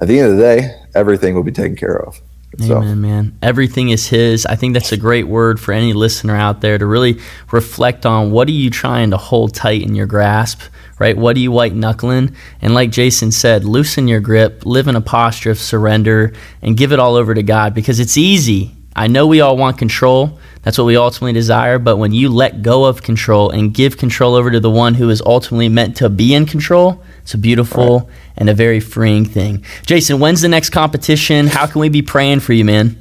at 0.01 0.09
the 0.09 0.19
end 0.19 0.31
of 0.31 0.37
the 0.37 0.43
day, 0.43 0.81
everything 0.95 1.35
will 1.35 1.45
be 1.45 1.53
taken 1.53 1.77
care 1.77 1.97
of. 1.97 2.21
So. 2.59 2.77
Amen, 2.77 3.01
man. 3.01 3.39
Everything 3.43 3.89
is 3.89 4.09
His. 4.09 4.47
I 4.47 4.55
think 4.55 4.75
that's 4.75 4.93
a 4.93 4.97
great 4.97 5.27
word 5.27 5.59
for 5.59 5.73
any 5.73 5.93
listener 5.93 6.37
out 6.37 6.61
there 6.61 6.79
to 6.79 6.87
really 6.87 7.19
reflect 7.51 8.07
on 8.07 8.31
what 8.31 8.47
are 8.47 8.53
you 8.53 8.71
trying 8.71 9.11
to 9.11 9.17
hold 9.17 9.55
tight 9.55 9.83
in 9.83 9.97
your 9.97 10.07
grasp, 10.07 10.61
right? 11.01 11.17
What 11.17 11.37
are 11.37 11.41
you 11.41 11.51
white 11.51 11.75
knuckling? 11.75 12.37
And 12.63 12.73
like 12.73 12.91
Jayson 12.91 13.33
said, 13.33 13.65
loosen 13.65 14.07
your 14.07 14.21
grip, 14.21 14.65
live 14.65 14.87
in 14.87 14.95
a 14.95 15.01
posture 15.01 15.51
of 15.51 15.59
surrender, 15.59 16.33
and 16.63 16.77
give 16.77 16.93
it 16.93 17.01
all 17.01 17.17
over 17.17 17.35
to 17.35 17.43
God 17.43 17.75
because 17.75 17.99
it's 17.99 18.17
easy. 18.17 18.73
I 18.97 19.09
know 19.09 19.27
we 19.27 19.41
all 19.41 19.57
want 19.57 19.79
control. 19.79 20.39
That's 20.63 20.79
what 20.79 20.85
we 20.85 20.97
ultimately 20.97 21.33
desire. 21.33 21.79
But 21.79 21.97
when 21.97 22.13
you 22.13 22.29
let 22.29 22.63
go 22.63 22.85
of 22.85 23.03
control 23.03 23.51
and 23.51 23.75
give 23.75 23.99
control 23.99 24.35
over 24.35 24.51
to 24.51 24.61
the 24.61 24.71
one 24.71 24.95
who 24.95 25.11
is 25.11 25.21
ultimately 25.27 25.69
meant 25.69 25.97
to 25.97 26.09
be 26.09 26.35
in 26.35 26.47
control, 26.47 27.03
it's 27.23 27.35
a 27.35 27.39
beautiful 27.39 28.01
right. 28.01 28.09
and 28.37 28.49
a 28.49 28.55
very 28.55 28.81
freeing 28.81 29.25
thing. 29.25 29.59
Jayson, 29.87 30.21
when's 30.21 30.41
the 30.41 30.49
next 30.49 30.71
competition? 30.71 31.49
How 31.49 31.67
can 31.67 31.81
we 31.81 31.89
be 31.89 32.03
praying 32.03 32.41
for 32.41 32.53
you, 32.53 32.65
man? 32.65 33.01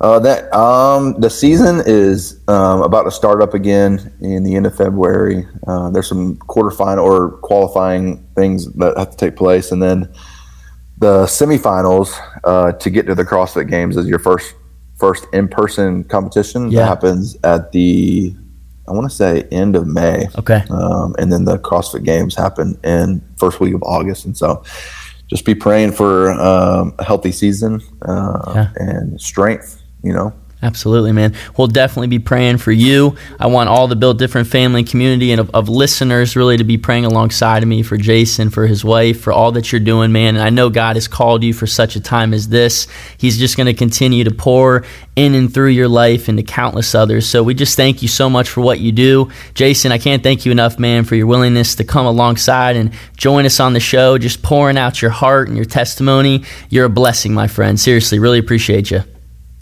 Uh, 0.00 0.20
that 0.20 0.52
um, 0.54 1.20
the 1.20 1.28
season 1.28 1.82
is 1.84 2.38
um, 2.46 2.82
about 2.82 3.02
to 3.02 3.10
start 3.10 3.42
up 3.42 3.52
again 3.52 4.12
in 4.20 4.44
the 4.44 4.54
end 4.54 4.64
of 4.64 4.76
February. 4.76 5.44
Uh, 5.66 5.90
there's 5.90 6.08
some 6.08 6.36
quarterfinal 6.36 7.02
or 7.02 7.32
qualifying 7.38 8.24
things 8.36 8.72
that 8.74 8.96
have 8.96 9.10
to 9.10 9.16
take 9.16 9.34
place, 9.34 9.72
and 9.72 9.82
then 9.82 10.08
the 10.98 11.24
semifinals 11.24 12.16
uh, 12.44 12.72
to 12.72 12.90
get 12.90 13.06
to 13.06 13.14
the 13.14 13.24
CrossFit 13.24 13.68
Games 13.68 13.96
is 13.96 14.06
your 14.06 14.20
first 14.20 14.54
first 14.98 15.26
in 15.32 15.48
person 15.48 16.04
competition. 16.04 16.70
Yeah. 16.70 16.80
That 16.80 16.86
happens 16.86 17.36
at 17.44 17.72
the 17.72 18.34
I 18.88 18.92
want 18.92 19.08
to 19.10 19.14
say 19.14 19.42
end 19.52 19.76
of 19.76 19.86
May. 19.86 20.28
Okay. 20.36 20.62
Um, 20.70 21.14
and 21.18 21.30
then 21.30 21.44
the 21.44 21.58
CrossFit 21.58 22.04
Games 22.04 22.34
happen 22.34 22.78
in 22.82 23.22
first 23.36 23.60
week 23.60 23.74
of 23.74 23.82
August, 23.82 24.24
and 24.24 24.36
so 24.36 24.64
just 25.28 25.44
be 25.44 25.54
praying 25.54 25.92
for 25.92 26.32
um, 26.32 26.94
a 26.98 27.04
healthy 27.04 27.32
season 27.32 27.82
uh, 28.02 28.52
yeah. 28.54 28.70
and 28.76 29.20
strength. 29.20 29.82
You 30.02 30.14
know, 30.14 30.32
Absolutely, 30.60 31.12
man. 31.12 31.36
We'll 31.56 31.68
definitely 31.68 32.08
be 32.08 32.18
praying 32.18 32.56
for 32.58 32.72
you. 32.72 33.16
I 33.38 33.46
want 33.46 33.68
all 33.68 33.86
the 33.86 33.94
Built 33.94 34.18
Different 34.18 34.48
family 34.48 34.80
and 34.80 34.88
community 34.88 35.30
and 35.30 35.40
of, 35.40 35.50
of, 35.54 35.68
listeners 35.68 36.34
really 36.34 36.56
to 36.56 36.64
be 36.64 36.76
praying 36.76 37.04
alongside 37.04 37.62
of 37.62 37.68
me 37.68 37.84
for 37.84 37.96
Jayson, 37.96 38.50
for 38.50 38.66
his 38.66 38.84
wife, 38.84 39.20
for 39.20 39.32
all 39.32 39.52
that 39.52 39.70
you're 39.70 39.80
doing, 39.80 40.10
man. 40.10 40.34
And 40.34 40.42
I 40.42 40.50
know 40.50 40.68
God 40.68 40.96
has 40.96 41.06
called 41.06 41.44
you 41.44 41.52
for 41.52 41.68
such 41.68 41.94
a 41.94 42.00
time 42.00 42.34
as 42.34 42.48
this. 42.48 42.88
He's 43.18 43.38
just 43.38 43.56
going 43.56 43.68
to 43.68 43.74
continue 43.74 44.24
to 44.24 44.32
pour 44.32 44.84
in 45.14 45.36
and 45.36 45.52
through 45.54 45.68
your 45.68 45.86
life 45.86 46.28
into 46.28 46.42
countless 46.42 46.92
others. 46.92 47.28
So 47.28 47.44
we 47.44 47.54
just 47.54 47.76
thank 47.76 48.02
you 48.02 48.08
so 48.08 48.28
much 48.28 48.48
for 48.48 48.60
what 48.60 48.80
you 48.80 48.90
do. 48.90 49.26
Jayson, 49.54 49.92
I 49.92 49.98
can't 49.98 50.24
thank 50.24 50.44
you 50.44 50.50
enough, 50.50 50.76
man, 50.76 51.04
for 51.04 51.14
your 51.14 51.28
willingness 51.28 51.76
to 51.76 51.84
come 51.84 52.06
alongside 52.06 52.74
and 52.74 52.90
join 53.16 53.46
us 53.46 53.60
on 53.60 53.74
the 53.74 53.80
show, 53.80 54.18
just 54.18 54.42
pouring 54.42 54.76
out 54.76 55.00
your 55.00 55.12
heart 55.12 55.46
and 55.46 55.56
your 55.56 55.66
testimony. 55.66 56.42
You're 56.68 56.86
a 56.86 56.90
blessing, 56.90 57.32
my 57.32 57.46
friend. 57.46 57.78
Seriously, 57.78 58.18
really 58.18 58.40
appreciate 58.40 58.90
you. 58.90 59.04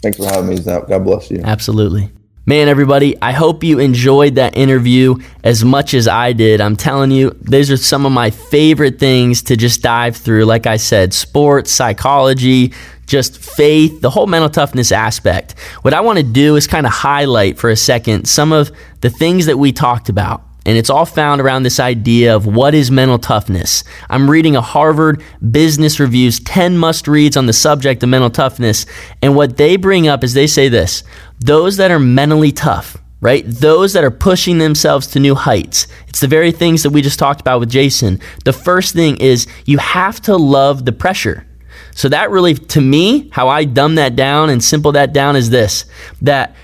Thanks 0.01 0.17
for 0.17 0.25
having 0.25 0.49
me, 0.49 0.57
Zach. 0.57 0.87
God 0.87 1.03
bless 1.03 1.31
you. 1.31 1.41
Absolutely. 1.43 2.11
Man, 2.45 2.69
everybody, 2.69 3.21
I 3.21 3.33
hope 3.33 3.61
you 3.61 3.79
enjoyed 3.79 4.35
that 4.35 4.55
interview 4.55 5.15
as 5.43 5.65
much 5.65 5.93
as 5.93 6.07
I 6.07 6.31
did. 6.31 6.61
I'm 6.61 6.77
telling 6.77 7.11
you, 7.11 7.37
these 7.41 7.69
are 7.69 7.75
some 7.75 8.05
of 8.05 8.13
my 8.13 8.29
favorite 8.29 8.99
things 8.99 9.43
to 9.43 9.57
just 9.57 9.81
dive 9.81 10.15
through. 10.15 10.45
Like 10.45 10.65
I 10.65 10.77
said, 10.77 11.13
sports, 11.13 11.71
psychology, 11.71 12.71
just 13.05 13.37
faith, 13.37 13.99
the 13.99 14.09
whole 14.09 14.27
mental 14.27 14.49
toughness 14.49 14.93
aspect. 14.93 15.59
What 15.81 15.93
I 15.93 15.99
want 15.99 16.19
to 16.19 16.23
do 16.23 16.55
is 16.55 16.67
kind 16.67 16.85
of 16.85 16.93
highlight 16.93 17.57
for 17.57 17.69
a 17.69 17.75
second 17.75 18.29
some 18.29 18.53
of 18.53 18.71
the 19.01 19.09
things 19.09 19.47
that 19.47 19.57
we 19.57 19.73
talked 19.73 20.07
about 20.07 20.46
and 20.67 20.77
it's 20.77 20.89
all 20.89 21.05
found 21.05 21.39
around 21.39 21.63
this 21.63 21.79
idea 21.79 22.35
of 22.35 22.45
what 22.45 22.75
is 22.75 22.91
mental 22.91 23.17
toughness. 23.17 23.85
I'm 24.09 24.29
reading 24.29 24.57
a 24.57 24.61
Harvard 24.61 25.23
Business 25.49 25.97
Review's 25.97 26.41
10 26.41 26.77
must 26.77 27.07
reads 27.07 27.37
on 27.37 27.45
the 27.45 27.53
subject 27.53 28.03
of 28.03 28.09
mental 28.09 28.29
toughness, 28.29 28.85
and 29.21 29.33
what 29.33 29.55
they 29.55 29.77
bring 29.77 30.09
up 30.09 30.25
is 30.25 30.33
they 30.33 30.45
say 30.45 30.67
this 30.67 31.03
those 31.39 31.77
that 31.77 31.89
are 31.89 31.99
mentally 31.99 32.51
tough, 32.51 32.97
right? 33.21 33.45
Those 33.47 33.93
that 33.93 34.03
are 34.03 34.11
pushing 34.11 34.57
themselves 34.57 35.07
to 35.07 35.21
new 35.21 35.35
heights. 35.35 35.87
It's 36.07 36.19
the 36.19 36.27
very 36.27 36.51
things 36.51 36.83
that 36.83 36.89
we 36.89 37.01
just 37.01 37.17
talked 37.17 37.39
about 37.39 37.61
with 37.61 37.71
Jayson. 37.71 38.19
The 38.43 38.53
first 38.53 38.93
thing 38.93 39.17
is 39.17 39.47
you 39.65 39.77
have 39.77 40.19
to 40.21 40.35
love 40.35 40.83
the 40.83 40.91
pressure. 40.91 41.47
So, 41.95 42.09
that 42.09 42.29
really, 42.29 42.55
to 42.55 42.81
me, 42.81 43.29
how 43.31 43.47
I 43.47 43.63
dumb 43.63 43.95
that 43.95 44.17
down 44.17 44.49
and 44.49 44.61
simple 44.61 44.91
that 44.91 45.13
down 45.13 45.37
is 45.37 45.49
this 45.49 45.85
that 46.21 46.55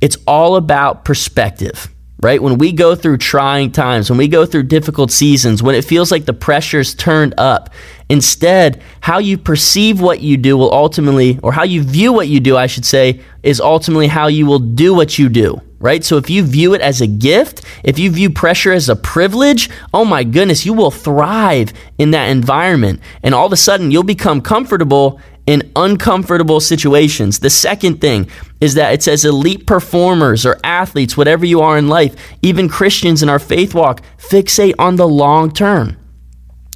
it's 0.00 0.18
all 0.26 0.54
about 0.54 1.04
perspective 1.04 1.88
right? 2.22 2.42
When 2.42 2.58
we 2.58 2.72
go 2.72 2.94
through 2.94 3.18
trying 3.18 3.72
times, 3.72 4.10
when 4.10 4.18
we 4.18 4.28
go 4.28 4.44
through 4.44 4.64
difficult 4.64 5.10
seasons, 5.10 5.62
when 5.62 5.74
it 5.74 5.84
feels 5.84 6.10
like 6.10 6.26
the 6.26 6.34
pressure's 6.34 6.94
turned 6.94 7.34
up, 7.38 7.70
instead, 8.08 8.82
how 9.00 9.18
you 9.18 9.38
perceive 9.38 10.00
what 10.00 10.20
you 10.20 10.36
do 10.36 10.56
will 10.56 10.72
ultimately, 10.72 11.38
or 11.42 11.52
how 11.52 11.64
you 11.64 11.82
view 11.82 12.12
what 12.12 12.28
you 12.28 12.40
do, 12.40 12.56
I 12.56 12.66
should 12.66 12.84
say, 12.84 13.20
is 13.42 13.60
ultimately 13.60 14.08
how 14.08 14.26
you 14.26 14.46
will 14.46 14.58
do 14.58 14.92
what 14.92 15.18
you 15.18 15.30
do, 15.30 15.60
right? 15.78 16.04
So 16.04 16.18
if 16.18 16.28
you 16.28 16.42
view 16.42 16.74
it 16.74 16.82
as 16.82 17.00
a 17.00 17.06
gift, 17.06 17.62
if 17.84 17.98
you 17.98 18.10
view 18.10 18.28
pressure 18.28 18.72
as 18.72 18.90
a 18.90 18.96
privilege, 18.96 19.70
oh 19.94 20.04
my 20.04 20.22
goodness, 20.24 20.66
you 20.66 20.74
will 20.74 20.90
thrive 20.90 21.72
in 21.96 22.10
that 22.10 22.28
environment. 22.28 23.00
And 23.22 23.34
all 23.34 23.46
of 23.46 23.52
a 23.52 23.56
sudden, 23.56 23.90
you'll 23.90 24.02
become 24.02 24.42
comfortable 24.42 25.20
in 25.46 25.70
uncomfortable 25.76 26.60
situations. 26.60 27.38
The 27.38 27.50
second 27.50 28.00
thing 28.00 28.28
is 28.60 28.74
that 28.74 28.92
it 28.92 29.02
says 29.02 29.24
elite 29.24 29.66
performers 29.66 30.44
or 30.46 30.58
athletes, 30.64 31.16
whatever 31.16 31.44
you 31.44 31.60
are 31.60 31.78
in 31.78 31.88
life, 31.88 32.14
even 32.42 32.68
Christians 32.68 33.22
in 33.22 33.28
our 33.28 33.38
faith 33.38 33.74
walk, 33.74 34.02
fixate 34.18 34.74
on 34.78 34.96
the 34.96 35.08
long 35.08 35.50
term. 35.52 35.96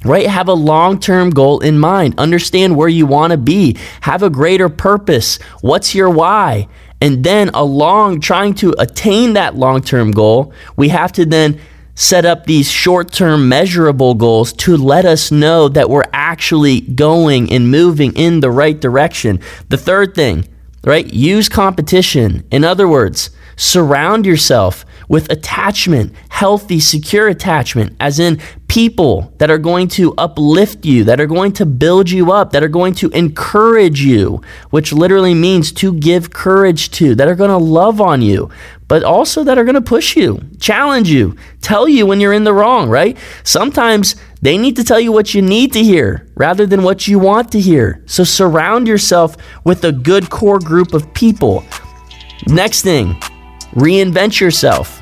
Right? 0.03 0.27
Have 0.27 0.49
a 0.49 0.53
long 0.53 0.99
term 0.99 1.31
goal 1.31 1.61
in 1.61 1.79
mind. 1.79 2.19
Understand 2.19 2.75
where 2.75 2.87
you 2.87 3.07
want 3.07 3.31
to 3.31 3.37
be. 3.37 3.77
Have 4.01 4.21
a 4.21 4.29
greater 4.29 4.69
purpose. 4.69 5.41
What's 5.61 5.95
your 5.95 6.11
why? 6.11 6.67
And 7.01 7.23
then, 7.23 7.49
along 7.49 8.21
trying 8.21 8.53
to 8.55 8.73
attain 8.77 9.33
that 9.33 9.55
long 9.55 9.81
term 9.81 10.11
goal, 10.11 10.53
we 10.75 10.89
have 10.89 11.11
to 11.13 11.25
then 11.25 11.59
set 11.95 12.25
up 12.25 12.45
these 12.45 12.69
short 12.69 13.11
term 13.11 13.49
measurable 13.49 14.13
goals 14.13 14.53
to 14.53 14.77
let 14.77 15.05
us 15.05 15.31
know 15.31 15.69
that 15.69 15.89
we're 15.89 16.03
actually 16.13 16.81
going 16.81 17.51
and 17.51 17.71
moving 17.71 18.13
in 18.15 18.41
the 18.41 18.51
right 18.51 18.79
direction. 18.79 19.39
The 19.69 19.77
third 19.77 20.13
thing, 20.13 20.47
right? 20.83 21.11
Use 21.11 21.49
competition. 21.49 22.45
In 22.51 22.63
other 22.63 22.87
words, 22.87 23.29
surround 23.55 24.25
yourself 24.25 24.85
with 25.07 25.31
attachment, 25.31 26.13
healthy, 26.29 26.79
secure 26.79 27.27
attachment, 27.27 27.95
as 27.99 28.19
in 28.19 28.39
people 28.67 29.33
that 29.37 29.51
are 29.51 29.57
going 29.57 29.87
to 29.87 30.13
uplift 30.17 30.85
you, 30.85 31.03
that 31.03 31.21
are 31.21 31.27
going 31.27 31.51
to 31.53 31.65
build 31.65 32.09
you 32.09 32.31
up, 32.31 32.51
that 32.51 32.63
are 32.63 32.67
going 32.67 32.93
to 32.93 33.09
encourage 33.09 34.01
you, 34.01 34.41
which 34.71 34.91
literally 34.91 35.33
means 35.33 35.71
to 35.71 35.93
give 35.93 36.31
courage 36.31 36.89
to, 36.91 37.15
that 37.15 37.27
are 37.27 37.35
going 37.35 37.49
to 37.49 37.57
love 37.57 38.01
on 38.01 38.21
you, 38.21 38.49
but 38.87 39.03
also 39.03 39.43
that 39.43 39.57
are 39.57 39.63
going 39.63 39.75
to 39.75 39.81
push 39.81 40.15
you, 40.15 40.39
challenge 40.59 41.09
you, 41.09 41.35
tell 41.61 41.87
you 41.87 42.05
when 42.05 42.19
you're 42.19 42.33
in 42.33 42.43
the 42.43 42.53
wrong, 42.53 42.89
right? 42.89 43.17
Sometimes 43.43 44.15
they 44.41 44.57
need 44.57 44.75
to 44.75 44.83
tell 44.83 44.99
you 44.99 45.11
what 45.11 45.33
you 45.33 45.41
need 45.41 45.73
to 45.73 45.83
hear 45.83 46.27
rather 46.35 46.65
than 46.65 46.83
what 46.83 47.07
you 47.07 47.17
want 47.17 47.51
to 47.51 47.59
hear. 47.59 48.03
So 48.05 48.23
surround 48.23 48.87
yourself 48.87 49.37
with 49.63 49.83
a 49.85 49.91
good 49.91 50.29
core 50.29 50.59
group 50.59 50.93
of 50.93 51.13
people. 51.13 51.63
Next 52.47 52.83
thing, 52.83 53.19
reinvent 53.75 54.39
yourself. 54.39 55.01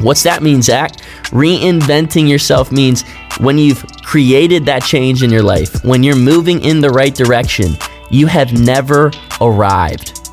What's 0.00 0.22
that 0.24 0.42
mean, 0.42 0.60
Zach? 0.60 0.92
Reinventing 1.30 2.28
yourself 2.28 2.72
means 2.72 3.04
when 3.38 3.58
you've 3.58 3.84
created 4.02 4.66
that 4.66 4.84
change 4.84 5.22
in 5.22 5.30
your 5.30 5.42
life, 5.42 5.84
when 5.84 6.02
you're 6.02 6.16
moving 6.16 6.62
in 6.62 6.80
the 6.80 6.90
right 6.90 7.14
direction, 7.14 7.76
you 8.10 8.26
have 8.26 8.58
never 8.58 9.12
arrived. 9.40 10.24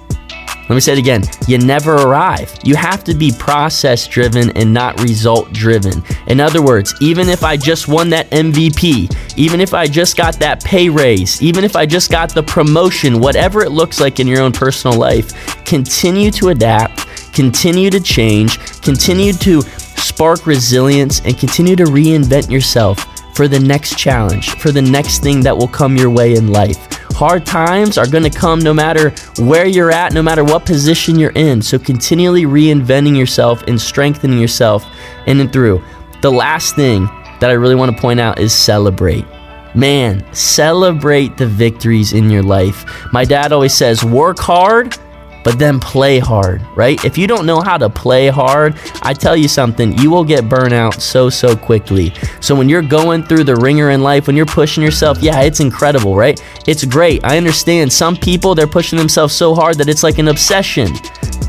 Let 0.72 0.76
me 0.76 0.80
say 0.80 0.94
it 0.94 1.00
again. 1.00 1.24
You 1.48 1.58
never 1.58 1.96
arrive. 1.96 2.58
You 2.64 2.76
have 2.76 3.04
to 3.04 3.14
be 3.14 3.34
process 3.38 4.08
driven 4.08 4.56
and 4.56 4.74
not 4.74 5.02
result 5.02 5.52
driven. 5.52 6.02
In 6.28 6.40
other 6.40 6.62
words, 6.62 6.94
even 7.02 7.28
if 7.28 7.44
I 7.44 7.58
just 7.58 7.90
won 7.90 8.10
that 8.12 8.30
MVP, 8.30 9.38
even 9.38 9.60
if 9.60 9.74
I 9.74 9.86
just 9.86 10.16
got 10.16 10.40
that 10.40 10.64
pay 10.64 10.88
raise, 10.88 11.42
even 11.42 11.66
if 11.66 11.76
I 11.76 11.86
just 11.86 12.10
got 12.10 12.34
the 12.34 12.44
promotion, 12.44 13.20
whatever 13.20 13.64
it 13.64 13.72
looks 13.72 14.00
like 14.00 14.22
in 14.22 14.28
your 14.28 14.42
own 14.42 14.54
personal 14.54 14.98
life, 14.98 15.34
continue 15.66 16.32
to 16.32 16.50
adapt, 16.50 17.06
continue 17.32 17.90
to 17.90 18.00
change, 18.00 18.60
continue 18.82 19.34
to 19.34 19.62
spark 19.62 20.46
resilience, 20.46 21.22
and 21.22 21.38
continue 21.38 21.76
to 21.76 21.86
reinvent 21.86 22.50
yourself 22.50 23.06
for 23.36 23.48
the 23.48 23.60
next 23.60 23.98
challenge, 23.98 24.50
for 24.56 24.72
the 24.72 24.82
next 24.82 25.20
thing 25.24 25.42
that 25.42 25.58
will 25.58 25.68
come 25.68 25.96
your 25.96 26.10
way 26.10 26.36
in 26.36 26.52
life. 26.52 26.88
Hard 27.14 27.46
times 27.46 27.98
are 27.98 28.08
going 28.08 28.24
to 28.24 28.30
come 28.30 28.60
no 28.60 28.74
matter 28.74 29.12
where 29.38 29.66
you're 29.66 29.92
at, 29.92 30.14
no 30.14 30.22
matter 30.22 30.44
what 30.44 30.66
position 30.66 31.20
you're 31.20 31.32
in. 31.32 31.62
So, 31.62 31.78
continually 31.78 32.44
reinventing 32.44 33.18
yourself 33.18 33.64
and 33.64 33.80
strengthening 33.80 34.40
yourself 34.40 34.86
in 35.28 35.40
and 35.40 35.52
through. 35.52 35.84
The 36.22 36.32
last 36.32 36.76
thing 36.76 37.06
that 37.40 37.50
I 37.50 37.54
really 37.54 37.76
want 37.76 37.96
to 37.96 38.02
point 38.02 38.20
out 38.20 38.40
is 38.40 38.54
celebrate. 38.54 39.26
Man, 39.74 40.26
celebrate 40.34 41.38
the 41.38 41.48
victories 41.48 42.14
in 42.14 42.30
your 42.30 42.44
life. 42.44 42.86
My 43.14 43.24
dad 43.24 43.52
always 43.52 43.74
says, 43.74 44.04
work 44.04 44.38
hard 44.40 44.98
but 45.44 45.58
then 45.58 45.80
play 45.80 46.20
hard, 46.20 46.62
right? 46.76 47.04
If 47.04 47.18
you 47.18 47.28
don't 47.28 47.46
know 47.46 47.62
how 47.62 47.78
to 47.78 47.90
play 47.90 48.28
hard, 48.28 48.78
I 49.02 49.14
tell 49.14 49.36
you 49.36 49.48
something, 49.48 49.98
you 49.98 50.10
will 50.10 50.24
get 50.24 50.46
burnout 50.46 51.02
so, 51.02 51.30
so 51.30 51.56
quickly. 51.56 52.14
So 52.40 52.56
when 52.56 52.70
you're 52.70 52.82
going 52.82 53.24
through 53.24 53.46
the 53.46 53.56
ringer 53.56 53.90
in 53.92 54.02
life, 54.02 54.28
when 54.28 54.36
you're 54.36 54.46
pushing 54.46 54.84
yourself, 54.84 55.20
yeah, 55.22 55.42
it's 55.42 55.60
incredible, 55.60 56.16
right? 56.16 56.42
It's 56.68 56.86
great. 56.86 57.24
I 57.24 57.38
understand 57.38 57.92
some 57.92 58.16
people, 58.16 58.56
they're 58.56 58.68
pushing 58.68 59.00
themselves 59.00 59.34
so 59.34 59.56
hard 59.56 59.78
that 59.78 59.90
it's 59.90 60.04
like 60.04 60.18
an 60.20 60.28
obsession, 60.28 60.90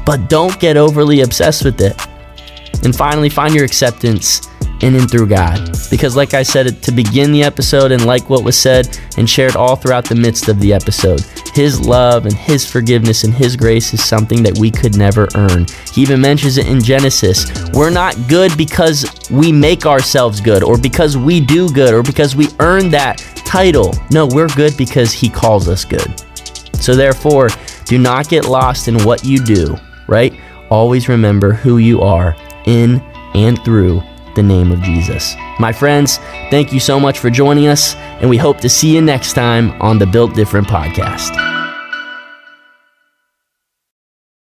but 0.06 0.28
don't 0.28 0.58
get 0.58 0.76
overly 0.76 1.20
obsessed 1.20 1.64
with 1.64 1.80
it. 1.80 2.00
And 2.84 2.94
finally, 2.94 3.28
find 3.28 3.54
your 3.54 3.64
acceptance 3.64 4.48
in 4.82 4.96
and 4.96 5.10
through 5.10 5.28
God. 5.28 5.70
Because, 5.90 6.16
like 6.16 6.34
I 6.34 6.42
said 6.42 6.82
to 6.82 6.92
begin 6.92 7.32
the 7.32 7.42
episode, 7.42 7.92
and 7.92 8.04
like 8.04 8.28
what 8.28 8.44
was 8.44 8.56
said 8.56 8.98
and 9.16 9.28
shared 9.28 9.56
all 9.56 9.76
throughout 9.76 10.04
the 10.04 10.14
midst 10.14 10.48
of 10.48 10.60
the 10.60 10.72
episode, 10.72 11.24
His 11.54 11.80
love 11.80 12.26
and 12.26 12.34
His 12.34 12.68
forgiveness 12.70 13.24
and 13.24 13.32
His 13.32 13.56
grace 13.56 13.94
is 13.94 14.04
something 14.04 14.42
that 14.42 14.58
we 14.58 14.70
could 14.70 14.96
never 14.96 15.28
earn. 15.34 15.66
He 15.92 16.02
even 16.02 16.20
mentions 16.20 16.58
it 16.58 16.66
in 16.66 16.82
Genesis. 16.82 17.46
We're 17.72 17.90
not 17.90 18.16
good 18.28 18.56
because 18.58 19.06
we 19.30 19.52
make 19.52 19.86
ourselves 19.86 20.40
good, 20.40 20.62
or 20.62 20.76
because 20.76 21.16
we 21.16 21.40
do 21.40 21.70
good, 21.70 21.94
or 21.94 22.02
because 22.02 22.34
we 22.34 22.48
earn 22.58 22.90
that 22.90 23.18
title. 23.46 23.94
No, 24.10 24.26
we're 24.26 24.48
good 24.48 24.76
because 24.76 25.12
He 25.12 25.30
calls 25.30 25.68
us 25.68 25.84
good. 25.84 26.20
So, 26.80 26.94
therefore, 26.96 27.48
do 27.84 27.98
not 27.98 28.28
get 28.28 28.46
lost 28.46 28.88
in 28.88 29.02
what 29.04 29.24
you 29.24 29.38
do, 29.38 29.76
right? 30.08 30.34
Always 30.70 31.08
remember 31.08 31.52
who 31.52 31.78
you 31.78 32.00
are 32.00 32.34
in 32.64 33.00
and 33.34 33.62
through 33.64 34.02
the 34.34 34.42
name 34.42 34.72
of 34.72 34.80
Jesus. 34.82 35.34
My 35.58 35.72
friends, 35.72 36.18
thank 36.50 36.72
you 36.72 36.80
so 36.80 36.98
much 36.98 37.18
for 37.18 37.30
joining 37.30 37.68
us, 37.68 37.94
and 38.20 38.28
we 38.28 38.36
hope 38.36 38.58
to 38.58 38.68
see 38.68 38.94
you 38.94 39.00
next 39.00 39.34
time 39.34 39.72
on 39.80 39.98
the 39.98 40.06
Built 40.06 40.34
Different 40.34 40.66
podcast. 40.66 41.61